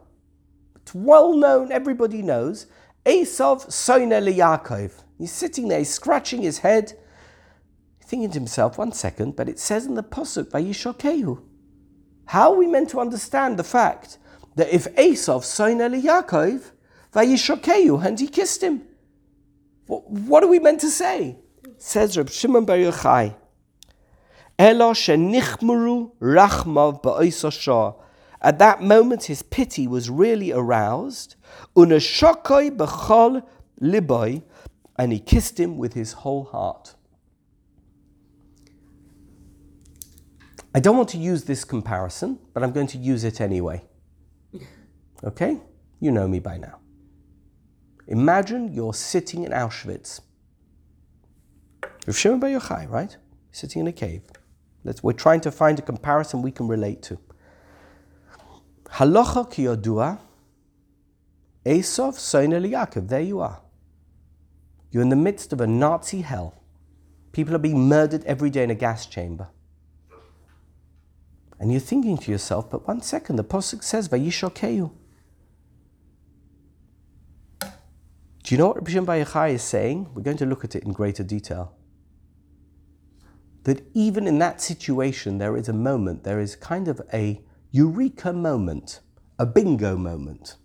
It's 0.78 0.96
well 0.96 1.34
known, 1.34 1.72
everybody 1.72 2.22
knows. 2.22 2.68
Esav 3.06 3.68
soine 3.68 4.10
Yaakov. 4.34 5.04
He's 5.18 5.32
sitting 5.32 5.68
there, 5.68 5.80
he's 5.80 5.94
scratching 5.94 6.42
his 6.42 6.60
head, 6.60 6.94
thinking 8.02 8.32
to 8.32 8.40
himself, 8.40 8.78
one 8.78 8.92
second, 8.92 9.36
but 9.36 9.48
it 9.48 9.60
says 9.60 9.86
in 9.86 9.94
the 9.94 10.04
Pasuk, 10.04 10.50
Vayishokehu. 10.50 11.42
How 12.28 12.52
are 12.52 12.58
we 12.58 12.68
meant 12.68 12.90
to 12.90 13.00
understand 13.00 13.58
the 13.58 13.64
fact 13.64 14.18
that 14.56 14.74
if 14.74 14.86
Esav 14.96 15.42
soine 15.42 16.02
Yaakov, 16.02 16.72
Vayishokehu, 17.14 18.06
and 18.06 18.20
he 18.20 18.28
kissed 18.28 18.64
him? 18.64 18.84
What, 19.88 20.10
what 20.10 20.44
are 20.44 20.48
we 20.48 20.60
meant 20.60 20.82
to 20.82 20.90
say? 20.90 21.38
Says 21.78 22.18
Reb 22.18 22.30
Shimon 22.30 22.66
Bar 22.66 22.78
Yochai, 22.78 23.36
Elo 24.58 24.94
shenichmuru 24.94 26.12
rachmav 26.22 27.04
ba'oisashah. 27.04 27.96
At 28.42 28.60
that 28.60 28.82
moment, 28.82 29.26
his 29.26 29.42
pity 29.42 29.88
was 29.88 30.10
really 30.10 30.52
aroused. 30.52 31.36
Unashokoi 31.76 32.76
b'chol 32.78 33.44
liboy, 33.82 34.44
and 34.98 35.12
he 35.12 35.20
kissed 35.20 35.60
him 35.60 35.78
with 35.78 35.94
his 35.94 36.14
whole 36.14 36.46
heart. 36.46 36.96
I 40.76 40.82
don't 40.82 40.98
want 40.98 41.08
to 41.10 41.18
use 41.18 41.46
this 41.46 41.64
comparison, 41.64 42.38
but 42.54 42.62
I'm 42.62 42.74
going 42.74 42.88
to 42.88 42.98
use 42.98 43.24
it 43.24 43.40
anyway. 43.40 43.82
Okay? 45.24 45.58
You 46.02 46.12
know 46.12 46.28
me 46.28 46.40
by 46.40 46.58
now. 46.58 46.78
Imagine 48.08 48.74
you're 48.74 48.94
sitting 48.94 49.44
in 49.44 49.52
Auschwitz. 49.54 50.20
Rav 52.06 52.16
Shimon 52.16 52.40
Bar 52.42 52.50
Yochai, 52.50 52.88
right? 52.92 53.16
Sitting 53.52 53.80
in 53.80 53.88
a 53.88 53.94
cave. 53.94 54.22
Let's, 54.84 55.02
we're 55.02 55.14
trying 55.14 55.40
to 55.42 55.52
find 55.52 55.80
a 55.80 55.82
comparison 55.82 56.42
we 56.42 56.52
can 56.52 56.68
relate 56.68 57.02
to. 57.04 57.18
Halacha 58.98 59.50
ki 59.50 59.64
yodua, 59.64 60.20
Esav 61.66 62.16
soine 62.18 62.70
Yaakov. 62.70 63.08
There 63.08 63.22
you 63.22 63.40
are. 63.40 63.62
You're 64.92 65.02
in 65.02 65.10
the 65.10 65.16
midst 65.16 65.54
of 65.54 65.62
a 65.62 65.66
Nazi 65.66 66.22
hell. 66.22 66.54
People 67.32 67.56
are 67.56 67.64
being 67.68 67.88
murdered 67.88 68.26
every 68.26 68.50
day 68.50 68.64
in 68.64 68.70
a 68.70 68.76
gas 68.76 69.06
chamber. 69.06 69.48
And 71.60 71.72
you're 71.72 71.80
thinking 71.82 72.18
to 72.18 72.32
yourself, 72.32 72.70
but 72.70 72.88
one 72.88 73.02
second, 73.02 73.38
the 73.38 73.44
Pasuk 73.44 73.84
says, 73.84 74.10
Vayishokeyu. 74.10 74.92
Do 77.60 78.54
you 78.54 78.58
know 78.58 78.68
what 78.68 78.76
Rabbi 78.76 78.92
Shimon 78.92 79.06
Bar 79.06 79.16
Yochai 79.18 79.54
is 79.54 79.64
saying? 79.64 80.10
We're 80.14 80.22
going 80.22 80.38
to 80.38 80.46
look 80.46 80.64
at 80.64 80.76
it 80.76 80.84
in 80.84 80.94
greater 80.94 81.24
detail. 81.24 81.76
That 83.64 83.88
even 83.96 84.28
in 84.28 84.38
that 84.40 84.62
situation, 84.62 85.40
there 85.40 85.58
is 85.58 85.68
a 85.68 85.74
moment, 85.74 86.24
there 86.24 86.40
is 86.40 86.56
kind 86.56 86.88
of 86.88 87.02
a 87.12 87.44
eureka 87.72 88.32
moment, 88.34 89.00
a 89.40 89.48
bingo 89.48 89.98
moment, 89.98 90.58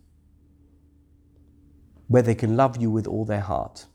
where 2.08 2.22
they 2.22 2.34
can 2.34 2.56
love 2.56 2.76
you 2.76 2.90
with 2.90 3.06
all 3.06 3.24
their 3.24 3.40
heart. 3.40 3.86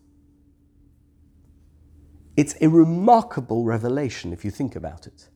It's 2.36 2.56
a 2.62 2.70
remarkable 2.70 3.66
revelation 3.66 4.34
if 4.34 4.44
you 4.44 4.50
think 4.50 4.76
about 4.76 5.06
it. 5.06 5.30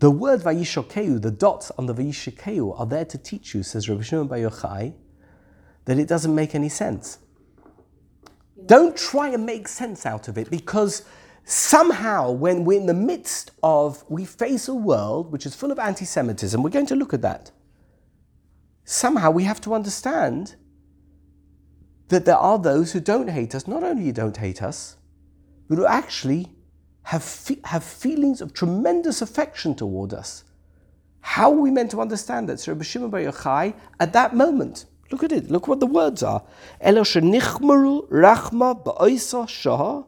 The 0.00 0.10
word 0.10 0.40
Vayishokeu, 0.40 1.20
the 1.20 1.30
dots 1.30 1.70
on 1.72 1.84
the 1.84 1.94
Vayishokeu, 1.94 2.78
are 2.80 2.86
there 2.86 3.04
to 3.04 3.18
teach 3.18 3.54
you, 3.54 3.62
says 3.62 3.86
Rabbi 3.86 4.02
Shimon 4.02 4.28
Bar 4.28 4.38
Yochai, 4.38 4.94
that 5.84 5.98
it 5.98 6.08
doesn't 6.08 6.34
make 6.34 6.54
any 6.54 6.70
sense. 6.70 7.18
Don't 8.64 8.96
try 8.96 9.28
and 9.28 9.44
make 9.44 9.68
sense 9.68 10.06
out 10.06 10.26
of 10.26 10.38
it 10.38 10.50
because 10.50 11.04
somehow, 11.44 12.30
when 12.30 12.64
we're 12.64 12.80
in 12.80 12.86
the 12.86 12.94
midst 12.94 13.50
of, 13.62 14.02
we 14.08 14.24
face 14.24 14.68
a 14.68 14.74
world 14.74 15.32
which 15.32 15.44
is 15.44 15.54
full 15.54 15.70
of 15.70 15.78
anti 15.78 16.06
Semitism, 16.06 16.62
we're 16.62 16.70
going 16.70 16.86
to 16.86 16.96
look 16.96 17.12
at 17.12 17.20
that. 17.20 17.50
Somehow 18.84 19.30
we 19.30 19.44
have 19.44 19.60
to 19.60 19.74
understand 19.74 20.56
that 22.08 22.24
there 22.24 22.38
are 22.38 22.58
those 22.58 22.92
who 22.92 23.00
don't 23.00 23.28
hate 23.28 23.54
us. 23.54 23.68
Not 23.68 23.84
only 23.84 24.12
don't 24.12 24.38
hate 24.38 24.62
us, 24.62 24.96
but 25.68 25.76
who 25.76 25.84
actually 25.84 26.54
have, 27.04 27.22
fe- 27.24 27.60
have 27.64 27.84
feelings 27.84 28.40
of 28.40 28.52
tremendous 28.52 29.22
affection 29.22 29.74
toward 29.74 30.12
us. 30.12 30.44
How 31.20 31.50
are 31.52 31.56
we 31.56 31.70
meant 31.70 31.90
to 31.92 32.00
understand 32.00 32.48
that? 32.48 32.60
So 32.60 32.72
Rabbi 32.72 32.84
Shimon 32.84 33.10
Bar 33.10 33.20
Yochai, 33.20 33.74
at 33.98 34.12
that 34.12 34.34
moment, 34.34 34.86
look 35.10 35.22
at 35.22 35.32
it, 35.32 35.50
look 35.50 35.68
what 35.68 35.80
the 35.80 35.86
words 35.86 36.22
are. 36.22 36.42
Elo 36.80 37.02
shenichmaru 37.02 38.08
rachma 38.10 38.82
ba'oisa 38.82 39.48
shah 39.48 40.02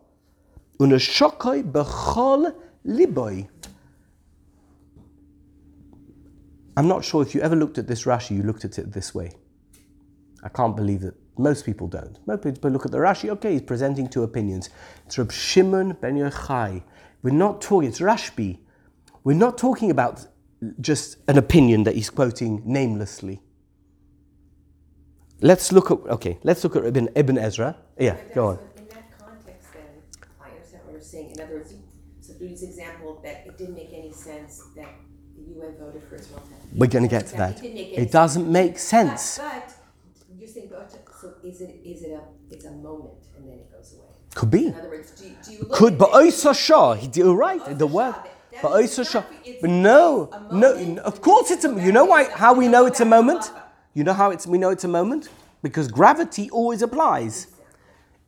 unashokoi 0.78 1.70
b'chol 1.70 2.54
liboy. 2.86 3.48
I'm 6.76 6.88
not 6.88 7.04
sure 7.04 7.20
if 7.22 7.34
you 7.34 7.42
ever 7.42 7.54
looked 7.54 7.76
at 7.76 7.86
this 7.86 8.04
Rashi, 8.04 8.34
you 8.36 8.42
looked 8.42 8.64
at 8.64 8.78
it 8.78 8.92
this 8.92 9.14
way. 9.14 9.32
I 10.42 10.48
can't 10.48 10.74
believe 10.74 11.02
that 11.02 11.14
most 11.42 11.66
people 11.66 11.88
don't. 11.88 12.18
Most 12.26 12.42
people 12.42 12.70
look 12.70 12.86
at 12.86 12.92
the 12.92 12.98
Rashi, 12.98 13.28
okay, 13.30 13.52
he's 13.52 13.62
presenting 13.62 14.08
two 14.08 14.22
opinions. 14.22 14.70
It's 15.06 15.18
Rab 15.18 15.32
Shimon 15.32 15.92
ben 16.00 16.16
Yochai. 16.16 16.82
We're 17.22 17.34
not 17.34 17.60
talking, 17.60 17.88
it's 17.88 18.00
Rashbi. 18.00 18.58
We're 19.24 19.36
not 19.36 19.58
talking 19.58 19.90
about 19.90 20.26
just 20.80 21.16
an 21.28 21.38
opinion 21.38 21.84
that 21.84 21.94
he's 21.94 22.10
quoting 22.10 22.62
namelessly. 22.64 23.40
Let's 25.40 25.72
look 25.72 25.90
at, 25.90 25.98
okay, 25.98 26.38
let's 26.44 26.62
look 26.62 26.76
at 26.76 26.84
Ibn, 26.84 27.08
Ibn 27.16 27.38
Ezra. 27.38 27.76
Yeah, 27.98 28.16
go 28.34 28.46
on. 28.48 28.58
In 28.76 28.86
that 28.88 29.10
context, 29.18 29.72
then, 29.72 29.82
I 30.40 30.50
understand 30.50 30.84
what 30.84 30.92
you're 30.92 31.00
saying. 31.00 31.32
In 31.32 31.40
other 31.40 31.54
words, 31.54 31.74
so 32.20 32.32
Duty's 32.34 32.62
example 32.62 33.20
that 33.24 33.44
it 33.46 33.58
didn't 33.58 33.74
make 33.74 33.92
any 33.92 34.12
sense 34.12 34.62
that 34.76 34.94
the 35.36 35.42
UN 35.54 35.74
voted 35.78 36.02
for 36.04 36.14
Israel. 36.14 36.42
We're 36.74 36.86
going 36.86 37.02
to 37.02 37.08
get 37.08 37.26
to 37.28 37.34
It 37.34 37.38
that. 37.38 37.58
any 37.58 37.96
It 37.96 38.12
doesn't 38.12 38.50
make 38.50 38.78
sense. 38.78 39.38
But, 39.38 39.74
but 40.28 40.38
you're 40.38 40.48
saying, 40.48 40.68
but, 40.70 40.92
so 41.20 41.31
is 41.44 41.60
it, 41.60 41.80
is 41.84 42.02
it 42.02 42.12
a, 42.12 42.20
it's 42.50 42.64
a 42.64 42.70
moment 42.70 43.14
and 43.36 43.48
then 43.48 43.54
it 43.54 43.72
goes 43.72 43.94
away? 43.94 44.06
Could 44.34 44.50
be. 44.50 44.66
In 44.66 44.74
other 44.74 44.88
words, 44.88 45.10
do, 45.12 45.24
you- 45.28 45.36
do 45.44 45.52
you 45.52 45.58
look 45.60 45.72
Could, 45.72 45.98
but 45.98 46.10
Shah, 46.56 46.96
you're 47.14 47.34
right, 47.34 47.78
the 47.78 47.86
word. 47.86 48.14
But 48.62 48.72
Oisa 48.72 49.08
Shah. 49.10 49.24
But 49.60 49.70
no, 49.70 50.30
no, 50.50 50.96
of 51.02 51.20
course 51.20 51.50
it's 51.50 51.64
a, 51.64 51.68
you 51.80 51.92
know 51.92 52.04
why, 52.04 52.24
how 52.24 52.54
we 52.54 52.68
know 52.68 52.86
it's 52.86 53.00
a 53.00 53.04
moment? 53.04 53.50
You 53.94 54.04
know 54.04 54.12
how 54.12 54.30
it's, 54.30 54.46
we 54.46 54.58
know 54.58 54.70
it's 54.70 54.84
a 54.84 54.88
moment? 54.88 55.28
Because 55.62 55.88
gravity 55.88 56.50
always 56.50 56.82
applies. 56.82 57.48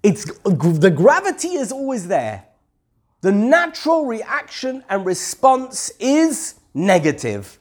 It's, 0.03 0.25
the 0.45 0.93
gravity 0.95 1.55
is 1.55 1.73
always 1.73 2.07
there. 2.09 2.45
The 3.23 3.33
natural 3.33 4.05
reaction 4.07 4.85
and 4.91 5.07
response 5.07 5.91
is 5.99 6.57
negative. 6.75 7.59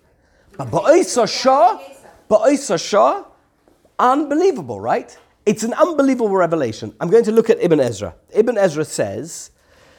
But 0.58 0.68
Ba'isa 0.70 1.28
Shah, 1.28 2.78
Shah, 2.78 3.24
unbelievable, 3.98 4.80
right? 4.82 5.18
It's 5.46 5.64
an 5.64 5.74
unbelievable 5.74 6.30
revelation. 6.30 6.96
I'm 7.00 7.10
going 7.10 7.26
to 7.26 7.32
look 7.32 7.50
at 7.50 7.62
Ibn 7.62 7.80
Ezra. 7.80 8.16
Ibn 8.34 8.58
Ezra 8.58 8.86
says, 8.86 9.52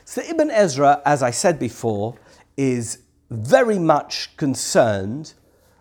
so 0.05 0.23
Ibn 0.23 0.51
Ezra, 0.51 1.03
as 1.05 1.23
I 1.23 1.31
said 1.31 1.59
before, 1.59 2.17
is 2.57 2.99
very 3.31 3.79
much 3.79 4.37
concerned 4.37 5.35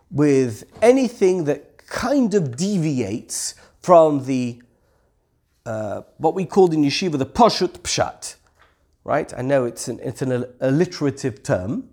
with 0.09 0.63
anything 0.81 1.45
that 1.45 1.77
kind 1.87 2.33
of 2.33 2.55
deviates 2.55 3.55
from 3.81 4.25
the 4.25 4.61
uh, 5.65 6.01
what 6.17 6.35
we 6.35 6.45
called 6.45 6.73
in 6.73 6.83
yeshiva 6.83 7.17
the 7.17 7.25
poshut 7.25 7.79
pshat, 7.79 8.35
right? 9.05 9.33
I 9.37 9.41
know 9.41 9.65
it's 9.65 9.87
an 9.87 9.99
it's 10.03 10.21
an 10.21 10.45
alliterative 10.59 11.41
term. 11.43 11.89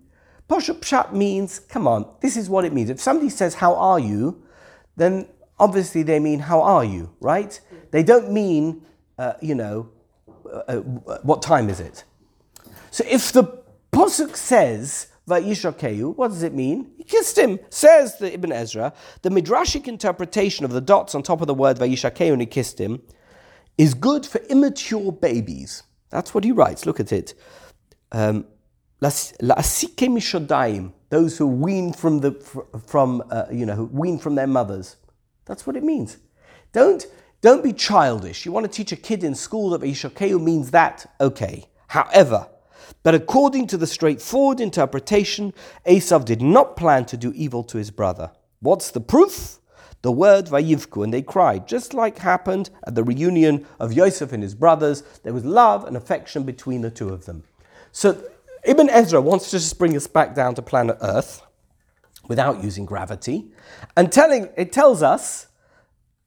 Poshut 0.49 0.79
pshat 0.79 1.13
means, 1.13 1.59
come 1.59 1.87
on, 1.87 2.05
this 2.21 2.35
is 2.35 2.49
what 2.49 2.65
it 2.65 2.73
means. 2.73 2.89
If 2.89 2.99
somebody 2.99 3.29
says, 3.29 3.55
"How 3.55 3.75
are 3.75 3.99
you?" 3.99 4.43
then 4.97 5.27
obviously 5.61 6.03
they 6.03 6.19
mean, 6.19 6.39
"How 6.39 6.61
are 6.61 6.83
you?" 6.83 7.11
Right? 7.21 7.59
They 7.91 8.03
don't 8.03 8.31
mean, 8.31 8.81
uh, 9.17 9.33
you 9.41 9.55
know, 9.55 9.89
uh, 10.45 10.81
uh, 11.07 11.19
what 11.23 11.41
time 11.41 11.69
is 11.69 11.79
it? 11.79 12.03
So 12.89 13.03
if 13.07 13.31
the 13.31 13.43
posuk 13.93 14.35
says 14.35 15.07
Vayishakehu, 15.27 16.15
what 16.15 16.29
does 16.29 16.43
it 16.43 16.53
mean? 16.53 16.91
He 16.97 17.03
kissed 17.03 17.37
him, 17.37 17.59
says 17.69 18.17
the 18.17 18.33
Ibn 18.33 18.51
Ezra. 18.51 18.93
The 19.21 19.29
midrashic 19.29 19.87
interpretation 19.87 20.65
of 20.65 20.71
the 20.71 20.81
dots 20.81 21.15
on 21.15 21.23
top 21.23 21.41
of 21.41 21.47
the 21.47 21.53
word 21.53 21.77
Vayishakehu 21.77 22.33
and 22.33 22.41
he 22.41 22.47
kissed 22.47 22.79
him 22.79 23.01
is 23.77 23.93
good 23.93 24.25
for 24.25 24.39
immature 24.49 25.11
babies. 25.11 25.83
That's 26.09 26.33
what 26.33 26.43
he 26.43 26.51
writes. 26.51 26.85
Look 26.85 26.99
at 26.99 27.11
it. 27.11 27.33
Um, 28.11 28.45
those 31.09 31.37
who 31.37 31.47
wean 31.47 31.93
from 31.93 32.19
the 32.19 32.31
from 32.85 33.23
uh, 33.31 33.45
you 33.51 33.65
know 33.65 33.75
who 33.75 33.85
wean 33.85 34.19
from 34.19 34.35
their 34.35 34.47
mothers. 34.47 34.97
That's 35.45 35.65
what 35.65 35.75
it 35.75 35.83
means. 35.83 36.17
Don't 36.71 37.05
don't 37.41 37.63
be 37.63 37.73
childish. 37.73 38.45
You 38.45 38.51
want 38.51 38.67
to 38.67 38.71
teach 38.71 38.91
a 38.91 38.95
kid 38.95 39.23
in 39.23 39.33
school 39.33 39.71
that 39.71 39.81
Vayishakehu 39.81 40.41
means 40.41 40.71
that. 40.71 41.11
Okay. 41.19 41.65
However, 41.87 42.47
but 43.03 43.15
according 43.15 43.67
to 43.67 43.77
the 43.77 43.87
straightforward 43.87 44.59
interpretation, 44.59 45.53
Esav 45.85 46.23
did 46.23 46.41
not 46.41 46.77
plan 46.77 47.05
to 47.05 47.17
do 47.17 47.33
evil 47.35 47.63
to 47.63 47.77
his 47.79 47.89
brother. 47.89 48.31
What's 48.59 48.91
the 48.91 49.01
proof? 49.01 49.57
The 50.03 50.11
word 50.11 50.47
Vayivku, 50.47 51.03
and 51.03 51.13
they 51.13 51.21
cried, 51.21 51.67
just 51.67 51.93
like 51.93 52.19
happened 52.19 52.69
at 52.85 52.95
the 52.95 53.03
reunion 53.03 53.67
of 53.79 53.93
Yosef 53.93 54.31
and 54.31 54.41
his 54.41 54.55
brothers. 54.55 55.03
There 55.23 55.33
was 55.33 55.45
love 55.45 55.83
and 55.83 55.95
affection 55.97 56.43
between 56.43 56.81
the 56.81 56.89
two 56.89 57.09
of 57.09 57.25
them. 57.25 57.43
So 57.91 58.23
Ibn 58.63 58.89
Ezra 58.89 59.21
wants 59.21 59.45
to 59.45 59.57
just 59.57 59.77
bring 59.77 59.95
us 59.95 60.07
back 60.07 60.33
down 60.33 60.55
to 60.55 60.61
planet 60.61 60.97
Earth 61.01 61.41
without 62.31 62.63
using 62.63 62.85
gravity, 62.85 63.37
and 63.97 64.11
telling 64.11 64.49
it 64.55 64.71
tells 64.71 65.03
us 65.03 65.47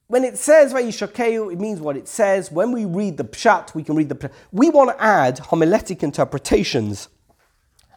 when 0.07 0.23
it 0.23 0.37
says 0.37 0.71
Vayishakeu, 0.71 1.51
it 1.51 1.59
means 1.59 1.79
what 1.79 1.97
it 1.97 2.07
says. 2.07 2.51
When 2.51 2.71
we 2.71 2.85
read 2.85 3.17
the 3.17 3.23
pshat, 3.23 3.73
we 3.73 3.83
can 3.83 3.95
read 3.95 4.09
the. 4.09 4.31
We 4.51 4.69
want 4.69 4.91
to 4.91 5.03
add 5.03 5.39
homiletic 5.49 6.03
interpretations 6.03 7.09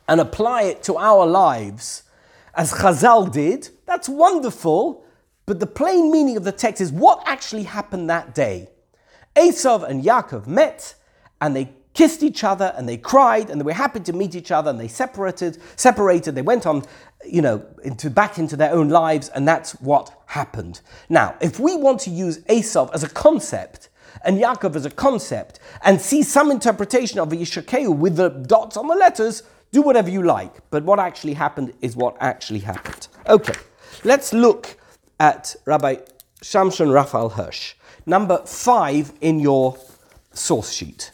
and 0.08 0.20
apply 0.20 0.62
it 0.62 0.82
to 0.84 0.96
our 0.96 1.26
lives, 1.26 2.04
as 2.54 2.72
Chazal 2.72 3.30
did. 3.30 3.68
That's 3.84 4.08
wonderful, 4.08 5.04
but 5.44 5.60
the 5.60 5.66
plain 5.66 6.10
meaning 6.10 6.38
of 6.38 6.44
the 6.44 6.52
text 6.64 6.80
is 6.80 6.90
what 6.90 7.22
actually 7.26 7.64
happened 7.64 8.08
that 8.08 8.34
day. 8.34 8.70
Esav 9.36 9.86
and 9.86 10.02
Yaakov 10.02 10.46
met, 10.46 10.94
and 11.42 11.54
they 11.54 11.74
kissed 11.92 12.22
each 12.22 12.42
other, 12.42 12.72
and 12.76 12.88
they 12.88 12.96
cried, 12.96 13.50
and 13.50 13.60
they 13.60 13.64
were 13.64 13.72
happy 13.74 14.00
to 14.00 14.14
meet 14.14 14.34
each 14.34 14.50
other, 14.50 14.70
and 14.70 14.80
they 14.80 14.88
separated. 14.88 15.58
Separated. 15.76 16.34
They 16.34 16.42
went 16.42 16.64
on, 16.66 16.84
you 17.24 17.42
know, 17.42 17.64
into 17.82 18.10
back 18.10 18.38
into 18.38 18.56
their 18.56 18.72
own 18.72 18.88
lives, 18.88 19.28
and 19.28 19.46
that's 19.46 19.72
what 19.80 20.22
happened. 20.26 20.80
Now, 21.08 21.36
if 21.40 21.58
we 21.58 21.76
want 21.76 22.00
to 22.00 22.10
use 22.10 22.38
Esav 22.42 22.90
as 22.94 23.02
a 23.02 23.08
concept 23.08 23.88
and 24.24 24.40
Yaakov 24.40 24.74
as 24.74 24.84
a 24.84 24.90
concept, 24.90 25.60
and 25.82 26.00
see 26.00 26.22
some 26.22 26.50
interpretation 26.50 27.18
of 27.20 27.28
Yishakeu 27.28 27.96
with 27.96 28.16
the 28.16 28.30
dots 28.30 28.76
on 28.76 28.88
the 28.88 28.94
letters, 28.94 29.42
do 29.70 29.82
whatever 29.82 30.10
you 30.10 30.22
like. 30.22 30.52
But 30.70 30.84
what 30.84 30.98
actually 30.98 31.34
happened 31.34 31.72
is 31.80 31.94
what 31.94 32.16
actually 32.20 32.60
happened. 32.60 33.08
Okay, 33.28 33.54
let's 34.04 34.32
look 34.32 34.76
at 35.20 35.54
Rabbi 35.66 35.96
Shamshon 36.42 36.92
Raphael 36.92 37.30
Hirsch, 37.30 37.74
number 38.06 38.38
five 38.46 39.12
in 39.20 39.40
your 39.40 39.76
source 40.32 40.72
sheet. 40.72 41.10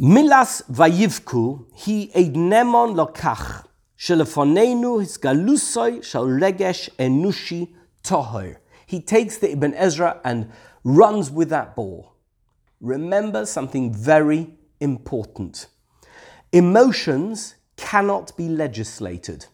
Milas 0.00 0.62
vayivku 0.70 1.66
hi 1.74 2.10
eidnemon 2.14 2.94
lokach 2.94 3.66
shelefonenu 3.98 5.00
his 5.00 5.18
galusoi 5.18 6.02
shal 6.02 6.24
regesh 6.24 6.88
enushi 6.98 7.74
tohor. 8.02 8.56
He 8.86 9.00
takes 9.00 9.36
the 9.36 9.52
Ibn 9.52 9.74
Ezra 9.74 10.18
and 10.24 10.50
runs 10.82 11.30
with 11.30 11.50
that 11.50 11.76
ball. 11.76 12.14
Remember 12.80 13.44
something 13.44 13.92
very 13.92 14.54
important. 14.80 15.66
Emotions 16.52 17.54
cannot 17.76 18.34
be 18.36 18.48
legislated. 18.48 19.46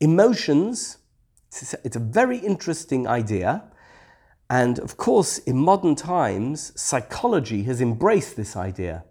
Emotions, 0.00 0.98
it's 1.50 1.96
a 1.96 2.00
very 2.00 2.38
interesting 2.38 3.06
idea. 3.06 3.64
And 4.50 4.78
of 4.78 4.96
course, 4.96 5.38
in 5.38 5.56
modern 5.56 5.94
times, 5.94 6.72
psychology 6.76 7.62
has 7.64 7.80
embraced 7.80 8.36
this 8.36 8.54
idea. 8.54 9.04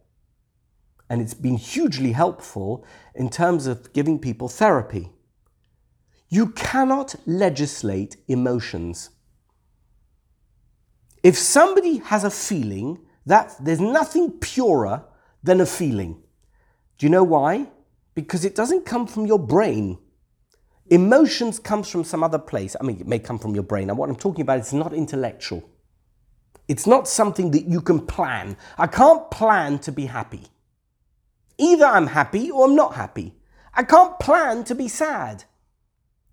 And 1.10 1.22
it's 1.22 1.34
been 1.34 1.58
hugely 1.58 2.12
helpful 2.12 2.86
in 3.16 3.30
terms 3.30 3.66
of 3.66 3.92
giving 3.94 4.20
people 4.20 4.48
therapy. 4.48 5.12
You 6.30 6.50
cannot 6.50 7.16
legislate 7.26 8.18
emotions. 8.28 9.10
If 11.24 11.38
somebody 11.38 11.98
has 11.98 12.24
a 12.24 12.30
feeling, 12.30 13.00
that 13.26 13.56
there's 13.60 13.80
nothing 13.80 14.32
purer 14.40 15.04
than 15.44 15.62
a 15.62 15.66
feeling. 15.66 16.22
Do 16.98 17.06
you 17.06 17.10
know 17.10 17.24
why? 17.24 17.68
Because 18.14 18.46
it 18.46 18.56
doesn't 18.56 18.86
come 18.86 19.08
from 19.08 19.26
your 19.26 19.40
brain. 19.40 19.98
Emotions 20.90 21.60
comes 21.60 21.90
from 21.90 22.04
some 22.04 22.24
other 22.24 22.40
place. 22.40 22.76
I 22.80 22.84
mean, 22.84 23.00
it 23.00 23.08
may 23.08 23.20
come 23.20 23.40
from 23.40 23.54
your 23.54 23.64
brain. 23.64 23.90
And 23.90 23.98
what 23.98 24.10
I'm 24.10 24.16
talking 24.16 24.42
about 24.42 24.60
is 24.60 24.74
not 24.74 24.94
intellectual. 24.94 25.64
It's 26.68 26.86
not 26.86 27.08
something 27.08 27.52
that 27.52 27.66
you 27.66 27.82
can 27.82 28.06
plan. 28.06 28.58
I 28.78 28.88
can't 28.88 29.30
plan 29.32 29.80
to 29.80 29.92
be 29.92 30.06
happy. 30.06 30.44
Either 31.60 31.86
I'm 31.86 32.08
happy 32.08 32.50
or 32.50 32.66
I'm 32.66 32.76
not 32.76 32.96
happy. 32.96 33.36
I 33.74 33.84
can't 33.84 34.18
plan 34.20 34.64
to 34.64 34.76
be 34.76 34.88
sad. 34.88 35.44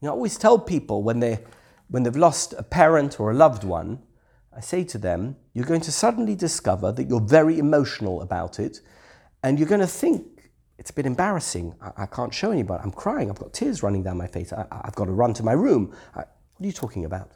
You 0.00 0.06
know, 0.06 0.12
I 0.12 0.14
always 0.14 0.38
tell 0.38 0.58
people 0.58 1.02
when, 1.02 1.20
they, 1.20 1.40
when 1.88 2.04
they've 2.04 2.16
lost 2.16 2.54
a 2.56 2.62
parent 2.62 3.20
or 3.20 3.30
a 3.30 3.34
loved 3.34 3.64
one, 3.64 4.02
I 4.56 4.60
say 4.60 4.84
to 4.84 4.98
them, 4.98 5.36
you're 5.52 5.66
going 5.66 5.82
to 5.82 5.92
suddenly 5.92 6.34
discover 6.34 6.92
that 6.92 7.08
you're 7.08 7.20
very 7.20 7.58
emotional 7.58 8.22
about 8.22 8.58
it, 8.58 8.80
and 9.42 9.58
you're 9.58 9.68
going 9.68 9.80
to 9.82 9.86
think 9.86 10.50
it's 10.78 10.90
a 10.90 10.94
bit 10.94 11.06
embarrassing. 11.06 11.74
I, 11.82 12.04
I 12.04 12.06
can't 12.06 12.32
show 12.32 12.50
anybody. 12.52 12.82
I'm 12.82 12.92
crying. 12.92 13.28
I've 13.28 13.38
got 13.38 13.52
tears 13.52 13.82
running 13.82 14.02
down 14.02 14.16
my 14.16 14.26
face. 14.26 14.52
I, 14.52 14.64
have 14.84 14.94
got 14.94 15.06
to 15.06 15.12
run 15.12 15.34
to 15.34 15.42
my 15.42 15.52
room. 15.52 15.94
I, 16.14 16.20
what 16.20 16.62
are 16.62 16.66
you 16.66 16.72
talking 16.72 17.04
about? 17.04 17.32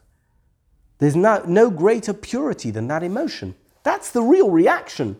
There's 0.97 1.15
no, 1.15 1.43
no 1.47 1.69
greater 1.69 2.13
purity 2.13 2.71
than 2.71 2.87
that 2.87 3.03
emotion. 3.03 3.55
That's 3.83 4.11
the 4.11 4.21
real 4.21 4.49
reaction. 4.49 5.17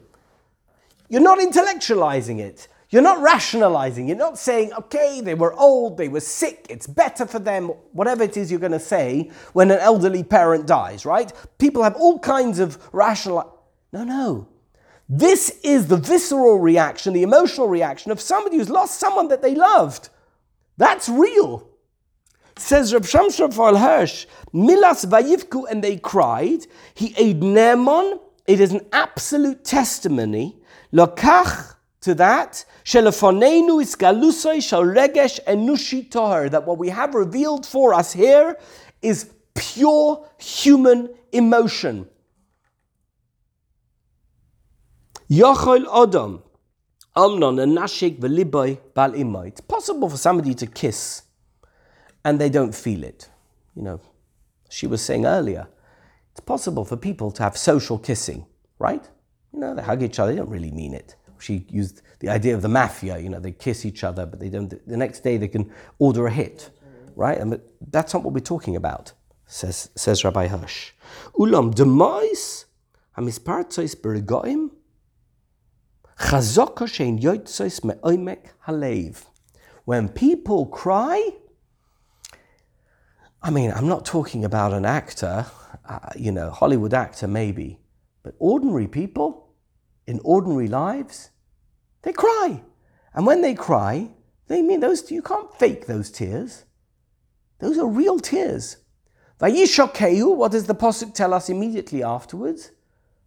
You're 1.12 1.22
not 1.22 1.39
intellectualizing 1.39 2.39
it. 2.39 2.70
You're 2.89 3.01
not 3.01 3.22
rationalizing. 3.22 4.07
You're 4.07 4.16
not 4.16 4.38
saying, 4.38 4.72
okay, 4.72 5.20
they 5.20 5.34
were 5.34 5.53
old, 5.53 5.97
they 5.97 6.07
were 6.07 6.22
sick, 6.22 6.68
it's 6.70 6.88
better 6.88 7.26
for 7.26 7.38
them, 7.38 7.68
whatever 7.91 8.24
it 8.24 8.38
is 8.38 8.49
you're 8.49 8.62
going 8.62 8.72
to 8.72 8.80
say 8.80 9.30
when 9.51 9.72
an 9.72 9.80
elderly 9.80 10.24
parent 10.24 10.68
dies, 10.68 11.05
right? 11.05 11.34
People 11.57 11.84
have 11.84 11.97
all 11.97 12.18
kinds 12.18 12.59
of 12.59 12.78
rational. 12.93 13.62
No, 13.91 14.05
no. 14.05 14.47
This 15.09 15.59
is 15.66 15.88
the 15.88 15.97
visceral 15.97 16.59
reaction, 16.59 17.12
the 17.12 17.24
emotional 17.24 17.68
reaction 17.68 18.14
of 18.14 18.22
somebody 18.22 18.55
who's 18.55 18.70
lost 18.70 18.97
someone 18.97 19.28
that 19.28 19.41
they 19.41 19.53
loved. 19.53 20.07
That's 20.78 21.09
real. 21.09 21.68
Says 22.55 22.93
Reb 22.93 23.03
Shamshon 23.03 23.53
Fal 23.53 23.76
Hirsch, 23.76 24.28
Milas 24.53 25.05
Vayivku, 25.05 25.66
and 25.70 25.84
they 25.84 25.97
cried. 25.97 26.68
He 26.93 27.14
aid 27.18 27.41
Nemon. 27.41 28.20
It 28.47 28.62
is 28.62 28.72
an 28.72 28.86
absolute 28.93 29.66
testimony. 29.66 30.61
Lokach 30.93 31.75
to 32.01 32.15
that, 32.15 32.65
Shelefonenu 32.83 33.81
is 33.81 33.95
galusoi 33.95 34.59
regesh 34.59 35.39
enushi 35.47 36.09
toher, 36.09 36.49
that 36.49 36.65
what 36.65 36.77
we 36.77 36.89
have 36.89 37.13
revealed 37.13 37.65
for 37.65 37.93
us 37.93 38.11
here 38.11 38.57
is 39.01 39.31
pure 39.53 40.27
human 40.39 41.09
emotion. 41.31 42.07
Yochel 45.29 45.85
Odom, 45.85 46.41
Amnon 47.15 47.59
and 47.59 47.77
Nashik 47.77 48.19
v'liboy 48.19 48.79
bal. 48.93 49.13
It's 49.45 49.61
possible 49.61 50.09
for 50.09 50.17
somebody 50.17 50.53
to 50.55 50.65
kiss 50.67 51.23
and 52.25 52.39
they 52.39 52.49
don't 52.49 52.75
feel 52.75 53.03
it. 53.03 53.29
You 53.75 53.83
know, 53.83 54.01
she 54.69 54.87
was 54.87 55.01
saying 55.01 55.25
earlier, 55.25 55.67
it's 56.31 56.41
possible 56.41 56.83
for 56.83 56.97
people 56.97 57.31
to 57.31 57.43
have 57.43 57.55
social 57.55 57.97
kissing, 57.97 58.45
right? 58.79 59.07
You 59.53 59.59
know, 59.59 59.75
they 59.75 59.81
hug 59.81 60.01
each 60.01 60.19
other, 60.19 60.31
they 60.31 60.37
don't 60.37 60.49
really 60.49 60.71
mean 60.71 60.93
it 60.93 61.15
she 61.41 61.65
used 61.69 62.01
the 62.19 62.29
idea 62.29 62.55
of 62.55 62.61
the 62.61 62.69
mafia. 62.69 63.17
You 63.17 63.29
know, 63.29 63.39
they 63.39 63.51
kiss 63.51 63.85
each 63.85 64.03
other, 64.03 64.25
but 64.25 64.39
they 64.39 64.49
don't. 64.49 64.69
The 64.87 64.97
next 64.97 65.21
day 65.21 65.37
they 65.37 65.47
can 65.47 65.71
order 65.99 66.27
a 66.27 66.31
hit, 66.31 66.69
right? 67.15 67.37
And 67.37 67.59
that's 67.89 68.13
not 68.13 68.23
what 68.23 68.33
we're 68.33 68.39
talking 68.39 68.75
about. 68.75 69.13
Says 69.45 69.89
says 69.95 70.23
Rabbi 70.23 70.47
Hirsch. 70.47 70.91
Ulam 71.33 71.73
demois 71.73 72.65
hamispartzois 73.17 73.95
bergoim 73.95 74.71
chazoko 76.17 76.87
yoitzois 77.19 77.81
meoimek 77.81 78.51
halev. 78.67 79.25
When 79.85 80.09
people 80.09 80.67
cry, 80.67 81.31
I 83.41 83.49
mean, 83.49 83.71
I'm 83.71 83.87
not 83.87 84.05
talking 84.05 84.45
about 84.45 84.73
an 84.73 84.85
actor, 84.85 85.47
uh, 85.89 85.99
you 86.15 86.31
know, 86.31 86.51
Hollywood 86.51 86.93
actor 86.93 87.27
maybe, 87.27 87.80
but 88.24 88.36
ordinary 88.39 88.88
people 88.88 89.53
in 90.07 90.19
ordinary 90.24 90.67
lives, 90.67 91.30
they 92.03 92.13
cry. 92.13 92.63
And 93.13 93.26
when 93.26 93.41
they 93.41 93.53
cry, 93.53 94.09
they 94.47 94.61
mean 94.61 94.80
those, 94.80 95.09
you 95.11 95.22
can't 95.22 95.53
fake 95.57 95.86
those 95.86 96.11
tears. 96.11 96.65
Those 97.59 97.78
are 97.78 97.88
real 97.88 98.19
tears. 98.19 98.78
Vayishokeu, 99.39 100.36
what 100.36 100.51
does 100.51 100.65
the 100.67 100.76
Pasuk 100.76 101.13
tell 101.13 101.34
us 101.34 101.49
immediately 101.49 102.03
afterwards? 102.03 102.72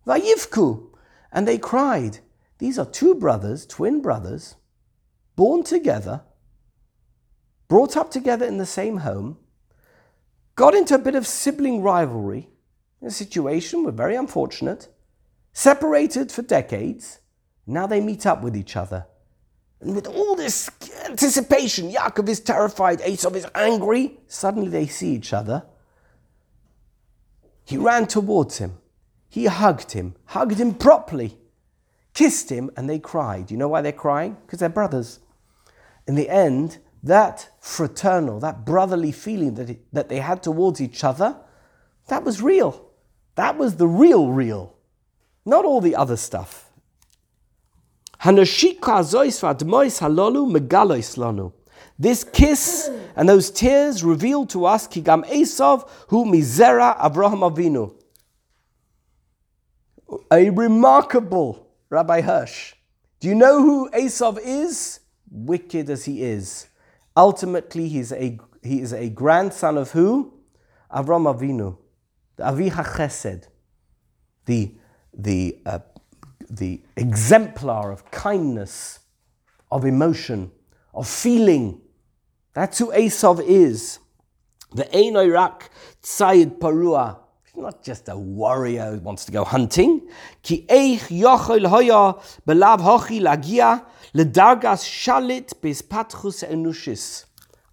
Vayivku, 0.07 0.91
and 1.33 1.49
they 1.49 1.59
cried. 1.59 2.19
These 2.59 2.79
are 2.79 2.87
two 2.87 3.15
brothers, 3.15 3.67
twin 3.67 4.01
brothers, 4.01 4.57
born 5.35 5.65
together, 5.65 6.23
brought 7.69 7.97
up 7.97 8.11
together 8.11 8.47
in 8.47 8.59
the 8.59 8.67
same 8.67 8.99
home, 8.99 9.39
got 10.55 10.75
into 10.75 10.95
a 10.95 10.99
bit 10.99 11.15
of 11.15 11.27
sibling 11.27 11.83
rivalry, 11.83 12.49
a 13.07 13.11
situation, 13.11 13.85
we're 13.85 13.93
very 13.93 14.17
unfortunate, 14.17 14.89
separated 15.53 16.33
for 16.33 16.43
decades, 16.43 17.21
now 17.67 17.87
they 17.87 18.01
meet 18.01 18.27
up 18.27 18.43
with 18.43 18.57
each 18.57 18.77
other. 18.77 19.07
And 19.81 19.95
with 19.95 20.07
all 20.07 20.35
this 20.35 20.71
anticipation, 21.07 21.91
Yaakov 21.91 22.29
is 22.29 22.41
terrified, 22.41 23.01
Esau 23.07 23.31
is 23.31 23.47
angry. 23.55 24.19
Suddenly 24.27 24.69
they 24.69 24.87
see 24.87 25.15
each 25.15 25.33
other. 25.33 25.65
He 27.65 27.77
ran 27.77 28.07
towards 28.07 28.59
him. 28.59 28.79
He 29.29 29.47
hugged 29.47 29.93
him, 29.93 30.15
hugged 30.27 30.59
him 30.59 30.75
properly, 30.75 31.37
kissed 32.13 32.51
him, 32.51 32.71
and 32.77 32.89
they 32.89 32.99
cried. 32.99 33.51
You 33.51 33.57
know 33.57 33.69
why 33.69 33.83
they're 33.83 33.93
crying? 33.93 34.37
Because 34.47 34.61
they're 34.61 34.69
brothers. 34.69 35.21
In 36.07 36.15
the 36.15 36.29
end, 36.29 36.79
that 37.03 37.51
fraternal, 37.61 38.39
that 38.41 38.65
brotherly 38.65 39.13
feeling 39.13 39.55
that, 39.55 39.77
that 39.93 40.09
they 40.09 40.21
had 40.21 40.43
towards 40.43 40.81
each 40.81 41.05
other, 41.05 41.37
that 42.09 42.25
was 42.25 42.41
real. 42.41 42.89
That 43.35 43.59
was 43.59 43.77
the 43.77 43.89
real, 43.89 44.31
real. 44.31 44.75
Not 45.45 45.65
all 45.65 45.81
the 45.81 45.97
other 45.97 46.17
stuff. 46.17 46.71
This 51.99 52.25
kiss 52.25 52.91
and 53.15 53.29
those 53.29 53.51
tears 53.51 54.03
reveal 54.03 54.47
to 54.47 54.65
us 54.65 54.89
Kigam 54.89 55.25
Esav 55.29 55.89
hu 56.09 56.25
mizera 56.25 56.99
Avraham 56.99 57.43
Avinu. 57.51 57.95
A 60.33 60.51
remarkable 60.51 61.67
Rabbi 61.91 62.21
Hirsch. 62.23 62.75
Do 63.21 63.29
you 63.29 63.35
know 63.35 63.61
who 63.61 63.91
Esav 63.91 64.39
is? 64.43 65.01
Wicked 65.31 65.91
as 65.91 66.05
he 66.05 66.23
is. 66.23 66.69
Ultimately, 67.17 67.89
he's 67.89 68.13
a, 68.13 68.39
he 68.63 68.81
is 68.81 68.93
a 68.93 69.09
grandson 69.09 69.77
of 69.77 69.91
who? 69.91 70.33
Avraham 70.93 71.33
Avinu, 71.33 71.77
the 72.37 72.45
Aviha 72.45 72.85
Chesed, 72.85 73.49
the, 74.47 74.75
the 75.13 75.59
uh, 75.65 75.79
the 76.51 76.81
exemplar 76.97 77.91
of 77.91 78.11
kindness, 78.11 79.01
of 79.71 79.85
emotion, 79.85 80.51
of 80.93 81.09
feeling. 81.09 81.81
That's 82.53 82.79
who 82.79 82.93
Esav 82.93 83.43
is. 83.45 83.99
The 84.73 84.85
Einoirak 84.85 85.69
Tzayid 86.03 86.59
Parua. 86.59 87.19
He's 87.45 87.63
not 87.63 87.83
just 87.83 88.09
a 88.09 88.17
warrior 88.17 88.93
who 88.93 88.99
wants 88.99 89.25
to 89.27 89.33
go 89.33 89.45
hunting. 89.45 90.09
Ki 90.43 90.67
eich 90.69 91.09
yochel 91.09 91.67
hoya 91.67 92.15
belav 92.47 92.81
hochi 92.81 93.21
lagia 93.21 93.85
ledargas 94.15 94.85
shalit 94.85 95.55
enushis. 96.51 97.25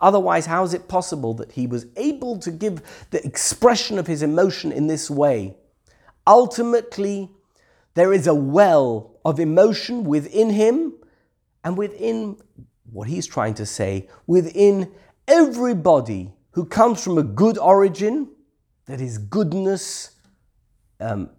Otherwise, 0.01 0.47
how 0.47 0.63
is 0.63 0.73
it 0.73 0.87
possible 0.87 1.33
that 1.35 1.51
he 1.51 1.67
was 1.67 1.85
able 1.95 2.37
to 2.39 2.51
give 2.51 2.81
the 3.11 3.23
expression 3.25 3.99
of 3.99 4.07
his 4.07 4.23
emotion 4.23 4.71
in 4.71 4.87
this 4.87 5.09
way? 5.09 5.55
Ultimately, 6.25 7.29
there 7.93 8.13
is 8.13 8.27
a 8.27 8.33
well 8.35 9.19
of 9.23 9.39
emotion 9.39 10.03
within 10.03 10.49
him 10.49 10.93
and 11.63 11.77
within 11.77 12.37
what 12.91 13.07
he's 13.07 13.27
trying 13.27 13.53
to 13.53 13.65
say, 13.65 14.09
within 14.27 14.91
everybody 15.27 16.33
who 16.51 16.65
comes 16.65 17.03
from 17.03 17.17
a 17.17 17.23
good 17.23 17.57
origin, 17.57 18.29
that 18.85 18.99
is 18.99 19.17
goodness 19.17 20.11
um, 20.99 21.29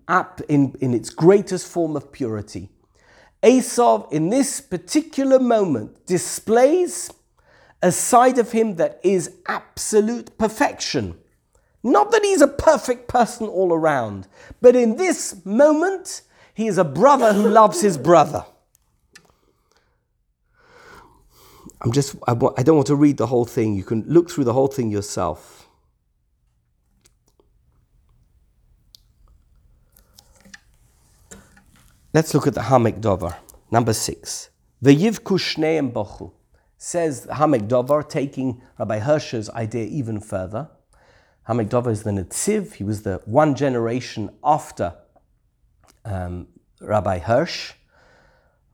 in, 0.48 0.74
in 0.80 0.94
its 0.94 1.10
greatest 1.10 1.68
form 1.68 1.96
of 1.96 2.10
purity. 2.12 2.70
Esav, 3.42 4.10
in 4.12 4.30
this 4.30 4.60
particular 4.60 5.38
moment, 5.38 6.06
displays 6.06 7.10
a 7.82 7.90
side 7.90 8.38
of 8.38 8.52
him 8.52 8.76
that 8.76 9.00
is 9.02 9.38
absolute 9.46 10.38
perfection. 10.38 11.18
Not 11.82 12.12
that 12.12 12.22
he's 12.22 12.40
a 12.40 12.46
perfect 12.46 13.08
person 13.08 13.48
all 13.48 13.72
around, 13.72 14.28
but 14.60 14.76
in 14.76 14.96
this 14.96 15.44
moment, 15.44 16.22
he 16.54 16.68
is 16.68 16.78
a 16.78 16.84
brother 16.84 17.32
who 17.32 17.48
loves 17.48 17.80
his 17.80 17.98
brother. 17.98 18.44
I'm 21.80 21.90
just, 21.90 22.14
I, 22.28 22.32
I 22.56 22.62
don't 22.62 22.76
want 22.76 22.86
to 22.86 22.94
read 22.94 23.16
the 23.16 23.26
whole 23.26 23.44
thing. 23.44 23.74
You 23.74 23.82
can 23.82 24.04
look 24.06 24.30
through 24.30 24.44
the 24.44 24.52
whole 24.52 24.68
thing 24.68 24.90
yourself. 24.90 25.68
Let's 32.14 32.32
look 32.34 32.46
at 32.46 32.54
the 32.54 32.60
Hamek 32.60 33.00
Dover, 33.00 33.34
number 33.72 33.92
six. 33.92 34.50
The 34.80 34.94
Yivku 34.94 35.38
Shneim 35.38 35.92
Bochu 35.92 36.30
says 36.84 37.28
Hamek 37.30 37.68
Dover, 37.68 38.02
taking 38.02 38.60
Rabbi 38.76 38.98
Hirsch's 38.98 39.48
idea 39.50 39.84
even 39.84 40.18
further. 40.18 40.68
Hamek 41.48 41.68
Dover 41.68 41.92
is 41.92 42.02
the 42.02 42.10
Netziv, 42.10 42.72
he 42.72 42.82
was 42.82 43.02
the 43.02 43.22
one 43.24 43.54
generation 43.54 44.30
after 44.42 44.92
um, 46.04 46.48
Rabbi 46.80 47.20
Hirsch. 47.20 47.74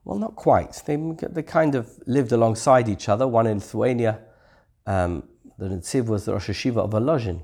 Well, 0.07 0.19
not 0.19 0.37
quite. 0.37 0.83
They, 0.87 0.97
they 0.97 1.43
kind 1.43 1.75
of 1.75 2.01
lived 2.07 2.33
alongside 2.33 2.89
each 2.89 3.11
other. 3.11 3.29
One 3.29 3.47
in 3.47 3.59
Lithuania, 3.59 4.21
um, 4.87 5.25
the 5.59 5.67
Netziv 5.67 6.07
was 6.07 6.25
the 6.25 6.33
Rosh 6.33 6.49
Hashiva 6.49 6.79
of 6.79 6.93
Volozhin. 6.93 7.43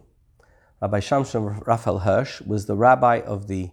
Rabbi 0.80 1.00
Shamshon 1.00 1.66
Raphael 1.66 1.98
Hirsch 1.98 2.40
was 2.40 2.64
the 2.64 2.74
rabbi 2.74 3.20
of 3.20 3.48
the 3.48 3.68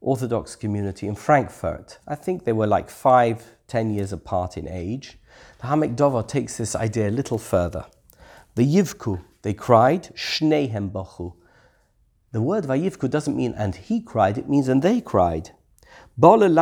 Orthodox 0.00 0.54
community 0.54 1.08
in 1.08 1.16
Frankfurt. 1.16 1.98
I 2.06 2.14
think 2.14 2.44
they 2.44 2.52
were 2.52 2.68
like 2.68 2.88
five, 2.90 3.56
ten 3.66 3.90
years 3.90 4.12
apart 4.12 4.56
in 4.56 4.68
age. 4.68 5.18
The 5.60 5.66
Ha'amek 5.66 5.96
Dover 5.96 6.22
takes 6.22 6.56
this 6.56 6.76
idea 6.76 7.08
a 7.08 7.10
little 7.10 7.38
further. 7.38 7.86
The 8.54 8.64
Yivku, 8.64 9.20
they 9.42 9.54
cried, 9.54 10.10
Shnehem 10.14 10.90
Bachu. 10.90 11.34
The 12.30 12.42
word 12.42 12.64
Vayivku 12.64 13.08
doesn't 13.08 13.36
mean 13.36 13.54
and 13.56 13.74
he 13.74 14.00
cried, 14.00 14.36
it 14.36 14.48
means 14.48 14.68
and 14.68 14.82
they 14.82 15.00
cried. 15.00 15.52
It's 16.20 16.54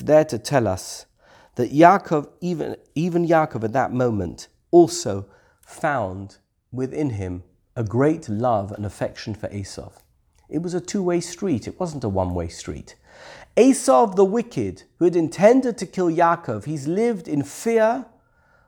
there 0.00 0.24
to 0.24 0.38
tell 0.38 0.66
us 0.66 1.06
that 1.54 1.72
Yaakov, 1.72 2.28
even, 2.40 2.76
even 2.94 3.26
Yaakov 3.26 3.64
at 3.64 3.72
that 3.72 3.92
moment, 3.92 4.48
also 4.70 5.26
found 5.60 6.38
within 6.72 7.10
him 7.10 7.42
a 7.76 7.84
great 7.84 8.28
love 8.28 8.72
and 8.72 8.84
affection 8.84 9.34
for 9.34 9.48
Esav. 9.48 9.92
It 10.48 10.62
was 10.62 10.74
a 10.74 10.80
two 10.80 11.02
way 11.02 11.20
street, 11.20 11.68
it 11.68 11.78
wasn't 11.78 12.04
a 12.04 12.08
one 12.08 12.34
way 12.34 12.48
street. 12.48 12.96
Esav 13.56 14.16
the 14.16 14.24
wicked, 14.24 14.84
who 14.98 15.04
had 15.04 15.16
intended 15.16 15.76
to 15.78 15.86
kill 15.86 16.08
Yaakov, 16.10 16.64
he's 16.64 16.88
lived 16.88 17.28
in 17.28 17.42
fear 17.42 18.06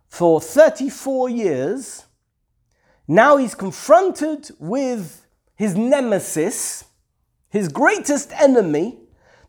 for 0.07 0.41
34 0.41 1.31
years. 1.31 2.05
Now 3.09 3.37
he's 3.37 3.55
confronted 3.55 4.51
with 4.59 5.27
his 5.57 5.75
nemesis, 5.75 6.85
his 7.49 7.69
greatest 7.69 8.33
enemy, 8.33 8.99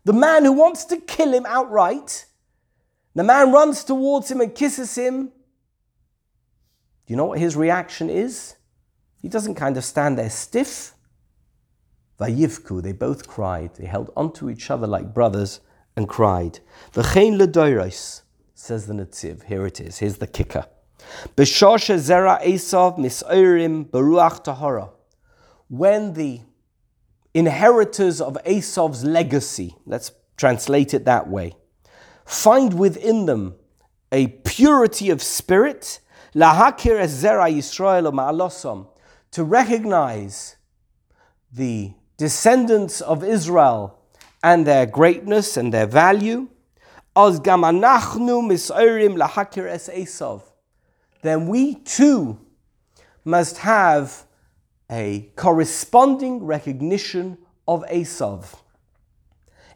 the 0.04 0.12
man 0.12 0.44
who 0.44 0.52
wants 0.52 0.84
to 0.86 0.96
kill 0.98 1.32
him 1.34 1.44
outright. 1.46 2.26
The 3.14 3.24
man 3.24 3.52
runs 3.52 3.82
towards 3.84 4.30
him 4.30 4.40
and 4.40 4.54
kisses 4.54 4.94
him. 4.94 5.26
Do 7.06 7.12
you 7.12 7.16
know 7.16 7.26
what 7.26 7.38
his 7.38 7.56
reaction 7.56 8.08
is? 8.08 8.56
He 9.20 9.28
doesn't 9.28 9.54
kind 9.54 9.76
of 9.76 9.84
stand 9.84 10.18
there 10.18 10.30
stiff. 10.30 10.95
Vayivku, 12.18 12.82
they 12.82 12.92
both 12.92 13.28
cried. 13.28 13.74
They 13.74 13.86
held 13.86 14.10
onto 14.16 14.48
each 14.48 14.70
other 14.70 14.86
like 14.86 15.12
brothers 15.12 15.60
and 15.96 16.08
cried. 16.08 16.60
V'chein 16.92 17.38
ledoiros, 17.38 18.22
says 18.54 18.86
the 18.86 18.94
Netziv. 18.94 19.44
Here 19.44 19.66
it 19.66 19.80
is. 19.80 19.98
Here's 19.98 20.18
the 20.18 20.26
kicker. 20.26 20.66
B'shoshe 21.36 21.96
zera 21.96 22.42
Esav 22.42 22.98
misoirim 22.98 23.90
beruach 23.90 24.44
tahora. 24.44 24.90
When 25.68 26.14
the 26.14 26.40
inheritors 27.34 28.20
of 28.20 28.38
Esav's 28.46 29.04
legacy, 29.04 29.76
let's 29.84 30.10
translate 30.36 30.94
it 30.94 31.04
that 31.04 31.28
way, 31.28 31.54
find 32.24 32.78
within 32.78 33.26
them 33.26 33.56
a 34.10 34.28
purity 34.28 35.10
of 35.10 35.22
spirit, 35.22 36.00
lahakir 36.34 36.98
zera 37.04 37.52
Yisrael 37.52 38.10
ma'alosom, 38.12 38.88
to 39.32 39.44
recognize 39.44 40.56
the 41.52 41.92
descendants 42.16 43.00
of 43.00 43.22
Israel 43.22 43.98
and 44.42 44.66
their 44.66 44.86
greatness 44.86 45.56
and 45.56 45.72
their 45.72 45.86
value, 45.86 46.48
as 47.16 47.40
gamanachnu 47.40 48.42
misoirim 48.42 49.16
lahakir 49.16 49.66
es 49.66 49.88
Esav, 49.88 50.42
then 51.22 51.48
we 51.48 51.74
too 51.74 52.38
must 53.24 53.58
have 53.58 54.24
a 54.90 55.30
corresponding 55.34 56.44
recognition 56.44 57.38
of 57.66 57.84
Esav. 57.90 58.54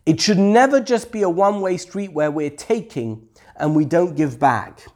It 0.06 0.20
should 0.20 0.38
never 0.38 0.80
just 0.80 1.10
be 1.10 1.22
a 1.22 1.28
one 1.28 1.60
way 1.60 1.76
street 1.76 2.12
where 2.12 2.30
we're 2.30 2.50
taking 2.50 3.28
and 3.56 3.74
we 3.74 3.84
don't 3.84 4.16
give 4.16 4.38
back. 4.38 4.86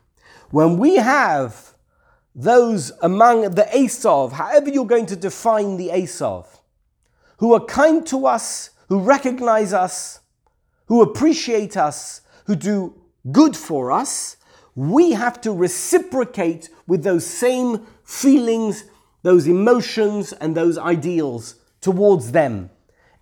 When 0.51 0.79
we 0.79 0.97
have 0.97 1.75
those 2.35 2.93
among 3.03 3.43
the 3.43 3.65
Esav, 3.65 4.33
however 4.33 4.71
you're 4.71 4.87
going 4.87 5.07
to 5.07 5.17
define 5.17 5.77
the 5.77 5.89
Esav, 5.89 6.47
who 7.39 7.55
are 7.55 7.65
kind 7.65 8.07
to 8.07 8.27
us, 8.27 8.71
who 8.89 9.01
recognize 9.01 9.73
us, 9.73 10.21
who 10.87 11.03
appreciate 11.03 11.77
us, 11.77 12.21
who 12.47 12.55
do 12.55 12.95
good 13.33 13.57
for 13.57 13.91
us, 13.91 14.37
we 14.75 15.13
have 15.13 15.41
to 15.43 15.53
reciprocate 15.53 16.69
with 16.87 17.05
those 17.05 17.27
same 17.27 17.87
feelings, 18.05 18.85
those 19.23 19.47
emotions, 19.47 20.33
and 20.33 20.55
those 20.55 20.77
ideals 20.77 21.57
towards 21.81 22.33
them. 22.33 22.71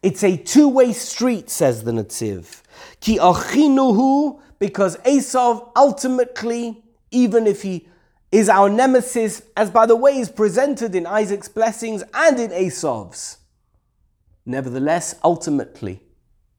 It's 0.03 0.25
a 0.25 0.37
two 0.37 0.69
way 0.69 0.93
street, 0.93 1.51
says 1.51 1.85
the 1.85 1.93
Netziv. 1.93 2.63
Ki 3.01 3.19
achinuhu, 3.19 4.41
because 4.59 4.97
Esav 4.99 5.71
ultimately, 5.77 6.83
even 7.11 7.47
if 7.47 7.63
he 7.63 7.87
is 8.33 8.49
our 8.49 8.69
nemesis, 8.69 9.43
as 9.57 9.71
by 9.71 9.87
the 9.87 9.95
way 9.95 10.19
is 10.19 10.31
presented 10.31 10.95
in 10.95 11.07
Isaac's 11.07 11.49
blessings 11.49 12.03
and 12.15 12.41
in 12.41 12.51
Esav's. 12.51 13.39
Nevertheless, 14.45 15.15
ultimately, 15.23 16.03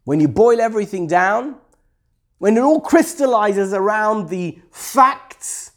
when 0.04 0.20
you 0.20 0.28
boil 0.28 0.62
everything 0.62 1.08
down, 1.08 1.56
when 2.38 2.58
it 2.58 2.62
all 2.62 2.82
crystallizes 2.82 3.74
around 3.74 4.30
the 4.30 4.60
facts, 4.72 5.72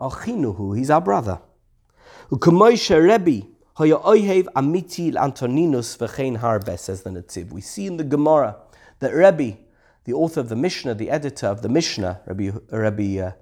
Achinuhu, 0.00 0.76
he's 0.76 0.90
our 0.90 1.00
brother. 1.00 1.40
Rebbe, 2.30 3.46
Hoya 3.74 3.98
Amiti 3.98 5.16
Antoninus 5.16 5.96
says 6.78 7.02
the 7.02 7.10
Netziv. 7.10 7.52
We 7.52 7.60
see 7.60 7.86
in 7.86 7.96
the 7.96 8.04
Gemara 8.04 8.56
that 8.98 9.12
Rebbe, 9.14 9.58
the 10.04 10.12
author 10.12 10.40
of 10.40 10.48
the 10.48 10.56
Mishnah, 10.56 10.94
the 10.94 11.10
editor 11.10 11.46
of 11.46 11.62
the 11.62 11.68
Mishnah, 11.68 12.20
Rabbi, 12.26 12.50
Rabbi 12.70 13.18
uh, 13.18 13.32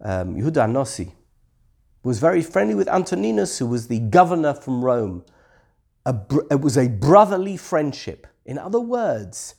um, 0.00 0.36
Yehuda 0.36 0.66
Anossi, 0.66 1.12
was 2.02 2.20
very 2.20 2.42
friendly 2.42 2.74
with 2.74 2.88
Antoninus, 2.88 3.58
who 3.58 3.66
was 3.66 3.88
the 3.88 3.98
governor 3.98 4.54
from 4.54 4.84
Rome. 4.84 5.24
Br- 6.12 6.42
it 6.50 6.60
was 6.60 6.76
a 6.76 6.88
brotherly 6.88 7.56
friendship. 7.56 8.26
In 8.44 8.58
other 8.58 8.80
words, 8.80 9.54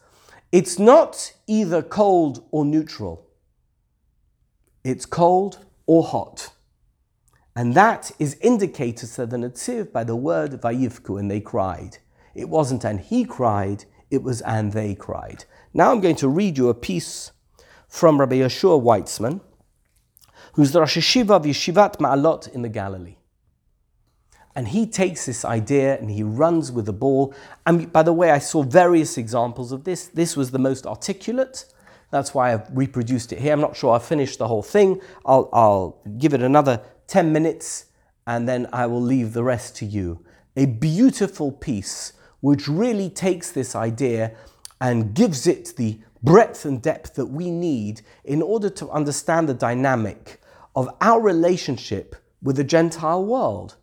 it's 0.51 0.77
not 0.77 1.33
either 1.47 1.81
cold 1.81 2.47
or 2.51 2.63
neutral. 2.63 3.27
It's 4.83 5.05
cold 5.05 5.65
or 5.87 6.03
hot. 6.03 6.51
And 7.55 7.73
that 7.73 8.11
is 8.19 8.37
indicated 8.41 9.09
to 9.13 9.25
the 9.25 9.37
Netziv 9.37 9.91
by 9.91 10.03
the 10.03 10.15
word 10.15 10.51
Vayivku, 10.51 11.19
and 11.19 11.31
they 11.31 11.39
cried. 11.39 11.97
It 12.35 12.49
wasn't 12.49 12.83
and 12.83 12.99
he 12.99 13.23
cried, 13.23 13.85
it 14.11 14.21
was 14.21 14.41
and 14.41 14.73
they 14.73 14.93
cried. 14.93 15.45
Now 15.73 15.91
I'm 15.91 16.01
going 16.01 16.17
to 16.17 16.27
read 16.27 16.57
you 16.57 16.69
a 16.69 16.73
piece 16.73 17.31
from 17.87 18.19
Rabbi 18.19 18.35
Yehoshua 18.35 18.81
Weitzman, 18.81 19.41
who's 20.53 20.73
the 20.73 20.81
Rosh 20.81 20.97
Hashiva 20.97 21.31
of 21.31 21.43
Yeshivat 21.43 21.97
Ma'alot 21.97 22.53
in 22.53 22.61
the 22.61 22.69
Galilee. 22.69 23.15
And 24.55 24.69
he 24.69 24.87
takes 24.87 25.25
this 25.25 25.43
idea 25.43 25.97
and 25.97 26.09
he 26.09 26.23
runs 26.23 26.71
with 26.71 26.85
the 26.85 26.93
ball. 26.93 27.33
And 27.65 27.91
by 27.91 28.03
the 28.03 28.13
way, 28.13 28.31
I 28.31 28.39
saw 28.39 28.63
various 28.63 29.17
examples 29.17 29.71
of 29.71 29.83
this. 29.83 30.07
This 30.07 30.37
was 30.37 30.51
the 30.51 30.59
most 30.59 30.87
articulate. 30.87 31.65
That's 32.11 32.33
why 32.33 32.53
I've 32.53 32.69
reproduced 32.71 33.33
it 33.33 33.39
here. 33.39 33.51
I'm 33.51 33.59
not 33.59 33.75
sure 33.75 33.91
I'll 33.91 33.99
finish 33.99 34.37
the 34.37 34.47
whole 34.47 34.63
thing. 34.63 35.01
I'll, 35.25 35.49
I'll 35.51 35.97
give 36.17 36.33
it 36.33 36.41
another 36.41 36.81
10 37.07 37.33
minutes 37.33 37.87
and 38.25 38.47
then 38.47 38.67
I 38.71 38.85
will 38.85 39.01
leave 39.01 39.33
the 39.33 39.43
rest 39.43 39.75
to 39.77 39.85
you. 39.85 40.23
A 40.55 40.65
beautiful 40.65 41.51
piece 41.51 42.13
which 42.39 42.67
really 42.67 43.09
takes 43.09 43.51
this 43.51 43.75
idea 43.75 44.31
and 44.79 45.13
gives 45.13 45.47
it 45.47 45.73
the 45.75 45.99
breadth 46.23 46.65
and 46.65 46.81
depth 46.81 47.15
that 47.15 47.27
we 47.27 47.51
need 47.51 48.01
in 48.23 48.41
order 48.41 48.69
to 48.69 48.89
understand 48.89 49.49
the 49.49 49.53
dynamic 49.53 50.41
of 50.75 50.89
our 51.01 51.21
relationship 51.21 52.15
with 52.41 52.55
the 52.55 52.63
Gentile 52.63 53.23
world 53.23 53.75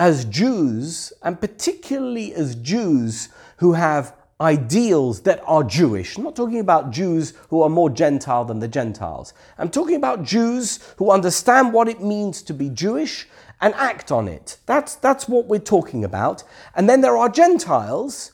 as 0.00 0.24
Jews, 0.24 1.12
and 1.22 1.38
particularly 1.38 2.34
as 2.34 2.54
Jews 2.54 3.28
who 3.58 3.74
have 3.74 4.16
ideals 4.40 5.20
that 5.20 5.42
are 5.46 5.62
Jewish. 5.62 6.16
I'm 6.16 6.24
not 6.24 6.34
talking 6.34 6.58
about 6.58 6.90
Jews 6.90 7.34
who 7.50 7.60
are 7.60 7.68
more 7.68 7.90
Gentile 7.90 8.46
than 8.46 8.60
the 8.60 8.66
Gentiles. 8.66 9.34
I'm 9.58 9.68
talking 9.68 9.96
about 9.96 10.24
Jews 10.24 10.78
who 10.96 11.10
understand 11.10 11.74
what 11.74 11.86
it 11.86 12.00
means 12.00 12.40
to 12.44 12.54
be 12.54 12.70
Jewish 12.70 13.28
and 13.60 13.74
act 13.74 14.10
on 14.10 14.26
it. 14.26 14.56
That's, 14.64 14.94
that's 14.94 15.28
what 15.28 15.44
we're 15.44 15.58
talking 15.58 16.02
about. 16.02 16.44
And 16.74 16.88
then 16.88 17.02
there 17.02 17.18
are 17.18 17.28
Gentiles 17.28 18.32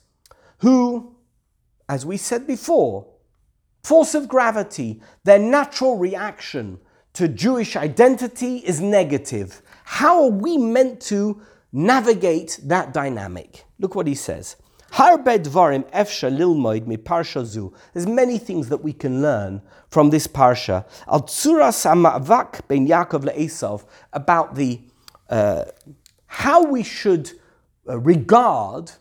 who, 0.59 1.17
as 1.89 2.07
we 2.07 2.17
said 2.17 2.47
before, 2.47 3.09
force 3.83 4.15
of 4.15 4.29
gravity, 4.29 5.03
their 5.25 5.41
natural 5.41 5.99
reaction 5.99 6.79
to 7.15 7.27
Jewish 7.27 7.75
identity 7.75 8.59
is 8.59 8.81
negative. 8.81 9.63
How 9.83 10.23
are 10.23 10.31
we 10.31 10.59
meant 10.59 11.01
to 11.03 11.43
navigate 11.77 12.59
that 12.65 12.95
dynamic. 12.95 13.67
Look 13.79 13.95
what 13.95 14.07
he 14.07 14.15
says. 14.15 14.57
There's 14.97 15.27
many 18.07 18.39
things 18.39 18.69
that 18.71 18.81
we 18.83 18.95
can 18.95 19.21
learn 19.21 19.61
from 19.89 20.09
this 20.09 20.27
parsha. 20.27 20.87
Al 21.07 21.29
about 24.13 24.55
the 24.55 24.81
uh, 25.29 25.65
how 26.29 26.63
we 26.65 26.83
should 26.83 27.33
uh, 27.89 27.99
regard 27.99 28.93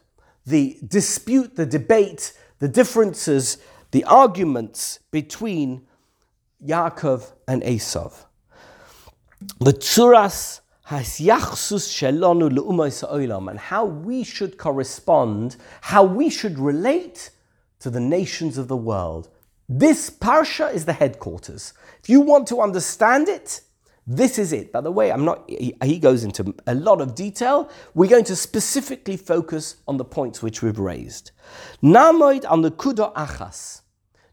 the 0.45 0.78
dispute, 0.86 1.55
the 1.55 1.65
debate, 1.65 2.34
the 2.59 2.67
differences, 2.67 3.57
the 3.91 4.03
arguments 4.03 4.99
between 5.11 5.86
Yaakov 6.65 7.32
and 7.47 7.61
Esav. 7.63 8.26
The 9.59 9.73
tzuras 9.73 10.61
and 10.89 11.05
how 13.59 13.86
we 13.86 14.23
should 14.23 14.57
correspond, 14.57 15.55
how 15.81 16.03
we 16.03 16.29
should 16.29 16.59
relate 16.59 17.31
to 17.79 17.89
the 17.89 17.99
nations 17.99 18.57
of 18.57 18.67
the 18.67 18.77
world. 18.77 19.29
This 19.67 20.09
parsha 20.11 20.71
is 20.73 20.86
the 20.86 20.93
headquarters. 20.93 21.73
If 22.03 22.09
you 22.09 22.21
want 22.21 22.47
to 22.49 22.61
understand 22.61 23.27
it, 23.27 23.61
this 24.05 24.38
is 24.38 24.53
it. 24.53 24.71
By 24.71 24.81
the 24.81 24.91
way, 24.91 25.11
I'm 25.11 25.25
not. 25.25 25.49
He, 25.49 25.97
goes 25.97 26.23
into 26.23 26.53
a 26.67 26.75
lot 26.75 27.01
of 27.01 27.15
detail. 27.15 27.71
We're 27.95 28.09
going 28.09 28.25
to 28.25 28.36
specifically 28.36 29.17
focus 29.17 29.77
on 29.88 29.97
the 29.97 30.05
points 30.05 30.43
which 30.43 30.61
we've 30.61 30.77
raised. 30.77 31.31
Namoid 31.81 32.45
on 32.47 32.61
the 32.61 32.69
kudo 32.69 33.11
achas. 33.15 33.81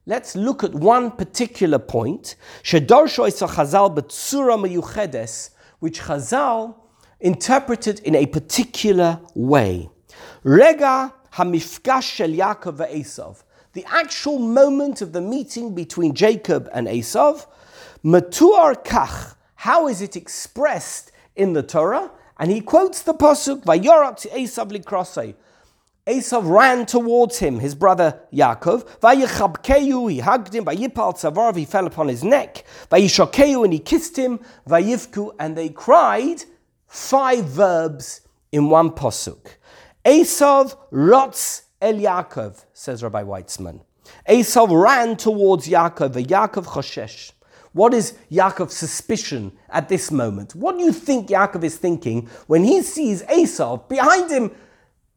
Let's 0.04 0.36
look 0.36 0.62
at 0.64 0.74
one 0.74 1.12
particular 1.12 1.78
point. 1.78 2.34
Shedorsho 2.62 3.30
Chazal 3.30 3.94
b'tzura 3.96 4.58
meyuchedes, 4.58 5.50
which 5.82 6.02
Chazal 6.02 6.76
interpreted 7.18 7.98
in 8.04 8.14
a 8.14 8.24
particular 8.24 9.18
way. 9.34 9.90
Rega 10.44 11.12
hamifkash 11.34 12.04
shel 12.04 12.28
Yaakov 12.28 12.76
ve'Esav. 12.76 13.42
The 13.72 13.84
actual 13.86 14.38
moment 14.38 15.02
of 15.02 15.12
the 15.12 15.20
meeting 15.20 15.74
between 15.74 16.14
Jacob 16.14 16.68
and 16.72 16.86
Esav. 16.86 17.46
Matuar 18.04 18.84
kach. 18.84 19.34
How 19.56 19.88
is 19.88 20.00
it 20.00 20.14
expressed 20.14 21.10
in 21.34 21.52
the 21.52 21.64
Torah? 21.64 22.12
And 22.38 22.52
he 22.52 22.60
quotes 22.60 23.02
the 23.02 23.14
pasuk, 23.14 23.64
"Vayorat 23.64 24.30
Esav 24.30 24.70
likrosei." 24.70 25.34
Esav 26.06 26.50
ran 26.50 26.84
towards 26.84 27.38
him, 27.38 27.60
his 27.60 27.76
brother 27.76 28.20
Yaakov. 28.32 28.88
He 30.08 30.18
hugged 30.18 30.54
him. 30.54 30.64
Vayipal 30.64 31.56
he 31.56 31.64
fell 31.64 31.86
upon 31.86 32.08
his 32.08 32.24
neck. 32.24 32.64
And 32.90 33.72
he 33.72 33.78
kissed 33.78 34.16
him. 34.16 34.40
And 34.68 35.56
they 35.56 35.68
cried. 35.68 36.42
Five 36.88 37.44
verbs 37.44 38.20
in 38.50 38.68
one 38.68 38.90
posuk. 38.90 39.46
Esav 40.04 40.76
rots 40.90 41.62
el 41.80 41.94
Yaakov, 41.94 42.64
says 42.74 43.02
Rabbi 43.02 43.22
Weitzman. 43.22 43.80
Esav 44.28 44.82
ran 44.82 45.16
towards 45.16 45.68
Yaakov, 45.68 46.14
Yaakov 46.26 46.66
choshesh. 46.66 47.32
What 47.72 47.94
is 47.94 48.14
Yaakov's 48.30 48.76
suspicion 48.76 49.52
at 49.70 49.88
this 49.88 50.10
moment? 50.10 50.54
What 50.54 50.76
do 50.76 50.84
you 50.84 50.92
think 50.92 51.28
Yaakov 51.28 51.64
is 51.64 51.78
thinking 51.78 52.28
when 52.46 52.64
he 52.64 52.82
sees 52.82 53.22
Esav 53.22 53.88
behind 53.88 54.30
him? 54.30 54.50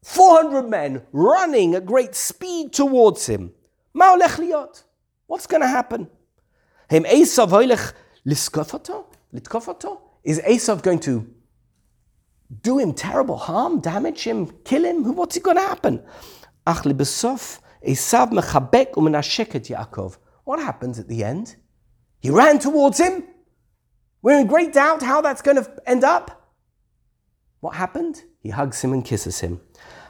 400 0.06 0.70
men 0.70 1.02
running 1.12 1.74
at 1.74 1.84
great 1.84 2.14
speed 2.14 2.72
towards 2.72 3.26
him. 3.26 3.52
What's 3.92 5.48
going 5.48 5.62
to 5.62 5.68
happen? 5.68 6.08
Him 6.88 7.06
Esav 7.06 7.50
Is 10.24 10.40
Esav 10.42 10.84
going 10.84 11.00
to 11.00 11.34
do 12.62 12.78
him 12.78 12.94
terrible 12.94 13.36
harm, 13.36 13.80
damage 13.80 14.24
him, 14.24 14.52
kill 14.64 14.86
him? 14.86 15.16
What's 15.16 15.40
going 15.40 15.58
to 15.58 15.64
happen? 15.64 16.04
What 20.44 20.60
happens 20.60 21.00
at 21.00 21.08
the 21.08 21.24
end? 21.24 21.56
He 22.20 22.30
ran 22.30 22.60
towards 22.60 23.00
him. 23.00 23.24
We're 24.22 24.40
in 24.40 24.46
great 24.46 24.72
doubt 24.72 25.02
how 25.02 25.22
that's 25.22 25.42
going 25.42 25.58
to 25.58 25.82
end 25.88 26.04
up. 26.04 26.54
What 27.62 27.76
happened? 27.76 28.22
He 28.40 28.52
hugs 28.52 28.80
him 28.84 28.94
and 28.94 29.04
kisses 29.04 29.40
him. 29.40 29.60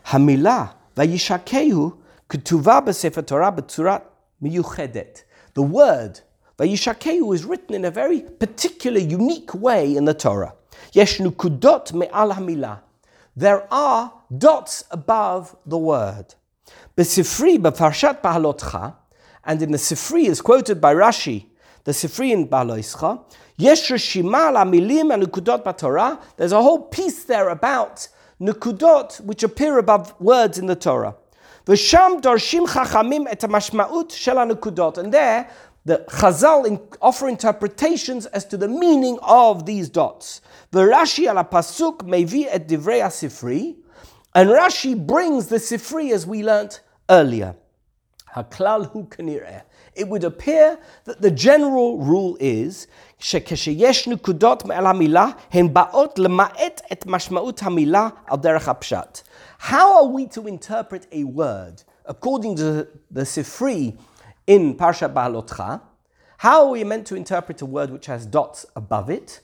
Hamilah 0.07 0.73
vayishakehu 0.95 1.97
ketuva 2.29 2.85
b'sefer 2.85 3.25
Torah 3.25 3.51
b'tzurat 3.51 4.03
miyuchedet. 4.41 5.23
The 5.53 5.61
word 5.61 6.21
vayishakehu 6.59 7.33
is 7.33 7.45
written 7.45 7.75
in 7.75 7.85
a 7.85 7.91
very 7.91 8.21
particular, 8.21 8.99
unique 8.99 9.53
way 9.53 9.95
in 9.95 10.05
the 10.05 10.13
Torah. 10.13 10.53
Yesh 10.93 11.17
nukudot 11.19 11.93
me'al 11.93 12.33
hamilah. 12.33 12.81
There 13.35 13.71
are 13.73 14.13
dots 14.37 14.83
above 14.91 15.55
the 15.65 15.77
word. 15.77 16.35
B'sifri 16.97 17.57
b'parshat 17.57 18.21
Bahalotcha, 18.21 18.95
and 19.43 19.61
in 19.61 19.71
the 19.71 19.77
Sifri 19.77 20.25
is 20.25 20.41
quoted 20.41 20.81
by 20.81 20.93
Rashi, 20.93 21.45
the 21.83 21.91
Sifri 21.91 22.31
in 22.31 22.47
Baloischa, 22.47 23.23
Yesh 23.57 23.89
Rishima 23.89 24.51
milim 24.67 25.13
and 25.13 25.23
Batorah. 25.31 26.19
There's 26.35 26.51
a 26.51 26.61
whole 26.61 26.81
piece 26.83 27.23
there 27.25 27.49
about 27.49 28.07
Nukudot 28.41 29.21
which 29.21 29.43
appear 29.43 29.77
above 29.77 30.19
words 30.19 30.57
in 30.57 30.65
the 30.65 30.75
Torah. 30.75 31.15
V'sham 31.65 32.21
darshim 32.21 32.67
chachamim 32.67 33.27
et 33.29 33.39
mashmaut 33.41 34.11
shel 34.11 34.37
Nukudot. 34.37 34.97
And 34.97 35.13
there, 35.13 35.49
the 35.85 36.05
Chazal 36.09 36.97
offer 37.01 37.29
interpretations 37.29 38.25
as 38.27 38.45
to 38.45 38.57
the 38.57 38.67
meaning 38.67 39.17
of 39.21 39.65
these 39.65 39.89
dots. 39.89 40.41
V'Rashi 40.71 41.29
ala 41.29 41.45
pasuk 41.45 41.99
mevi 41.99 42.47
et 42.49 42.67
divrei 42.67 43.01
Sifri. 43.03 43.75
And 44.33 44.49
Rashi 44.49 44.95
brings 44.95 45.47
the 45.47 45.57
Sifri 45.57 46.11
as 46.11 46.27
we 46.27 46.43
learnt 46.43 46.81
earlier. 47.09 47.55
Haklal 48.35 48.91
hu 48.91 49.05
kanireh 49.05 49.61
it 49.95 50.07
would 50.09 50.23
appear 50.23 50.77
that 51.05 51.21
the 51.21 51.31
general 51.31 51.97
rule 51.97 52.37
is 52.39 52.87
שכשיש 53.18 54.08
נקודות 54.08 54.64
מעל 54.64 54.86
המילה, 54.86 55.26
הן 55.52 55.74
באות 55.74 56.18
למעט 56.18 56.80
את 56.92 57.06
משמעות 57.06 57.60
המילה 57.62 58.08
על 58.26 58.38
דרך 58.38 58.68
הפשט. 58.68 59.20
How 59.60 60.00
are 60.00 60.06
we 60.06 60.26
to 60.26 60.46
interpret 60.46 61.06
a 61.12 61.24
word 61.24 61.82
according 62.06 62.56
to 62.56 62.86
the 63.10 63.22
Sifri 63.22 63.96
in 64.46 64.74
Parshat 64.74 65.12
Bahalotcha? 65.12 65.80
How 66.38 66.64
are 66.64 66.70
we 66.70 66.84
meant 66.84 67.06
to 67.08 67.14
interpret 67.14 67.60
a 67.60 67.66
word 67.66 67.90
which 67.90 68.06
has 68.06 68.24
dots 68.24 68.64
above 68.74 69.10
it? 69.10 69.40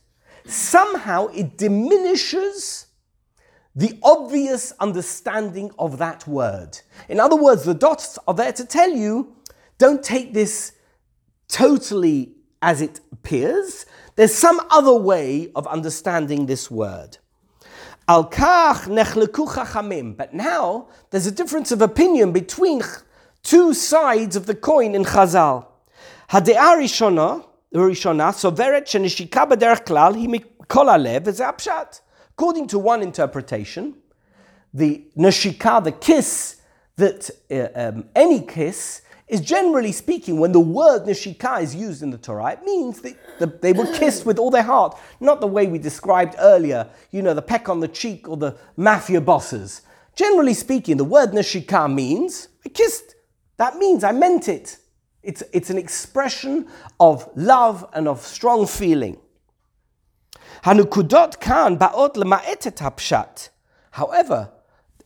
Somehow 0.47 1.27
it 1.35 1.59
diminishes 1.59 2.87
the 3.75 3.99
obvious 4.03 4.73
understanding 4.81 5.71
of 5.79 5.99
that 5.99 6.27
word. 6.27 6.79
In 7.11 7.21
other 7.21 7.37
words, 7.37 7.65
the 7.65 7.75
dots 7.75 8.19
are 8.27 8.33
there 8.33 8.53
to 8.53 8.65
tell 8.65 8.91
you 8.91 9.37
don't 9.77 10.03
take 10.03 10.33
this 10.33 10.73
totally 11.49 12.33
as 12.63 12.81
it 12.81 13.01
appears. 13.22 13.86
There's 14.16 14.34
some 14.34 14.60
other 14.70 14.94
way 14.94 15.52
of 15.56 15.68
understanding 15.68 16.48
this 16.48 16.72
word. 16.72 17.18
Al 18.08 18.30
kach 18.30 18.88
nechleku 18.88 19.48
chachamim. 19.48 20.18
But 20.18 20.34
now 20.34 20.88
there's 21.12 21.28
a 21.28 21.32
difference 21.32 21.72
of 21.72 21.82
opinion 21.82 22.32
between 22.32 22.82
two 23.44 23.74
sides 23.74 24.36
of 24.36 24.48
the 24.48 24.56
coin 24.56 24.96
in 24.96 25.04
Chazal. 25.06 25.68
Hade'ah 26.30 26.78
rishona, 26.78 27.46
rishona, 27.74 28.32
soveret 28.34 28.86
shenishika 28.86 29.48
b'derech 29.50 29.86
klal 29.86 30.16
hi 30.20 30.28
mikol 30.28 30.88
alev 30.96 31.24
apshat. 31.24 32.02
According 32.32 32.68
to 32.68 32.80
one 32.80 33.04
interpretation, 33.04 33.96
the 34.74 35.06
nashika, 35.16 35.84
the 35.84 35.92
kiss, 35.92 36.58
that 36.96 37.30
uh, 37.52 37.68
um, 37.80 38.06
any 38.16 38.42
kiss 38.42 39.02
is 39.32 39.40
generally 39.40 39.94
speaking, 39.94 40.42
when 40.42 40.52
the 40.52 40.60
word 40.60 41.06
nishika 41.06 41.64
is 41.64 41.74
used 41.74 42.04
in 42.04 42.10
the 42.10 42.18
Torah, 42.18 42.52
it 42.52 42.64
means 42.66 43.02
that 43.40 43.62
they 43.62 43.72
were 43.72 43.86
kissed 43.94 44.26
with 44.26 44.38
all 44.38 44.52
their 44.52 44.62
heart, 44.62 45.00
not 45.22 45.40
the 45.40 45.48
way 45.48 45.68
we 45.68 45.80
described 45.80 46.36
earlier, 46.38 46.90
you 47.12 47.22
know, 47.22 47.34
the 47.34 47.42
peck 47.42 47.70
on 47.70 47.80
the 47.80 47.88
cheek 47.88 48.28
or 48.28 48.36
the 48.36 48.58
mafia 48.76 49.22
bosses. 49.22 49.84
Generally 50.18 50.56
speaking, 50.56 50.98
the 50.98 51.06
word 51.06 51.32
nishika 51.32 51.92
means 51.92 52.50
I 52.66 52.70
kissed. 52.70 53.16
That 53.56 53.78
means 53.78 54.04
I 54.04 54.12
meant 54.12 54.50
it. 54.50 54.78
It's, 55.24 55.42
it's 55.54 55.70
an 55.70 55.78
expression 55.78 56.68
of 57.00 57.30
love 57.34 57.90
and 57.94 58.10
of 58.10 58.20
strong 58.20 58.68
feeling. 58.68 59.18
Hanukudot 60.66 61.40
kan 61.40 61.78
ba'ot 61.78 62.16
lema'et 62.16 63.50
However, 63.92 64.52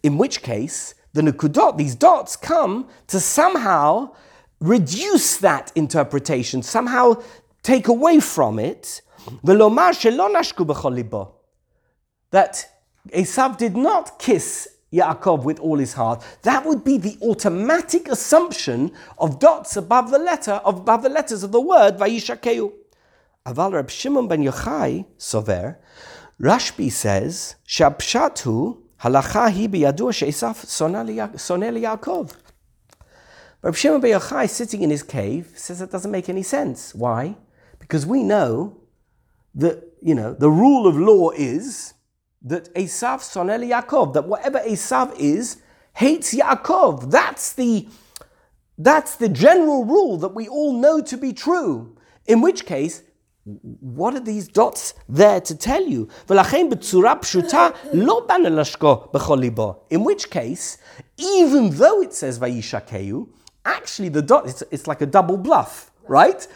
in 0.02 0.18
which 0.18 0.42
case 0.42 0.96
the 1.16 1.22
nukudot, 1.22 1.78
these 1.78 1.96
dots, 1.96 2.36
come 2.36 2.88
to 3.08 3.20
somehow 3.22 4.12
reduce 4.60 5.38
that 5.38 5.72
interpretation, 5.74 6.62
somehow 6.62 7.22
take 7.64 7.88
away 7.88 8.20
from 8.20 8.60
it. 8.60 9.02
That 12.32 12.68
Esav 13.12 13.58
did 13.58 13.78
not 13.78 14.20
kiss 14.20 14.68
Yaakov 14.94 15.44
with 15.44 15.60
all 15.60 15.78
his 15.78 15.94
heart. 15.94 16.22
That 16.42 16.66
would 16.66 16.84
be 16.84 16.98
the 16.98 17.18
automatic 17.22 18.10
assumption 18.10 18.92
of 19.18 19.40
dots 19.40 19.78
above 19.78 20.12
the 20.12 20.20
letter, 20.20 20.60
above 20.66 21.02
the 21.02 21.10
letters 21.10 21.44
of 21.44 21.54
the 21.54 21.62
word 21.62 21.98
Vayishakeu. 21.98 22.74
Aval 23.46 23.74
Reb 23.74 23.90
Shimon 23.90 24.28
ben 24.28 24.44
Yochai 24.44 25.06
Sover, 25.18 25.78
Rashbi 26.42 26.92
says, 26.92 27.56
Shabshatu 27.66 28.82
Halacha 29.06 29.52
hi 29.54 29.68
biyadu 29.68 30.12
she'esaf 30.12 30.64
soneh 30.64 31.30
liyakov. 31.38 32.34
Rabbi 33.62 33.78
Shimon 33.78 34.02
Yochai, 34.02 34.50
sitting 34.50 34.82
in 34.82 34.90
his 34.90 35.04
cave, 35.04 35.52
says 35.56 35.78
that 35.78 35.92
doesn't 35.92 36.10
make 36.10 36.28
any 36.28 36.42
sense. 36.42 36.96
Why? 36.96 37.36
Because 37.78 38.04
we 38.08 38.24
know 38.24 38.78
that, 39.54 39.84
you 40.02 40.16
know, 40.16 40.34
the 40.34 40.50
rule 40.50 40.88
of 40.88 40.98
law 40.98 41.30
is 41.30 41.94
that 42.42 42.74
Esav 42.74 43.20
sonel 43.20 43.70
Yaakov, 43.70 44.14
that 44.14 44.28
whatever 44.28 44.58
Esav 44.62 45.16
is, 45.20 45.58
hates 45.94 46.34
Yaakov. 46.34 47.12
That's 47.12 47.54
the, 47.54 47.88
that's 48.80 49.18
the 49.18 49.30
general 49.30 49.86
rule 49.86 50.18
that 50.18 50.34
we 50.34 50.48
all 50.48 50.74
know 50.74 51.00
to 51.02 51.16
be 51.16 51.32
true. 51.32 51.96
In 52.26 52.42
which 52.42 52.66
case, 52.66 53.04
what 53.46 54.16
are 54.16 54.20
these 54.20 54.48
dots 54.48 54.96
there 55.08 55.40
to 55.40 55.56
tell 55.56 55.84
you? 55.84 56.10
In 59.90 60.04
which 60.04 60.30
case, 60.32 60.78
even 61.18 61.70
though 61.70 62.02
it 62.02 62.14
says 62.14 62.40
Vayishakeu, 62.40 63.28
actually 63.64 64.10
the 64.10 64.24
dot, 64.24 64.48
it's, 64.48 64.64
it's 64.72 64.88
like 64.88 65.02
a 65.02 65.06
double 65.06 65.38
bluff, 65.38 65.92
right? 66.08 66.48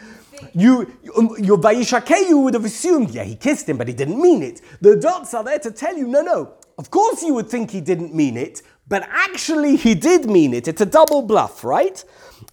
You, 0.54 0.92
um, 1.16 1.36
your 1.38 1.60
Vayishakeu 1.60 2.42
would 2.44 2.56
have 2.56 2.66
assumed, 2.66 3.12
yeah, 3.12 3.24
he 3.24 3.36
kissed 3.36 3.70
him, 3.70 3.78
but 3.78 3.88
he 3.88 3.94
didn't 3.94 4.20
mean 4.20 4.42
it. 4.42 4.62
The 4.82 4.96
dots 4.96 5.36
are 5.36 5.44
there 5.44 5.60
to 5.60 5.70
tell 5.70 5.96
you, 5.96 6.08
no, 6.08 6.22
no, 6.24 6.54
of 6.80 6.90
course 6.90 7.22
you 7.22 7.36
would 7.36 7.50
think 7.50 7.70
he 7.70 7.82
didn't 7.82 8.16
mean 8.16 8.36
it, 8.36 8.64
but 8.88 9.04
actually 9.12 9.76
he 9.76 9.94
did 9.94 10.26
mean 10.26 10.56
it. 10.56 10.68
It's 10.68 10.82
a 10.82 10.88
double 10.88 11.22
bluff, 11.22 11.64
right? 11.64 12.04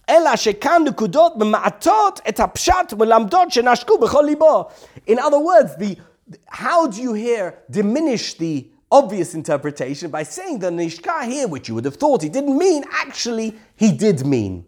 אלא 0.08 0.36
שכאן 0.36 0.82
נקודות 0.86 1.36
ממעטות 1.36 2.20
את 2.28 2.40
הפשט 2.40 2.92
מלמדות 2.98 3.50
שנשקו 3.50 3.98
בכל 3.98 4.22
ליבו. 4.22 4.64
In 5.08 5.18
other 5.18 5.38
words, 5.38 5.76
the, 5.78 5.96
how 6.48 6.86
do 6.86 7.00
you 7.00 7.12
here 7.12 7.54
diminish 7.70 8.34
the 8.34 8.66
obvious 8.90 9.34
interpretation 9.34 10.10
by 10.10 10.22
saying 10.22 10.58
the 10.58 10.70
nishka 10.70 11.24
here, 11.24 11.48
which 11.48 11.68
you 11.68 11.74
would 11.74 11.84
have 11.84 11.96
thought 11.96 12.22
he 12.22 12.28
didn't 12.28 12.58
mean, 12.58 12.84
actually 12.92 13.54
he 13.76 13.90
did 13.90 14.26
mean. 14.26 14.64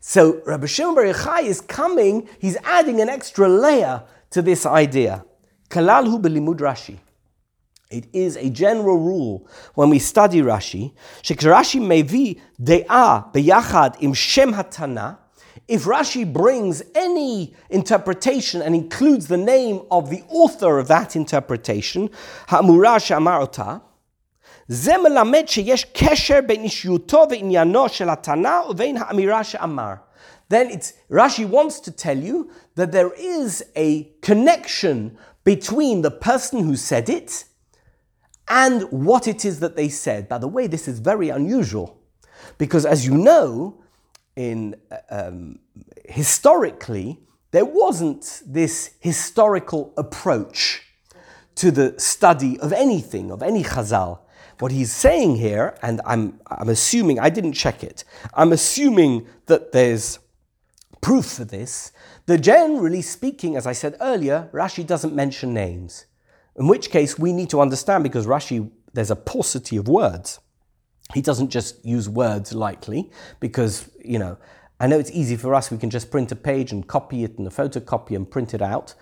So 0.00 0.40
Rabbi 0.46 0.66
Shimon 0.66 0.94
Bar 0.94 1.04
Yochai 1.04 1.42
is 1.42 1.60
coming, 1.60 2.28
he's 2.38 2.56
adding 2.64 3.00
an 3.00 3.10
extra 3.10 3.46
layer 3.48 4.02
to 4.30 4.40
this 4.40 4.64
idea. 4.64 5.24
Kalalhu 5.68 6.20
belimud 6.20 6.58
Rashi. 6.58 6.98
It 7.90 8.06
is 8.12 8.36
a 8.36 8.48
general 8.50 8.98
rule 8.98 9.48
when 9.74 9.90
we 9.90 9.98
study 9.98 10.42
Rashi, 10.42 10.92
שכשרש"י 11.22 11.78
מביא 11.80 12.34
דעה 12.60 13.20
ביחד 13.32 13.90
עם 14.00 14.14
שם 14.14 14.54
התנא, 14.54 15.10
if 15.68 15.86
Rashi 15.86 16.24
brings 16.24 16.82
any 16.94 17.54
interpretation 17.68 18.62
and 18.62 18.74
includes 18.74 19.26
the 19.26 19.36
name 19.36 19.82
of 19.90 20.10
the 20.10 20.22
author 20.28 20.78
of 20.78 20.88
that 20.88 21.16
interpretation, 21.16 22.08
האמורה 22.48 23.00
שאמר 23.00 23.36
אותה, 23.40 23.76
זה 24.68 24.92
מלמד 24.98 25.42
שיש 25.46 25.84
קשר 25.84 26.38
בין 26.46 26.62
אישיותו 26.62 27.24
ועניינו 27.30 27.88
של 27.88 28.10
התנא 28.10 28.60
ובין 28.70 28.96
האמירה 28.96 29.44
שאמר. 29.44 29.94
Then 30.48 30.70
it's, 30.70 30.92
Rashi 31.10 31.44
wants 31.44 31.80
to 31.80 31.90
tell 31.90 32.18
you 32.18 32.50
that 32.76 32.92
there 32.92 33.12
is 33.16 33.62
a 33.76 34.08
connection 34.22 35.16
between 35.44 36.02
the 36.02 36.10
person 36.10 36.60
who 36.64 36.76
said 36.76 37.08
it 37.08 37.44
and 38.47 38.83
what 38.91 39.27
it 39.27 39.45
is 39.45 39.59
that 39.59 39.75
they 39.75 39.89
said. 39.89 40.29
By 40.29 40.37
the 40.37 40.47
way, 40.47 40.67
this 40.67 40.87
is 40.87 40.99
very 40.99 41.29
unusual 41.29 41.99
because, 42.57 42.85
as 42.85 43.05
you 43.05 43.17
know, 43.17 43.81
in 44.35 44.75
um, 45.09 45.59
historically 46.05 47.19
there 47.55 47.63
wasn't 47.63 48.41
this 48.45 48.95
historical 48.99 49.93
approach 49.95 50.83
to 51.55 51.71
the 51.71 51.97
study 51.97 52.59
of 52.59 52.73
anything 52.73 53.31
of 53.31 53.41
any 53.41 53.63
Chazal. 53.63 54.19
What 54.59 54.73
he's 54.73 54.91
saying 54.91 55.37
here, 55.37 55.77
and 55.81 56.01
I'm, 56.05 56.41
I'm 56.47 56.67
assuming, 56.67 57.17
I 57.17 57.29
didn't 57.29 57.53
check 57.53 57.81
it, 57.81 58.03
I'm 58.33 58.51
assuming 58.51 59.27
that 59.45 59.71
there's 59.71 60.19
proof 60.99 61.25
for 61.25 61.45
this, 61.45 61.93
that 62.25 62.39
generally 62.39 63.01
speaking, 63.01 63.55
as 63.55 63.65
I 63.65 63.71
said 63.71 63.95
earlier, 64.01 64.49
Rashi 64.51 64.85
doesn't 64.85 65.15
mention 65.15 65.53
names. 65.53 66.07
In 66.57 66.67
which 66.67 66.89
case, 66.89 67.19
we 67.19 67.33
need 67.33 67.49
to 67.49 67.61
understand 67.61 68.03
because 68.03 68.25
Rashi, 68.25 68.69
there's 68.93 69.11
a 69.11 69.15
paucity 69.15 69.77
of 69.77 69.87
words. 69.87 70.39
He 71.13 71.21
doesn't 71.21 71.49
just 71.49 71.85
use 71.85 72.09
words 72.09 72.53
lightly 72.53 73.11
because, 73.39 73.89
you 74.03 74.17
know, 74.17 74.37
I 74.79 74.87
know 74.87 74.99
it's 74.99 75.11
easy 75.11 75.37
for 75.37 75.53
us, 75.53 75.71
we 75.71 75.77
can 75.77 75.89
just 75.89 76.11
print 76.11 76.31
a 76.31 76.35
page 76.35 76.71
and 76.71 76.85
copy 76.85 77.23
it 77.23 77.37
in 77.37 77.47
a 77.47 77.49
photocopy 77.49 78.15
and 78.15 78.29
print 78.29 78.53
it 78.53 78.61
out. 78.61 78.93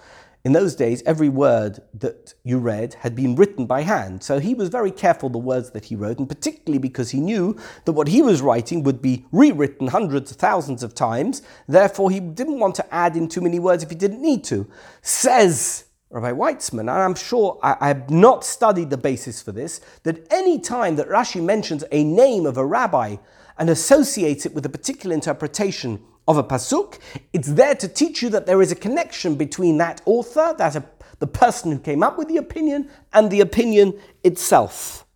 In 0.45 0.51
those 0.51 0.75
days, 0.75 1.01
every 1.05 1.29
word 1.29 1.79
that 1.93 2.33
you 2.43 2.59
read 2.59 2.95
had 2.95 3.15
been 3.15 3.35
written 3.35 3.65
by 3.65 3.81
hand. 3.81 4.23
So 4.23 4.39
he 4.39 4.53
was 4.53 4.67
very 4.67 4.91
careful 4.91 5.29
the 5.29 5.37
words 5.37 5.71
that 5.71 5.85
he 5.85 5.95
wrote, 5.95 6.19
and 6.19 6.27
particularly 6.27 6.79
because 6.79 7.11
he 7.11 7.21
knew 7.21 7.57
that 7.85 7.93
what 7.93 8.09
he 8.09 8.21
was 8.21 8.41
writing 8.41 8.83
would 8.83 9.01
be 9.01 9.25
rewritten 9.31 9.87
hundreds 9.87 10.31
of 10.31 10.37
thousands 10.37 10.83
of 10.83 10.93
times. 10.93 11.43
Therefore, 11.65 12.11
he 12.11 12.19
didn't 12.19 12.59
want 12.59 12.75
to 12.75 12.93
add 12.93 13.15
in 13.15 13.29
too 13.29 13.39
many 13.39 13.57
words 13.57 13.83
if 13.83 13.89
he 13.89 13.95
didn't 13.95 14.21
need 14.21 14.43
to. 14.45 14.69
Says 15.01 15.85
Rabbi 16.13 16.31
Weitzman, 16.31 16.81
and 16.81 16.91
I'm 16.91 17.15
sure 17.15 17.59
I, 17.63 17.75
I 17.81 17.87
have 17.87 18.11
not 18.11 18.45
studied 18.45 18.91
the 18.91 18.97
basis 18.97 19.41
for 19.41 19.51
this, 19.51 19.81
that 20.03 20.31
any 20.31 20.59
time 20.59 20.95
that 20.97 21.09
Rashi 21.09 21.43
mentions 21.43 21.83
a 21.91 22.03
name 22.03 22.45
of 22.45 22.55
a 22.55 22.63
rabbi 22.63 23.15
and 23.57 23.67
associates 23.67 24.45
it 24.45 24.53
with 24.53 24.63
a 24.63 24.69
particular 24.69 25.15
interpretation 25.15 26.03
of 26.27 26.37
a 26.37 26.43
pasuk, 26.43 26.99
it's 27.33 27.53
there 27.53 27.73
to 27.73 27.87
teach 27.87 28.21
you 28.21 28.29
that 28.29 28.45
there 28.45 28.61
is 28.61 28.71
a 28.71 28.75
connection 28.75 29.33
between 29.33 29.79
that 29.79 30.03
author, 30.05 30.53
that 30.59 30.75
a, 30.75 30.83
the 31.17 31.25
person 31.25 31.71
who 31.71 31.79
came 31.79 32.03
up 32.03 32.19
with 32.19 32.27
the 32.27 32.37
opinion, 32.37 32.91
and 33.11 33.31
the 33.31 33.41
opinion 33.41 33.99
itself. 34.23 35.07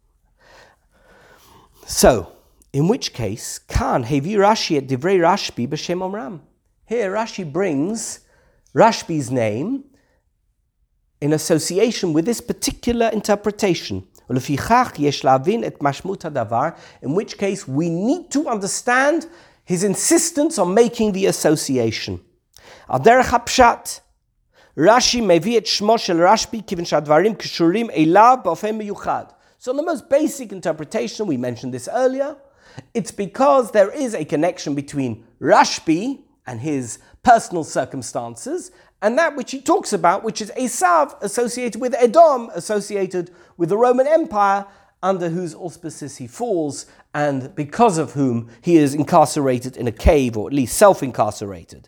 So, 1.85 2.31
in 2.73 2.87
which 2.87 3.13
case, 3.13 3.59
Khan 3.59 4.03
hevi 4.03 4.33
Rashi 4.33 4.77
at 4.77 4.87
divrei 4.87 5.19
Rashbi 5.19 5.67
b'shem 5.67 5.99
Omram. 5.99 6.39
Here, 6.87 7.11
Rashi 7.11 7.49
brings 7.49 8.21
Rashbi's 8.73 9.29
name 9.29 9.83
in 11.20 11.32
association 11.32 12.12
with 12.12 12.24
this 12.24 12.40
particular 12.40 13.08
interpretation. 13.12 14.00
ולפיכך 14.30 14.92
יש 14.98 15.24
להבין 15.24 15.64
את 15.64 15.82
משמעות 15.82 16.24
הדבר, 16.24 16.68
in 17.04 17.08
which 17.08 17.36
case 17.36 17.68
we 17.68 17.88
need 17.88 18.34
to 18.34 18.48
understand 18.48 19.26
his 19.64 19.84
insistence 19.84 20.58
on 20.58 20.74
making 20.74 21.12
the 21.12 21.26
association. 21.26 22.18
על 22.88 22.98
דרך 22.98 23.34
הפשט, 23.34 23.88
רש"י 24.78 25.20
מביא 25.20 25.58
את 25.58 25.66
שמו 25.66 25.98
של 25.98 26.26
רשב"י 26.26 26.60
כיוון 26.66 26.84
שהדברים 26.84 27.34
קשורים 27.34 27.90
אליו 27.90 28.38
באופן 28.44 28.74
מיוחד. 28.74 29.24
So 29.60 29.72
the 29.72 29.82
most 29.82 30.08
basic 30.08 30.52
interpretation, 30.52 31.26
we 31.26 31.36
mentioned 31.36 31.72
this 31.72 31.88
earlier, 31.88 32.36
it's 32.94 33.12
because 33.12 33.70
there 33.70 33.90
is 33.90 34.14
a 34.14 34.24
connection 34.24 34.74
between 34.74 35.24
Rashbi 35.40 36.18
and 36.46 36.60
his 36.60 36.98
personal 37.22 37.64
circumstances 37.64 38.70
and 39.01 39.17
that 39.17 39.35
which 39.35 39.51
he 39.51 39.61
talks 39.61 39.93
about, 39.93 40.23
which 40.23 40.41
is 40.41 40.51
Esav 40.57 41.21
associated 41.21 41.79
with 41.79 41.93
Edom, 41.95 42.49
associated 42.53 43.31
with 43.55 43.69
the 43.69 43.77
Roman 43.77 44.07
Empire, 44.07 44.65
under 45.03 45.29
whose 45.29 45.53
auspices 45.53 46.17
he 46.17 46.25
falls, 46.25 46.87
and 47.13 47.53
because 47.55 47.99
of 47.99 48.13
whom 48.13 48.49
he 48.61 48.77
is 48.77 48.95
incarcerated 48.95 49.77
in 49.77 49.87
a 49.87 49.91
cave, 49.91 50.35
or 50.35 50.47
at 50.47 50.53
least 50.53 50.75
self 50.75 51.03
incarcerated. 51.03 51.87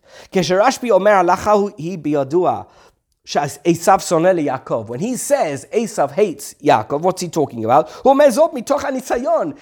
When 4.87 4.99
he 4.99 5.15
says 5.15 5.67
Esav 5.73 6.11
hates 6.11 6.53
Yaakov, 6.55 7.01
what's 7.01 7.21
he 7.21 7.29
talking 7.29 7.63
about? 7.65 7.89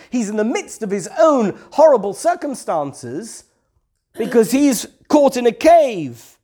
He's 0.10 0.30
in 0.30 0.38
the 0.38 0.44
midst 0.46 0.84
of 0.84 0.92
his 0.92 1.10
own 1.20 1.58
horrible 1.74 2.14
circumstances 2.14 3.46
because 4.18 4.52
he's 4.52 4.88
caught 5.10 5.36
in 5.38 5.46
a 5.46 5.52
cave. 5.52 6.37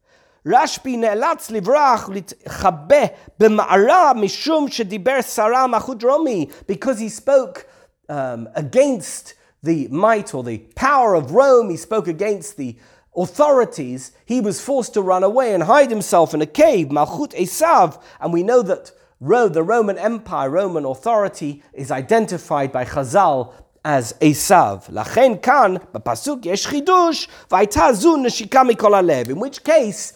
רשב"י 0.47 0.97
נאלץ 0.97 1.51
לברוח 1.51 2.09
ולהתחבא 2.09 3.05
במערה 3.41 4.13
משום 4.15 4.69
שדיבר 4.69 5.23
סרה 5.23 5.67
מחוד 5.67 6.05
רומי, 6.05 6.47
because 6.67 6.99
he 6.99 7.09
spoke 7.09 7.65
um, 8.09 8.49
against 8.55 9.35
the 9.67 9.89
might 9.91 10.35
or 10.35 10.43
the 10.43 10.59
power 10.75 11.15
of 11.15 11.33
Rome, 11.33 11.71
he 11.71 11.77
spoke 11.77 12.09
against 12.09 12.57
the 12.57 12.77
authorities, 13.17 14.13
he 14.25 14.41
was 14.41 14.61
forced 14.61 14.95
to 14.95 15.03
run 15.03 15.25
away 15.25 15.53
and 15.55 15.65
hide 15.65 15.91
himself 15.91 16.35
in 16.35 16.41
a 16.41 16.47
cave, 16.47 16.87
Malchut 16.89 17.35
Esav, 17.35 18.01
and 18.21 18.33
we 18.33 18.43
know 18.43 18.63
that 18.63 18.93
the 19.21 19.63
Roman 19.63 19.99
Empire, 19.99 20.51
Roman 20.51 20.85
authority, 20.85 21.63
is 21.73 21.91
identified 21.91 22.71
by 22.71 22.85
Chazal 22.85 23.53
as 23.85 24.15
Esav. 24.21 24.89
לכן 24.89 25.33
כאן, 25.43 25.75
בפסוק 25.95 26.47
יש 26.47 26.67
חידוש, 26.67 27.29
והייתה 27.51 27.93
זו 27.93 28.17
נשיקה 28.17 28.63
מכל 28.63 28.95
הלב. 28.95 29.31
In 29.31 29.41
which 29.41 29.65
case, 29.65 30.13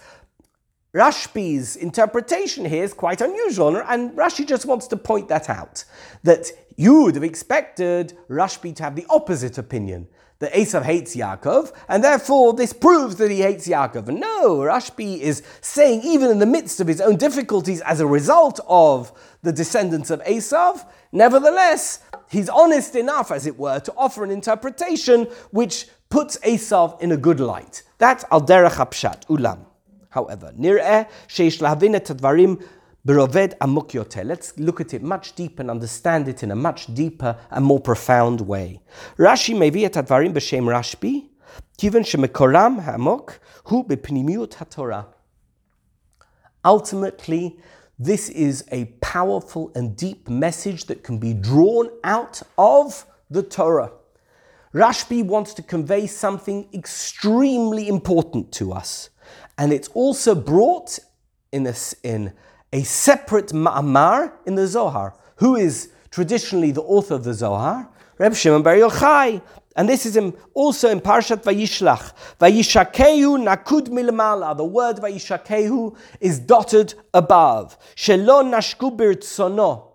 Rashbi's 0.97 1.75
interpretation 1.75 2.65
here 2.65 2.83
is 2.83 2.91
quite 2.91 3.21
unusual, 3.21 3.77
and 3.77 4.13
Rashi 4.13 4.47
just 4.47 4.65
wants 4.65 4.87
to 4.87 4.97
point 4.97 5.27
that 5.27 5.47
out. 5.47 5.83
That 6.23 6.47
you 6.75 7.03
would 7.03 7.13
have 7.13 7.23
expected 7.23 8.17
Rashbi 8.27 8.75
to 8.77 8.83
have 8.83 8.95
the 8.95 9.05
opposite 9.07 9.59
opinion, 9.59 10.07
that 10.39 10.51
Esav 10.53 10.81
hates 10.81 11.15
Yaakov, 11.15 11.71
and 11.87 12.03
therefore 12.03 12.53
this 12.55 12.73
proves 12.73 13.17
that 13.17 13.29
he 13.29 13.41
hates 13.41 13.67
Yaakov. 13.67 14.07
No, 14.07 14.57
Rashbi 14.57 15.19
is 15.19 15.43
saying, 15.61 16.01
even 16.03 16.31
in 16.31 16.39
the 16.39 16.47
midst 16.47 16.79
of 16.79 16.87
his 16.87 16.99
own 16.99 17.15
difficulties 17.15 17.81
as 17.81 17.99
a 17.99 18.07
result 18.07 18.59
of 18.67 19.11
the 19.43 19.53
descendants 19.53 20.09
of 20.09 20.19
Esav, 20.23 20.83
nevertheless, 21.11 21.99
he's 22.27 22.49
honest 22.49 22.95
enough, 22.95 23.31
as 23.31 23.45
it 23.45 23.59
were, 23.59 23.79
to 23.81 23.93
offer 23.95 24.23
an 24.23 24.31
interpretation 24.31 25.25
which 25.51 25.85
puts 26.09 26.37
Esav 26.37 26.99
in 26.99 27.11
a 27.11 27.17
good 27.17 27.39
light. 27.39 27.83
That's 27.99 28.25
al 28.31 28.41
derech 28.41 29.27
ulam. 29.27 29.59
However, 30.09 30.53
nir'eh 30.57 31.07
sheish 31.27 31.59
lahavin 31.59 31.95
et 31.95 32.05
advarim 32.05 32.63
beroved 33.05 33.55
amuk. 33.59 34.25
Let's 34.25 34.57
look 34.57 34.81
at 34.81 34.93
it 34.93 35.01
much 35.01 35.35
deeper 35.35 35.61
and 35.61 35.71
understand 35.71 36.27
it 36.27 36.43
in 36.43 36.51
a 36.51 36.55
much 36.55 36.93
deeper 36.93 37.37
and 37.51 37.65
more 37.65 37.79
profound 37.79 38.41
way. 38.41 38.81
Rashi 39.17 39.55
mevi 39.55 39.83
et 39.85 39.93
advarim 39.93 40.33
b'shem 40.33 40.63
Rashbi, 40.63 41.29
kiven 41.77 42.03
shemekoram 42.03 42.83
hamok 42.83 43.39
hu 43.65 43.83
b'pnimiyut 43.83 44.55
haTorah. 44.55 45.05
Ultimately, 46.65 47.57
this 47.99 48.29
is 48.29 48.65
a 48.71 48.85
powerful 49.01 49.71
and 49.73 49.95
deep 49.95 50.29
message 50.29 50.85
that 50.85 51.03
can 51.03 51.17
be 51.17 51.33
drawn 51.33 51.89
out 52.03 52.41
of 52.57 53.05
the 53.29 53.41
Torah. 53.41 53.91
Rashbi 54.73 55.23
wants 55.23 55.53
to 55.55 55.63
convey 55.63 56.07
something 56.07 56.67
extremely 56.73 57.87
important 57.87 58.51
to 58.53 58.73
us 58.73 59.09
and 59.57 59.73
it's 59.73 59.87
also 59.89 60.35
brought 60.35 60.99
in 61.51 61.65
a, 61.67 61.73
in 62.03 62.33
a 62.71 62.83
separate 62.83 63.47
ma'amar 63.53 64.33
in 64.45 64.55
the 64.55 64.67
Zohar. 64.67 65.15
Who 65.37 65.55
is 65.55 65.91
traditionally 66.11 66.71
the 66.71 66.83
author 66.83 67.15
of 67.15 67.23
the 67.23 67.33
Zohar? 67.33 67.89
Reb 68.17 68.35
Shimon 68.35 68.63
Bar 68.63 68.75
Yochai. 68.75 69.41
And 69.75 69.87
this 69.87 70.07
is 70.07 70.17
in, 70.17 70.35
also 70.55 70.89
in 70.89 70.99
Parshat 70.99 71.43
Vayishlach. 71.43 72.13
Vayishakehu 72.39 73.37
nakud 73.45 73.89
milamala. 73.89 74.57
The 74.57 74.65
word 74.65 74.97
Vayishakehu 74.97 75.95
is 76.19 76.39
dotted 76.39 76.95
above. 77.13 77.77
Shelo 77.95 78.43
nashku 78.43 78.95
birtsono. 78.97 79.93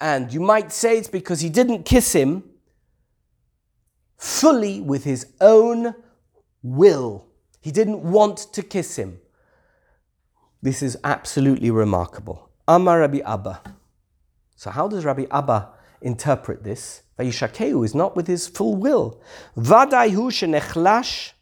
And 0.00 0.32
you 0.32 0.40
might 0.40 0.72
say 0.72 0.96
it's 0.96 1.08
because 1.08 1.40
he 1.40 1.50
didn't 1.50 1.84
kiss 1.84 2.14
him 2.14 2.44
fully 4.16 4.80
with 4.80 5.04
his 5.04 5.26
own 5.40 5.94
will. 6.62 7.27
He 7.68 7.72
didn't 7.72 8.02
want 8.02 8.38
to 8.54 8.62
kiss 8.62 8.96
him. 8.96 9.20
This 10.62 10.82
is 10.82 10.96
absolutely 11.04 11.70
remarkable. 11.70 12.48
Amar 12.66 13.00
Rabbi 13.00 13.18
Abba. 13.18 13.60
So, 14.56 14.70
how 14.70 14.88
does 14.88 15.04
Rabbi 15.04 15.26
Abba 15.30 15.68
interpret 16.00 16.64
this? 16.64 17.02
Vayishakeu 17.18 17.84
is 17.84 17.94
not 17.94 18.16
with 18.16 18.26
his 18.26 18.48
full 18.48 18.74
will. 18.74 19.20
Vadai 19.54 20.12
hu 20.12 20.30
shenechlash 20.30 21.32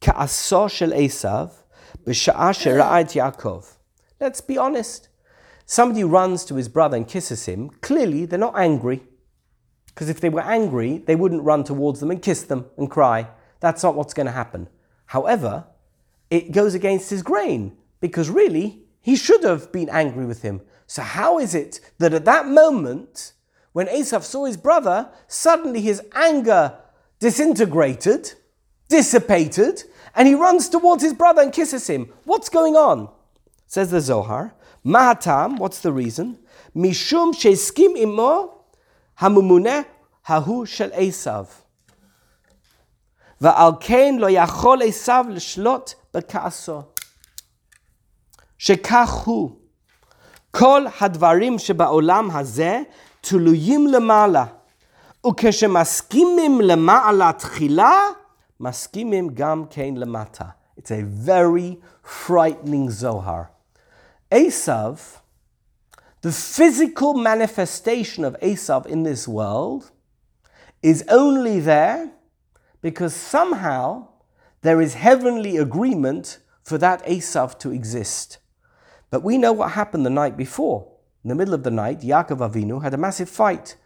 ka'aso 0.00 0.70
shel 0.70 0.92
Esav 0.92 1.52
Yaakov. 2.06 3.74
Let's 4.18 4.40
be 4.40 4.56
honest. 4.56 5.10
Somebody 5.66 6.02
runs 6.02 6.46
to 6.46 6.54
his 6.54 6.70
brother 6.70 6.96
and 6.96 7.06
kisses 7.06 7.44
him. 7.44 7.68
Clearly, 7.82 8.24
they're 8.24 8.38
not 8.38 8.58
angry. 8.58 9.02
Because 9.88 10.08
if 10.08 10.18
they 10.18 10.30
were 10.30 10.40
angry, 10.40 10.96
they 10.96 11.14
wouldn't 11.14 11.42
run 11.42 11.62
towards 11.62 12.00
them 12.00 12.10
and 12.10 12.22
kiss 12.22 12.42
them 12.42 12.64
and 12.78 12.90
cry. 12.90 13.28
That's 13.60 13.82
not 13.82 13.96
what's 13.96 14.14
going 14.14 14.28
to 14.28 14.32
happen. 14.32 14.68
However, 15.06 15.64
it 16.30 16.52
goes 16.52 16.74
against 16.74 17.10
his 17.10 17.22
grain 17.22 17.76
because 18.00 18.28
really 18.28 18.82
he 19.00 19.16
should 19.16 19.44
have 19.44 19.72
been 19.72 19.88
angry 19.88 20.26
with 20.26 20.42
him. 20.42 20.60
So, 20.86 21.02
how 21.02 21.38
is 21.38 21.54
it 21.54 21.80
that 21.98 22.14
at 22.14 22.24
that 22.24 22.46
moment, 22.46 23.32
when 23.72 23.86
Esav 23.86 24.22
saw 24.22 24.44
his 24.44 24.56
brother, 24.56 25.10
suddenly 25.26 25.80
his 25.80 26.02
anger 26.14 26.78
disintegrated, 27.18 28.32
dissipated, 28.88 29.84
and 30.14 30.26
he 30.26 30.34
runs 30.34 30.68
towards 30.68 31.02
his 31.02 31.14
brother 31.14 31.42
and 31.42 31.52
kisses 31.52 31.88
him? 31.88 32.12
What's 32.24 32.48
going 32.48 32.76
on? 32.76 33.08
Says 33.66 33.90
the 33.90 34.00
Zohar. 34.00 34.54
Mahatam, 34.84 35.58
what's 35.58 35.80
the 35.80 35.92
reason? 35.92 36.38
Mishum 36.74 37.34
sheskim 37.34 37.96
imo 37.96 38.64
hamumune 39.20 39.84
hahu 40.26 40.66
shel 40.66 40.90
Esav. 40.90 41.48
ועל 43.41 43.71
כן 43.79 44.15
לא 44.19 44.27
יכול 44.29 44.81
עשיו 44.85 45.25
לשלוט 45.29 45.93
בכעסו. 46.13 46.81
שכך 48.57 49.09
הוא, 49.09 49.51
כל 50.51 50.85
הדברים 51.01 51.59
שבעולם 51.59 52.31
הזה 52.31 52.81
תלויים 53.21 53.87
למעלה, 53.87 54.45
וכשמסכימים 55.27 56.61
למעלה 56.61 57.31
תחילה, 57.37 57.99
מסכימים 58.59 59.29
גם 59.33 59.65
כן 59.69 59.93
למטה. 59.95 60.45
It's 60.77 60.91
a 60.91 61.27
very 61.27 61.77
frightening 62.03 62.89
Zohar. 62.89 63.51
Esav 64.33 65.21
the 66.21 66.31
physical 66.31 67.15
manifestation 67.15 68.23
of 68.23 68.35
Esav 68.41 68.85
in 68.85 69.03
this 69.03 69.27
world 69.27 69.91
is 70.83 71.03
only 71.09 71.59
there 71.59 72.11
because 72.80 73.14
somehow 73.14 74.08
there 74.62 74.80
is 74.80 74.94
heavenly 74.94 75.56
agreement 75.56 76.38
for 76.62 76.78
that 76.78 77.04
Esav 77.06 77.58
to 77.60 77.70
exist. 77.70 78.38
But 79.10 79.22
we 79.22 79.38
know 79.38 79.52
what 79.52 79.72
happened 79.72 80.04
the 80.04 80.10
night 80.10 80.36
before. 80.36 80.92
In 81.22 81.28
the 81.28 81.34
middle 81.34 81.54
of 81.54 81.62
the 81.62 81.70
night, 81.70 82.00
Yaakov 82.00 82.38
Avinu 82.38 82.82
had 82.82 82.94
a 82.94 82.96
massive 82.96 83.28
fight, 83.28 83.76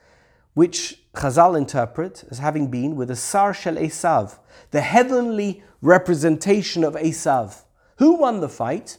which 0.55 1.03
Chazal 1.15 1.57
interpret 1.57 2.25
as 2.31 2.39
having 2.39 2.71
been 2.71 2.97
with 2.97 3.09
the 3.09 3.17
Sar 3.17 3.53
Shel 3.53 3.77
Esav, 3.77 4.39
the 4.71 4.81
heavenly 4.81 5.63
representation 5.83 6.85
of 6.85 6.95
Esav. 6.95 7.63
Who 7.99 8.15
won 8.15 8.41
the 8.41 8.49
fight? 8.49 8.99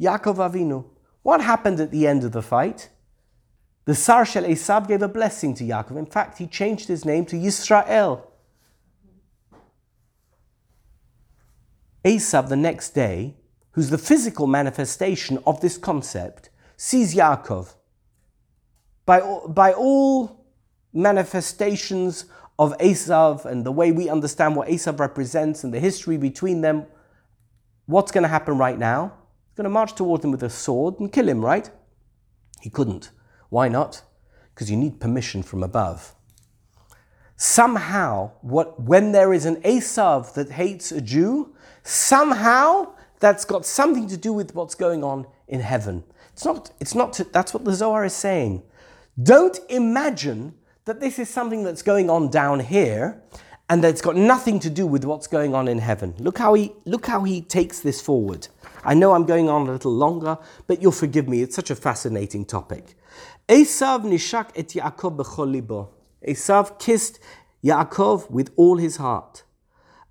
Yaakov 0.00 0.36
Avinu. 0.36 0.86
What 1.22 1.40
happened 1.40 1.80
at 1.80 1.90
the 1.90 2.06
end 2.06 2.24
of 2.24 2.32
the 2.32 2.42
fight? 2.42 2.90
The 3.84 3.94
Sar 3.94 4.24
Shel 4.24 4.44
Esav 4.44 4.88
gave 4.88 5.02
a 5.02 5.08
blessing 5.08 5.54
to 5.54 5.64
Yaakov. 5.64 5.98
In 5.98 6.06
fact, 6.06 6.38
he 6.38 6.46
changed 6.46 6.88
his 6.88 7.04
name 7.04 7.26
to 7.26 7.36
Yisrael. 7.36 8.22
Esav, 12.04 12.48
the 12.48 12.56
next 12.56 12.90
day, 12.90 13.36
who's 13.72 13.90
the 13.90 13.98
physical 13.98 14.46
manifestation 14.46 15.38
of 15.46 15.60
this 15.60 15.78
concept, 15.78 16.50
sees 16.76 17.14
Yaakov. 17.14 17.74
By, 19.06 19.20
by 19.48 19.72
all 19.72 20.44
manifestations 20.92 22.26
of 22.58 22.76
Esav 22.78 23.44
and 23.44 23.64
the 23.64 23.72
way 23.72 23.90
we 23.90 24.08
understand 24.08 24.54
what 24.56 24.68
Esav 24.68 25.00
represents 25.00 25.64
and 25.64 25.72
the 25.72 25.80
history 25.80 26.16
between 26.16 26.60
them, 26.60 26.86
what's 27.86 28.12
going 28.12 28.22
to 28.22 28.28
happen 28.28 28.56
right 28.58 28.78
now? 28.78 29.12
going 29.56 29.64
to 29.64 29.70
march 29.70 29.94
towards 29.94 30.24
him 30.24 30.32
with 30.32 30.42
a 30.42 30.50
sword 30.50 30.98
and 30.98 31.12
kill 31.12 31.28
him, 31.28 31.44
right? 31.44 31.70
He 32.60 32.70
couldn't. 32.70 33.10
Why 33.50 33.68
not? 33.68 34.02
Because 34.52 34.70
you 34.70 34.76
need 34.76 35.00
permission 35.00 35.42
from 35.42 35.62
above. 35.62 36.14
Somehow, 37.36 38.32
what, 38.42 38.80
when 38.80 39.12
there 39.12 39.32
is 39.32 39.44
an 39.44 39.56
Esav 39.62 40.34
that 40.34 40.50
hates 40.50 40.92
a 40.92 41.00
Jew, 41.00 41.53
somehow 41.84 42.94
that's 43.20 43.44
got 43.44 43.64
something 43.64 44.08
to 44.08 44.16
do 44.16 44.32
with 44.32 44.54
what's 44.54 44.74
going 44.74 45.04
on 45.04 45.26
in 45.46 45.60
heaven. 45.60 46.02
It's 46.32 46.44
not, 46.44 46.70
it's 46.80 46.94
not 46.94 47.12
to, 47.14 47.24
that's 47.24 47.54
what 47.54 47.64
the 47.64 47.72
Zohar 47.72 48.04
is 48.04 48.14
saying. 48.14 48.62
Don't 49.22 49.58
imagine 49.68 50.54
that 50.86 51.00
this 51.00 51.18
is 51.18 51.30
something 51.30 51.62
that's 51.62 51.82
going 51.82 52.10
on 52.10 52.28
down 52.28 52.60
here 52.60 53.22
and 53.68 53.82
that 53.82 53.88
it's 53.90 54.02
got 54.02 54.16
nothing 54.16 54.58
to 54.60 54.68
do 54.68 54.86
with 54.86 55.04
what's 55.04 55.26
going 55.26 55.54
on 55.54 55.68
in 55.68 55.78
heaven. 55.78 56.14
Look 56.18 56.38
how 56.38 56.54
he, 56.54 56.72
look 56.84 57.06
how 57.06 57.22
he 57.22 57.40
takes 57.40 57.80
this 57.80 58.00
forward. 58.00 58.48
I 58.84 58.94
know 58.94 59.12
I'm 59.12 59.24
going 59.24 59.48
on 59.48 59.68
a 59.68 59.72
little 59.72 59.92
longer, 59.92 60.36
but 60.66 60.82
you'll 60.82 60.92
forgive 60.92 61.28
me. 61.28 61.42
It's 61.42 61.56
such 61.56 61.70
a 61.70 61.76
fascinating 61.76 62.44
topic. 62.44 62.94
Esav 63.48 64.02
nishak 64.02 64.50
et 64.56 64.68
Yaakov 64.68 65.16
b'chol 65.16 65.50
libo. 65.50 65.90
Esav 66.26 66.78
kissed 66.78 67.20
Yaakov 67.64 68.30
with 68.30 68.52
all 68.56 68.76
his 68.76 68.96
heart. 68.96 69.44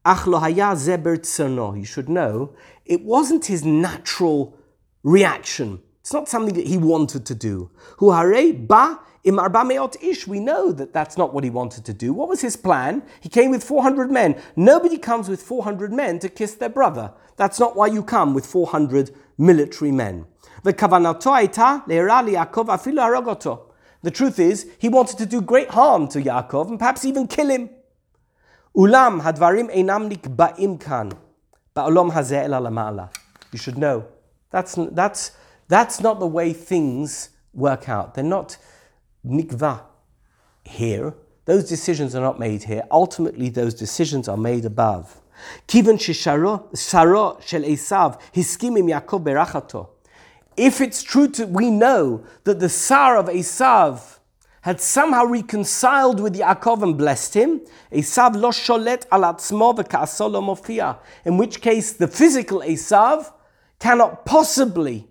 You 0.05 1.85
should 1.85 2.09
know, 2.09 2.53
it 2.85 3.03
wasn't 3.03 3.45
his 3.45 3.63
natural 3.63 4.57
reaction. 5.03 5.81
It's 6.01 6.11
not 6.11 6.27
something 6.27 6.55
that 6.55 6.67
he 6.67 6.77
wanted 6.77 7.25
to 7.27 7.35
do. 7.35 7.71
We 8.01 8.09
know 10.39 10.71
that 10.73 10.91
that's 10.91 11.17
not 11.17 11.33
what 11.33 11.45
he 11.45 11.49
wanted 11.49 11.85
to 11.85 11.93
do. 11.93 12.13
What 12.13 12.27
was 12.27 12.41
his 12.41 12.57
plan? 12.57 13.03
He 13.21 13.29
came 13.29 13.51
with 13.51 13.63
400 13.63 14.11
men. 14.11 14.35
Nobody 14.57 14.97
comes 14.97 15.29
with 15.29 15.41
400 15.41 15.93
men 15.93 16.19
to 16.19 16.27
kiss 16.27 16.55
their 16.55 16.67
brother. 16.67 17.13
That's 17.37 17.57
not 17.57 17.77
why 17.77 17.87
you 17.87 18.03
come 18.03 18.33
with 18.33 18.45
400 18.45 19.11
military 19.37 19.93
men. 19.93 20.25
The 20.63 20.73
truth 24.11 24.39
is, 24.39 24.67
he 24.77 24.89
wanted 24.89 25.17
to 25.17 25.25
do 25.25 25.41
great 25.41 25.69
harm 25.69 26.09
to 26.09 26.21
Yaakov 26.21 26.67
and 26.67 26.77
perhaps 26.77 27.05
even 27.05 27.27
kill 27.27 27.49
him. 27.49 27.69
Ulam 28.75 29.21
hadvarim 29.21 29.69
einam 29.71 30.11
nikba'im 30.11 30.79
kan. 30.79 31.11
Ba'olam 31.75 32.11
hazeh 32.11 32.43
el 32.43 33.09
You 33.51 33.59
should 33.59 33.77
know. 33.77 34.05
That's, 34.49 34.75
that's, 34.91 35.31
that's 35.67 35.99
not 36.01 36.19
the 36.19 36.27
way 36.27 36.53
things 36.53 37.29
work 37.53 37.87
out. 37.87 38.15
They're 38.15 38.23
not 38.23 38.57
nikva 39.25 39.81
here. 40.63 41.13
Those 41.45 41.67
decisions 41.67 42.15
are 42.15 42.21
not 42.21 42.39
made 42.39 42.63
here. 42.63 42.83
Ultimately, 42.89 43.49
those 43.49 43.73
decisions 43.73 44.27
are 44.27 44.37
made 44.37 44.65
above. 44.65 45.21
Kivan 45.67 45.97
shesharo 45.97 46.75
shel 47.45 47.61
Esav 47.61 48.19
hiskimim 48.33 48.89
Yaakov 48.89 49.23
berachato. 49.23 49.89
If 50.55 50.81
it's 50.81 51.03
true 51.03 51.27
to, 51.29 51.45
we 51.45 51.69
know 51.69 52.23
that 52.43 52.59
the 52.59 52.69
Sar 52.69 53.17
of 53.17 53.25
Esav 53.27 54.19
had 54.63 54.79
somehow 54.79 55.25
reconciled 55.25 56.21
with 56.21 56.35
Yaakov 56.35 56.83
and 56.83 56.97
blessed 56.97 57.33
him, 57.33 57.61
Esav 57.91 58.33
lo 58.35 58.49
sholet 58.49 59.05
alatzmo 59.09 59.75
v'ka'asolo 59.75 60.99
in 61.25 61.37
which 61.37 61.59
case 61.59 61.91
the 61.91 62.07
physical 62.07 62.61
Esav 62.61 63.31
cannot 63.79 64.25
possibly 64.25 65.05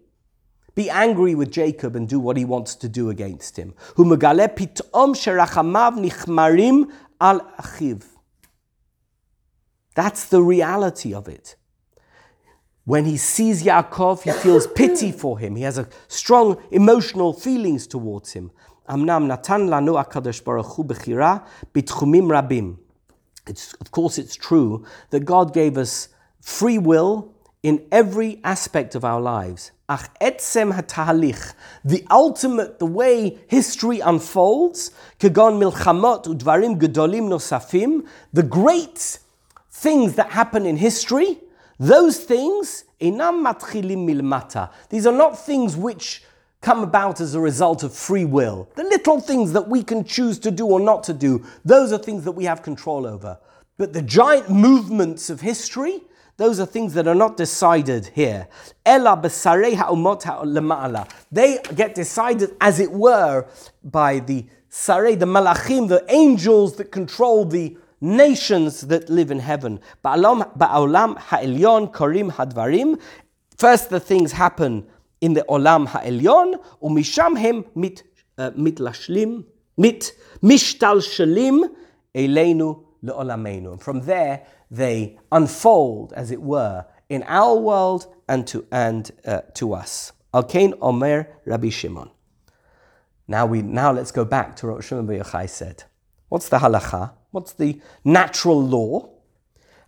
be 0.75 0.89
angry 0.89 1.35
with 1.35 1.51
Jacob 1.51 1.95
and 1.95 2.09
do 2.09 2.19
what 2.19 2.39
he 2.39 2.47
wants 2.47 2.75
to 2.77 2.89
do 2.89 3.11
against 3.11 3.59
him. 3.59 3.75
Pitom 3.95 5.13
sherachamav 5.21 5.99
nichmarim 6.03 6.91
al. 7.21 7.47
That's 9.95 10.25
the 10.25 10.43
reality 10.43 11.13
of 11.13 11.29
it. 11.29 11.57
When 12.85 13.05
he 13.05 13.19
sees 13.19 13.63
Yaakov, 13.65 14.23
he 14.23 14.33
feels 14.33 14.67
pity 14.67 15.13
for 15.13 15.39
him. 15.39 15.57
He 15.57 15.63
has 15.65 15.77
a 15.77 15.89
strong 16.09 16.61
emotional 16.71 17.35
feelings 17.35 17.87
towards 17.87 18.33
him. 18.33 18.51
אמנם 18.94 19.28
נתן 19.28 19.62
לנו 19.62 20.00
הקדוש 20.00 20.42
ברוך 20.42 20.68
הוא 20.68 20.86
בחירה 20.86 21.38
בתחומים 21.76 22.32
רבים. 22.32 22.76
It's, 23.50 23.74
of 23.84 23.92
course, 23.92 24.18
it's 24.18 24.36
true 24.36 24.84
that 25.12 25.26
God 25.26 25.54
gave 25.54 25.78
us 25.78 26.10
free 26.42 26.78
will 26.78 27.34
in 27.64 27.86
every 27.92 28.40
aspect 28.44 28.96
of 28.96 29.04
our 29.04 29.22
lives. 29.22 29.72
Ach 29.90 30.06
etzem 30.22 30.74
hatahalich, 30.74 31.54
the 31.84 32.06
ultimate, 32.12 32.80
the 32.80 32.86
way 32.86 33.38
history 33.48 34.00
unfolds, 34.02 34.92
kegon 35.20 35.54
milchamot 35.62 36.26
udvarim 36.26 36.78
gedolim 36.78 37.30
nosafim, 37.30 38.06
the 38.34 38.44
great 38.44 39.20
things 39.72 40.16
that 40.16 40.32
happen 40.32 40.66
in 40.66 40.76
history, 40.76 41.40
those 41.80 42.20
things, 42.20 42.84
inam 43.00 43.46
matchilim 43.46 44.06
milmata. 44.06 44.70
These 44.90 45.08
are 45.08 45.14
not 45.14 45.40
things 45.40 45.78
which 45.78 46.24
come 46.63 46.83
about 46.83 47.21
as 47.21 47.35
a 47.35 47.41
result 47.41 47.83
of 47.83 47.93
free 47.93 48.25
will. 48.25 48.71
The 48.77 48.85
little 48.85 49.21
things 49.21 49.53
that 49.53 49.69
we 49.69 49.83
can 49.83 50.05
choose 50.05 50.39
to 50.39 50.51
do 50.51 50.67
or 50.67 50.81
not 50.81 51.03
to 51.05 51.13
do, 51.13 51.45
those 51.65 51.93
are 51.93 51.99
things 51.99 52.25
that 52.25 52.33
we 52.33 52.45
have 52.45 52.63
control 52.63 53.07
over. 53.07 53.39
But 53.77 53.93
the 53.93 54.01
giant 54.01 54.49
movements 54.49 55.29
of 55.29 55.41
history, 55.41 56.03
those 56.37 56.61
are 56.61 56.67
things 56.67 56.95
that 56.95 57.09
are 57.09 57.15
not 57.15 57.37
decided 57.37 58.07
here. 58.15 58.49
Ella. 58.87 59.21
They 61.33 61.59
get 61.75 61.95
decided, 61.95 62.57
as 62.61 62.81
it 62.81 62.93
were, 62.93 63.47
by 63.83 64.21
the 64.21 64.47
sarei, 64.71 65.19
the 65.19 65.27
malachim, 65.27 65.89
the 65.89 66.05
angels 66.09 66.77
that 66.77 66.93
control 66.93 67.45
the 67.45 67.77
nations 68.01 68.83
that 68.83 69.11
live 69.11 69.31
in 69.31 69.41
heaven. 69.41 69.81
Ba'olam 70.05 71.19
ha'elyon 71.19 71.93
korim 71.93 72.33
hadvarim. 72.33 73.01
First, 73.57 73.91
the 73.91 74.01
things 74.01 74.33
happen 74.33 74.87
in 75.23 75.33
the 75.35 75.45
olam 75.49 75.87
ha'elyon, 75.87 76.57
umisham 76.83 77.39
hem 77.39 77.65
mit 77.75 78.03
uh, 78.37 78.51
mitlashlim, 78.51 79.45
mit 79.79 80.13
mishtalshalim 80.43 81.71
eleinu 82.15 82.85
le'olamenu. 83.03 83.73
And 83.73 83.81
from 83.81 84.01
there, 84.01 84.45
they 84.71 85.19
unfold, 85.31 86.13
as 86.15 86.31
it 86.31 86.43
were, 86.43 86.85
in 87.09 87.23
our 87.27 87.57
world 87.57 88.13
and 88.29 88.47
to, 88.49 88.67
and, 88.73 89.11
uh, 89.25 89.43
to 89.55 89.75
us. 89.75 90.13
Alkein 90.35 90.77
Omer 90.81 91.29
Rabbi 91.47 91.69
Shimon. 91.69 92.11
Now, 93.29 93.47
we, 93.47 93.63
now 93.63 93.93
let's 93.93 94.11
go 94.11 94.25
back 94.25 94.57
to 94.57 94.73
what 94.73 94.85
Shimon 94.85 95.07
Bar 95.07 95.17
Yochai 95.17 95.49
said. 95.49 95.85
What's 96.29 96.49
the 96.49 96.59
halacha? 96.59 97.13
What's 97.31 97.53
the 97.53 97.81
natural 98.05 98.61
law? 98.61 99.11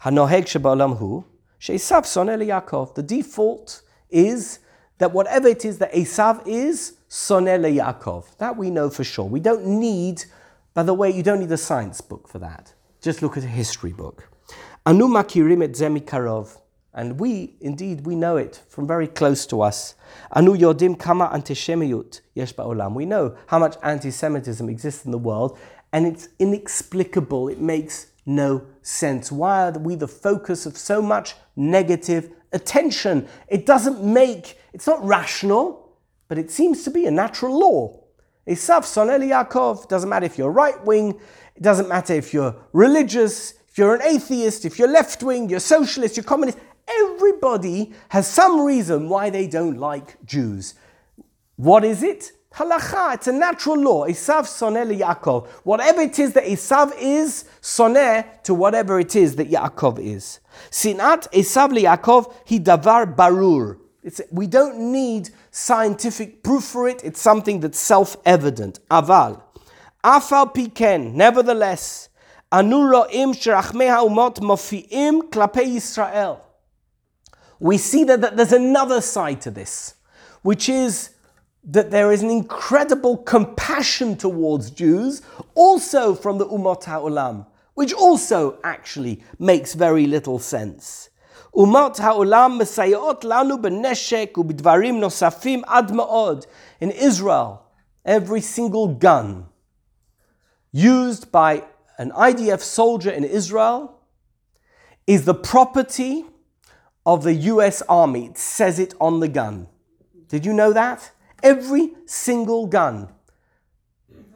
Hanoheg 0.02 0.44
sheba'olam 0.44 0.98
hu, 0.98 1.24
soneh 1.60 2.46
Yaakov. 2.46 2.94
The 2.94 3.02
default 3.02 3.82
is 4.10 4.60
that 4.98 5.12
whatever 5.12 5.48
it 5.48 5.64
is 5.64 5.78
that 5.78 5.92
Esav 5.92 6.46
is, 6.46 6.94
soneh 7.08 7.58
Yaakov. 7.80 8.36
That 8.38 8.56
we 8.56 8.70
know 8.70 8.90
for 8.90 9.04
sure. 9.04 9.24
We 9.24 9.40
don't 9.40 9.66
need, 9.66 10.24
by 10.72 10.82
the 10.82 10.94
way, 10.94 11.10
you 11.10 11.22
don't 11.22 11.40
need 11.40 11.52
a 11.52 11.56
science 11.56 12.00
book 12.00 12.28
for 12.28 12.38
that. 12.38 12.74
Just 13.00 13.22
look 13.22 13.36
at 13.36 13.44
a 13.44 13.48
history 13.48 13.92
book. 13.92 14.28
Anu 14.86 15.08
makirim 15.08 15.62
et 15.62 15.72
zemi 15.72 16.02
karov. 16.02 16.58
And 16.96 17.18
we, 17.18 17.56
indeed, 17.60 18.06
we 18.06 18.14
know 18.14 18.36
it 18.36 18.62
from 18.68 18.86
very 18.86 19.08
close 19.08 19.46
to 19.46 19.62
us. 19.62 19.96
Anu 20.30 20.56
yodim 20.56 20.96
kama 20.96 21.28
antisemiyut 21.28 22.20
yesh 22.34 22.54
ba'olam. 22.54 22.94
We 22.94 23.04
know 23.04 23.36
how 23.48 23.58
much 23.58 23.76
anti-Semitism 23.82 24.68
exists 24.68 25.04
in 25.04 25.10
the 25.10 25.18
world, 25.18 25.58
and 25.92 26.06
it's 26.06 26.28
inexplicable. 26.38 27.48
It 27.48 27.60
makes 27.60 28.12
no 28.26 28.64
sense. 28.82 29.32
Why 29.32 29.68
are 29.68 29.72
we 29.72 29.96
the 29.96 30.06
focus 30.06 30.66
of 30.66 30.76
so 30.76 31.02
much 31.02 31.34
negative 31.56 32.30
attention? 32.52 33.26
It 33.48 33.66
doesn't 33.66 34.00
make, 34.00 34.56
it's 34.74 34.88
not 34.88 35.02
rational, 35.04 35.96
but 36.28 36.36
it 36.36 36.50
seems 36.50 36.82
to 36.82 36.90
be 36.90 37.06
a 37.06 37.10
natural 37.10 37.58
law. 37.58 38.00
Esav 38.46 38.82
sonel 38.82 39.22
Yaakov. 39.22 39.88
Doesn't 39.88 40.10
matter 40.10 40.26
if 40.26 40.36
you're 40.36 40.50
right 40.50 40.84
wing, 40.84 41.18
it 41.54 41.62
doesn't 41.62 41.88
matter 41.88 42.12
if 42.12 42.34
you're 42.34 42.56
religious, 42.72 43.54
if 43.68 43.78
you're 43.78 43.94
an 43.94 44.02
atheist, 44.02 44.64
if 44.64 44.78
you're 44.78 44.88
left 44.88 45.22
wing, 45.22 45.48
you're 45.48 45.60
socialist, 45.60 46.16
you're 46.16 46.24
communist. 46.24 46.58
Everybody 46.88 47.94
has 48.08 48.26
some 48.26 48.60
reason 48.60 49.08
why 49.08 49.30
they 49.30 49.46
don't 49.46 49.78
like 49.78 50.22
Jews. 50.26 50.74
What 51.56 51.84
is 51.84 52.02
it? 52.02 52.32
Halacha, 52.56 53.14
it's 53.14 53.28
a 53.28 53.32
natural 53.32 53.78
law. 53.78 54.06
Esav 54.06 54.42
soneh 54.42 55.00
Yaakov. 55.00 55.46
Whatever 55.62 56.00
it 56.02 56.18
is 56.18 56.32
that 56.32 56.44
Esav 56.44 56.92
is, 57.00 57.44
soneh 57.62 58.24
er 58.24 58.24
to 58.42 58.54
whatever 58.54 58.98
it 58.98 59.14
is 59.14 59.36
that 59.36 59.48
Yaakov 59.48 60.00
is. 60.00 60.40
Sinat 60.70 61.30
Esav 61.32 61.70
Yaakov 61.70 62.32
he 62.44 62.58
davar 62.58 63.14
barur. 63.14 63.78
It's, 64.04 64.20
we 64.30 64.46
don't 64.46 64.92
need 64.92 65.30
scientific 65.50 66.42
proof 66.42 66.62
for 66.64 66.86
it. 66.86 67.02
It's 67.02 67.20
something 67.20 67.60
that's 67.60 67.80
self-evident. 67.80 68.78
Aval. 68.90 69.42
Afal 70.04 70.54
piken. 70.54 71.14
Nevertheless, 71.14 72.10
anu 72.52 72.82
ro'im 72.82 73.32
sherachmei 73.32 73.88
ha'umot 73.88 74.36
mofi'im 74.40 75.22
klapei 75.30 75.76
Yisrael. 75.76 76.40
We 77.58 77.78
see 77.78 78.04
that, 78.04 78.20
that 78.20 78.36
there's 78.36 78.52
another 78.52 79.00
side 79.00 79.40
to 79.40 79.50
this, 79.50 79.94
which 80.42 80.68
is 80.68 81.10
that 81.64 81.90
there 81.90 82.12
is 82.12 82.22
an 82.22 82.28
incredible 82.28 83.16
compassion 83.16 84.16
towards 84.16 84.70
Jews, 84.70 85.22
also 85.54 86.14
from 86.14 86.36
the 86.36 86.46
Umot 86.46 86.82
HaOlam, 86.82 87.46
which 87.72 87.94
also 87.94 88.58
actually 88.62 89.22
makes 89.38 89.72
very 89.72 90.06
little 90.06 90.38
sense. 90.38 91.08
Umat 91.56 91.98
ha'olam 91.98 92.58
mesayot 92.58 93.22
lanu 93.22 93.60
b'neshek 93.60 94.32
u'b'dvarim 94.32 94.98
nosafim 94.98 95.62
ad 95.68 95.88
ma'od. 95.88 96.46
In 96.80 96.90
Israel, 96.90 97.62
every 98.04 98.40
single 98.40 98.88
gun 98.88 99.46
used 100.72 101.30
by 101.30 101.64
an 101.98 102.10
IDF 102.10 102.60
soldier 102.60 103.10
in 103.10 103.22
Israel 103.22 104.00
is 105.06 105.24
the 105.24 105.34
property 105.34 106.24
of 107.06 107.22
the 107.22 107.34
US 107.34 107.82
Army. 107.82 108.26
It 108.26 108.38
says 108.38 108.78
it 108.78 108.94
on 109.00 109.20
the 109.20 109.28
gun. 109.28 109.68
Did 110.28 110.44
you 110.44 110.52
know 110.52 110.72
that? 110.72 111.12
Every 111.42 111.92
single 112.06 112.66
gun. 112.66 113.08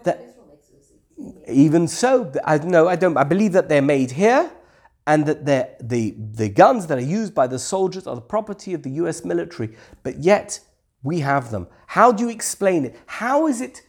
That, 0.04 0.36
even 1.48 1.88
so, 1.88 2.32
I, 2.44 2.58
no, 2.58 2.86
I 2.86 2.96
don't. 2.96 3.16
I 3.16 3.24
believe 3.24 3.52
that 3.52 3.68
they're 3.68 3.82
made 3.82 4.12
here, 4.12 4.50
and 5.08 5.24
that 5.24 5.88
the, 5.88 6.14
the 6.18 6.50
guns 6.50 6.86
that 6.86 6.98
are 6.98 7.00
used 7.00 7.34
by 7.34 7.46
the 7.46 7.58
soldiers 7.58 8.06
are 8.06 8.14
the 8.14 8.20
property 8.20 8.74
of 8.74 8.82
the 8.82 8.90
US 8.90 9.24
military, 9.24 9.74
but 10.02 10.18
yet 10.18 10.60
we 11.02 11.20
have 11.20 11.50
them. 11.50 11.66
How 11.86 12.12
do 12.12 12.24
you 12.24 12.30
explain 12.30 12.84
it? 12.84 12.94
How 13.06 13.46
is 13.46 13.62
it 13.62 13.80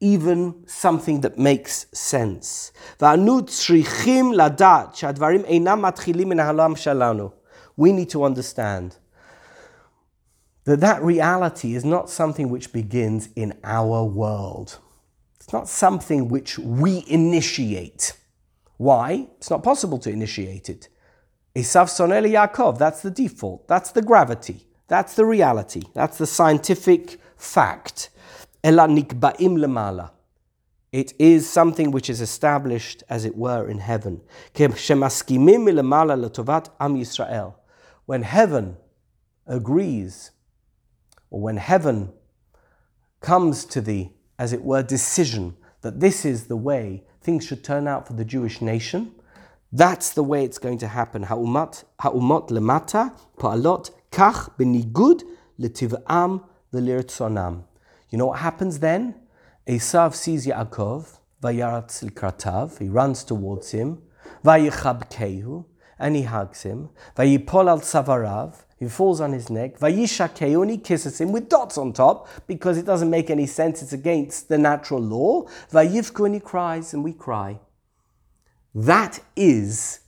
even 0.00 0.66
something 0.66 1.20
that 1.20 1.38
makes 1.38 1.86
sense? 1.92 2.72
We 7.76 7.92
need 7.92 8.10
to 8.10 8.24
understand 8.24 8.96
that 10.64 10.80
that 10.80 11.02
reality 11.04 11.76
is 11.76 11.84
not 11.84 12.10
something 12.10 12.50
which 12.50 12.72
begins 12.72 13.28
in 13.36 13.56
our 13.62 14.02
world. 14.02 14.80
It's 15.36 15.52
not 15.52 15.68
something 15.68 16.28
which 16.28 16.58
we 16.58 17.04
initiate. 17.06 18.14
Why? 18.78 19.28
It's 19.36 19.50
not 19.50 19.62
possible 19.62 19.98
to 19.98 20.10
initiate 20.10 20.70
it. 20.70 20.88
Esav 21.54 21.88
sonel 21.88 22.30
Yaakov, 22.30 22.78
that's 22.78 23.02
the 23.02 23.10
default, 23.10 23.68
that's 23.68 23.90
the 23.92 24.02
gravity, 24.02 24.66
that's 24.86 25.14
the 25.14 25.24
reality, 25.24 25.82
that's 25.94 26.16
the 26.16 26.26
scientific 26.26 27.20
fact. 27.36 28.10
Ela 28.62 28.86
nikba'im 28.86 29.58
lemala. 29.58 30.12
It 30.92 31.12
is 31.18 31.48
something 31.48 31.90
which 31.90 32.08
is 32.08 32.20
established, 32.20 33.02
as 33.10 33.24
it 33.24 33.36
were, 33.36 33.68
in 33.68 33.78
heaven. 33.78 34.22
When 38.06 38.22
heaven 38.22 38.76
agrees 39.46 40.30
or 41.30 41.40
when 41.40 41.56
heaven 41.58 42.12
comes 43.20 43.64
to 43.66 43.80
the, 43.80 44.10
as 44.38 44.52
it 44.52 44.62
were, 44.62 44.82
decision 44.82 45.56
that 45.82 46.00
this 46.00 46.24
is 46.24 46.46
the 46.46 46.56
way 46.56 47.04
things 47.20 47.46
should 47.46 47.64
turn 47.64 47.86
out 47.88 48.06
for 48.06 48.14
the 48.14 48.24
Jewish 48.24 48.60
nation, 48.60 49.12
that's 49.72 50.10
the 50.10 50.22
way 50.22 50.44
it's 50.44 50.58
going 50.58 50.78
to 50.78 50.88
happen. 50.88 51.24
Ha'umat, 51.24 51.84
ha'umot 52.00 52.48
lemata, 52.48 53.12
pa'alot, 53.38 53.90
kach 54.10 54.50
benigud 54.58 55.22
letiv'am 55.60 56.42
v'lirtzonam. 56.72 57.64
You 58.10 58.18
know 58.18 58.26
what 58.26 58.38
happens 58.38 58.78
then? 58.78 59.14
Esav 59.66 60.14
sees 60.14 60.46
Yaakov, 60.46 61.18
vayaratz 61.42 62.02
likratav, 62.02 62.78
he 62.78 62.88
runs 62.88 63.22
towards 63.24 63.72
him, 63.72 64.02
vayichabkehu, 64.44 65.64
and 65.98 66.16
he 66.16 66.22
hugs 66.22 66.62
him, 66.62 66.88
vayipol 67.16 67.68
al 67.68 67.80
tzavarav, 67.80 68.64
He 68.78 68.88
falls 68.88 69.20
on 69.20 69.32
his 69.32 69.50
neck. 69.50 69.78
Vayishakeu, 69.78 70.62
and 70.62 70.70
he 70.70 70.78
kisses 70.78 71.20
him 71.20 71.32
with 71.32 71.48
dots 71.48 71.76
on 71.76 71.92
top 71.92 72.28
because 72.46 72.78
it 72.78 72.86
doesn't 72.86 73.10
make 73.10 73.28
any 73.28 73.46
sense. 73.46 73.82
It's 73.82 73.92
against 73.92 74.48
the 74.48 74.58
natural 74.58 75.00
law. 75.00 75.46
Vayivku, 75.72 76.26
and 76.26 76.34
he 76.34 76.40
cries, 76.40 76.94
and 76.94 77.02
we 77.02 77.12
cry. 77.12 77.58
That 78.74 79.20
is 79.34 80.00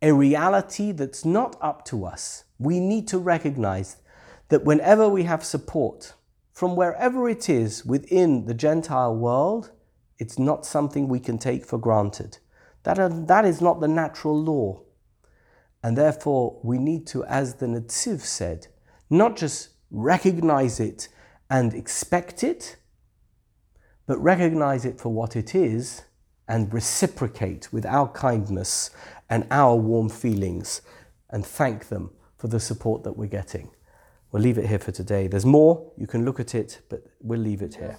a 0.00 0.12
reality 0.12 0.92
that's 0.92 1.24
not 1.24 1.56
up 1.60 1.84
to 1.86 2.06
us. 2.06 2.44
We 2.58 2.80
need 2.80 3.08
to 3.08 3.18
recognize 3.18 3.96
that 4.48 4.64
whenever 4.64 5.08
we 5.08 5.24
have 5.24 5.44
support 5.44 6.14
from 6.52 6.76
wherever 6.76 7.28
it 7.28 7.50
is 7.50 7.84
within 7.84 8.46
the 8.46 8.54
Gentile 8.54 9.14
world, 9.14 9.70
it's 10.18 10.38
not 10.38 10.64
something 10.64 11.08
we 11.08 11.20
can 11.20 11.36
take 11.36 11.66
for 11.66 11.78
granted. 11.78 12.38
That, 12.84 12.98
uh, 12.98 13.08
that 13.26 13.44
is 13.44 13.60
not 13.60 13.80
the 13.80 13.88
natural 13.88 14.40
law. 14.40 14.83
And 15.84 15.98
therefore, 15.98 16.58
we 16.62 16.78
need 16.78 17.06
to, 17.08 17.24
as 17.26 17.56
the 17.56 17.66
Netziv 17.66 18.22
said, 18.22 18.68
not 19.10 19.36
just 19.36 19.68
recognize 19.90 20.80
it 20.80 21.08
and 21.50 21.74
expect 21.74 22.42
it, 22.42 22.76
but 24.06 24.16
recognize 24.18 24.86
it 24.86 24.98
for 24.98 25.10
what 25.10 25.36
it 25.36 25.54
is 25.54 26.04
and 26.48 26.72
reciprocate 26.72 27.70
with 27.70 27.84
our 27.84 28.08
kindness 28.08 28.90
and 29.28 29.46
our 29.50 29.76
warm 29.76 30.08
feelings 30.08 30.80
and 31.28 31.44
thank 31.44 31.90
them 31.90 32.10
for 32.38 32.48
the 32.48 32.60
support 32.60 33.04
that 33.04 33.12
we're 33.12 33.26
getting. 33.26 33.70
We'll 34.32 34.42
leave 34.42 34.56
it 34.56 34.66
here 34.66 34.78
for 34.78 34.90
today. 34.90 35.26
There's 35.26 35.44
more, 35.44 35.92
you 35.98 36.06
can 36.06 36.24
look 36.24 36.40
at 36.40 36.54
it, 36.54 36.80
but 36.88 37.04
we'll 37.20 37.40
leave 37.40 37.60
it 37.60 37.74
here. 37.74 37.98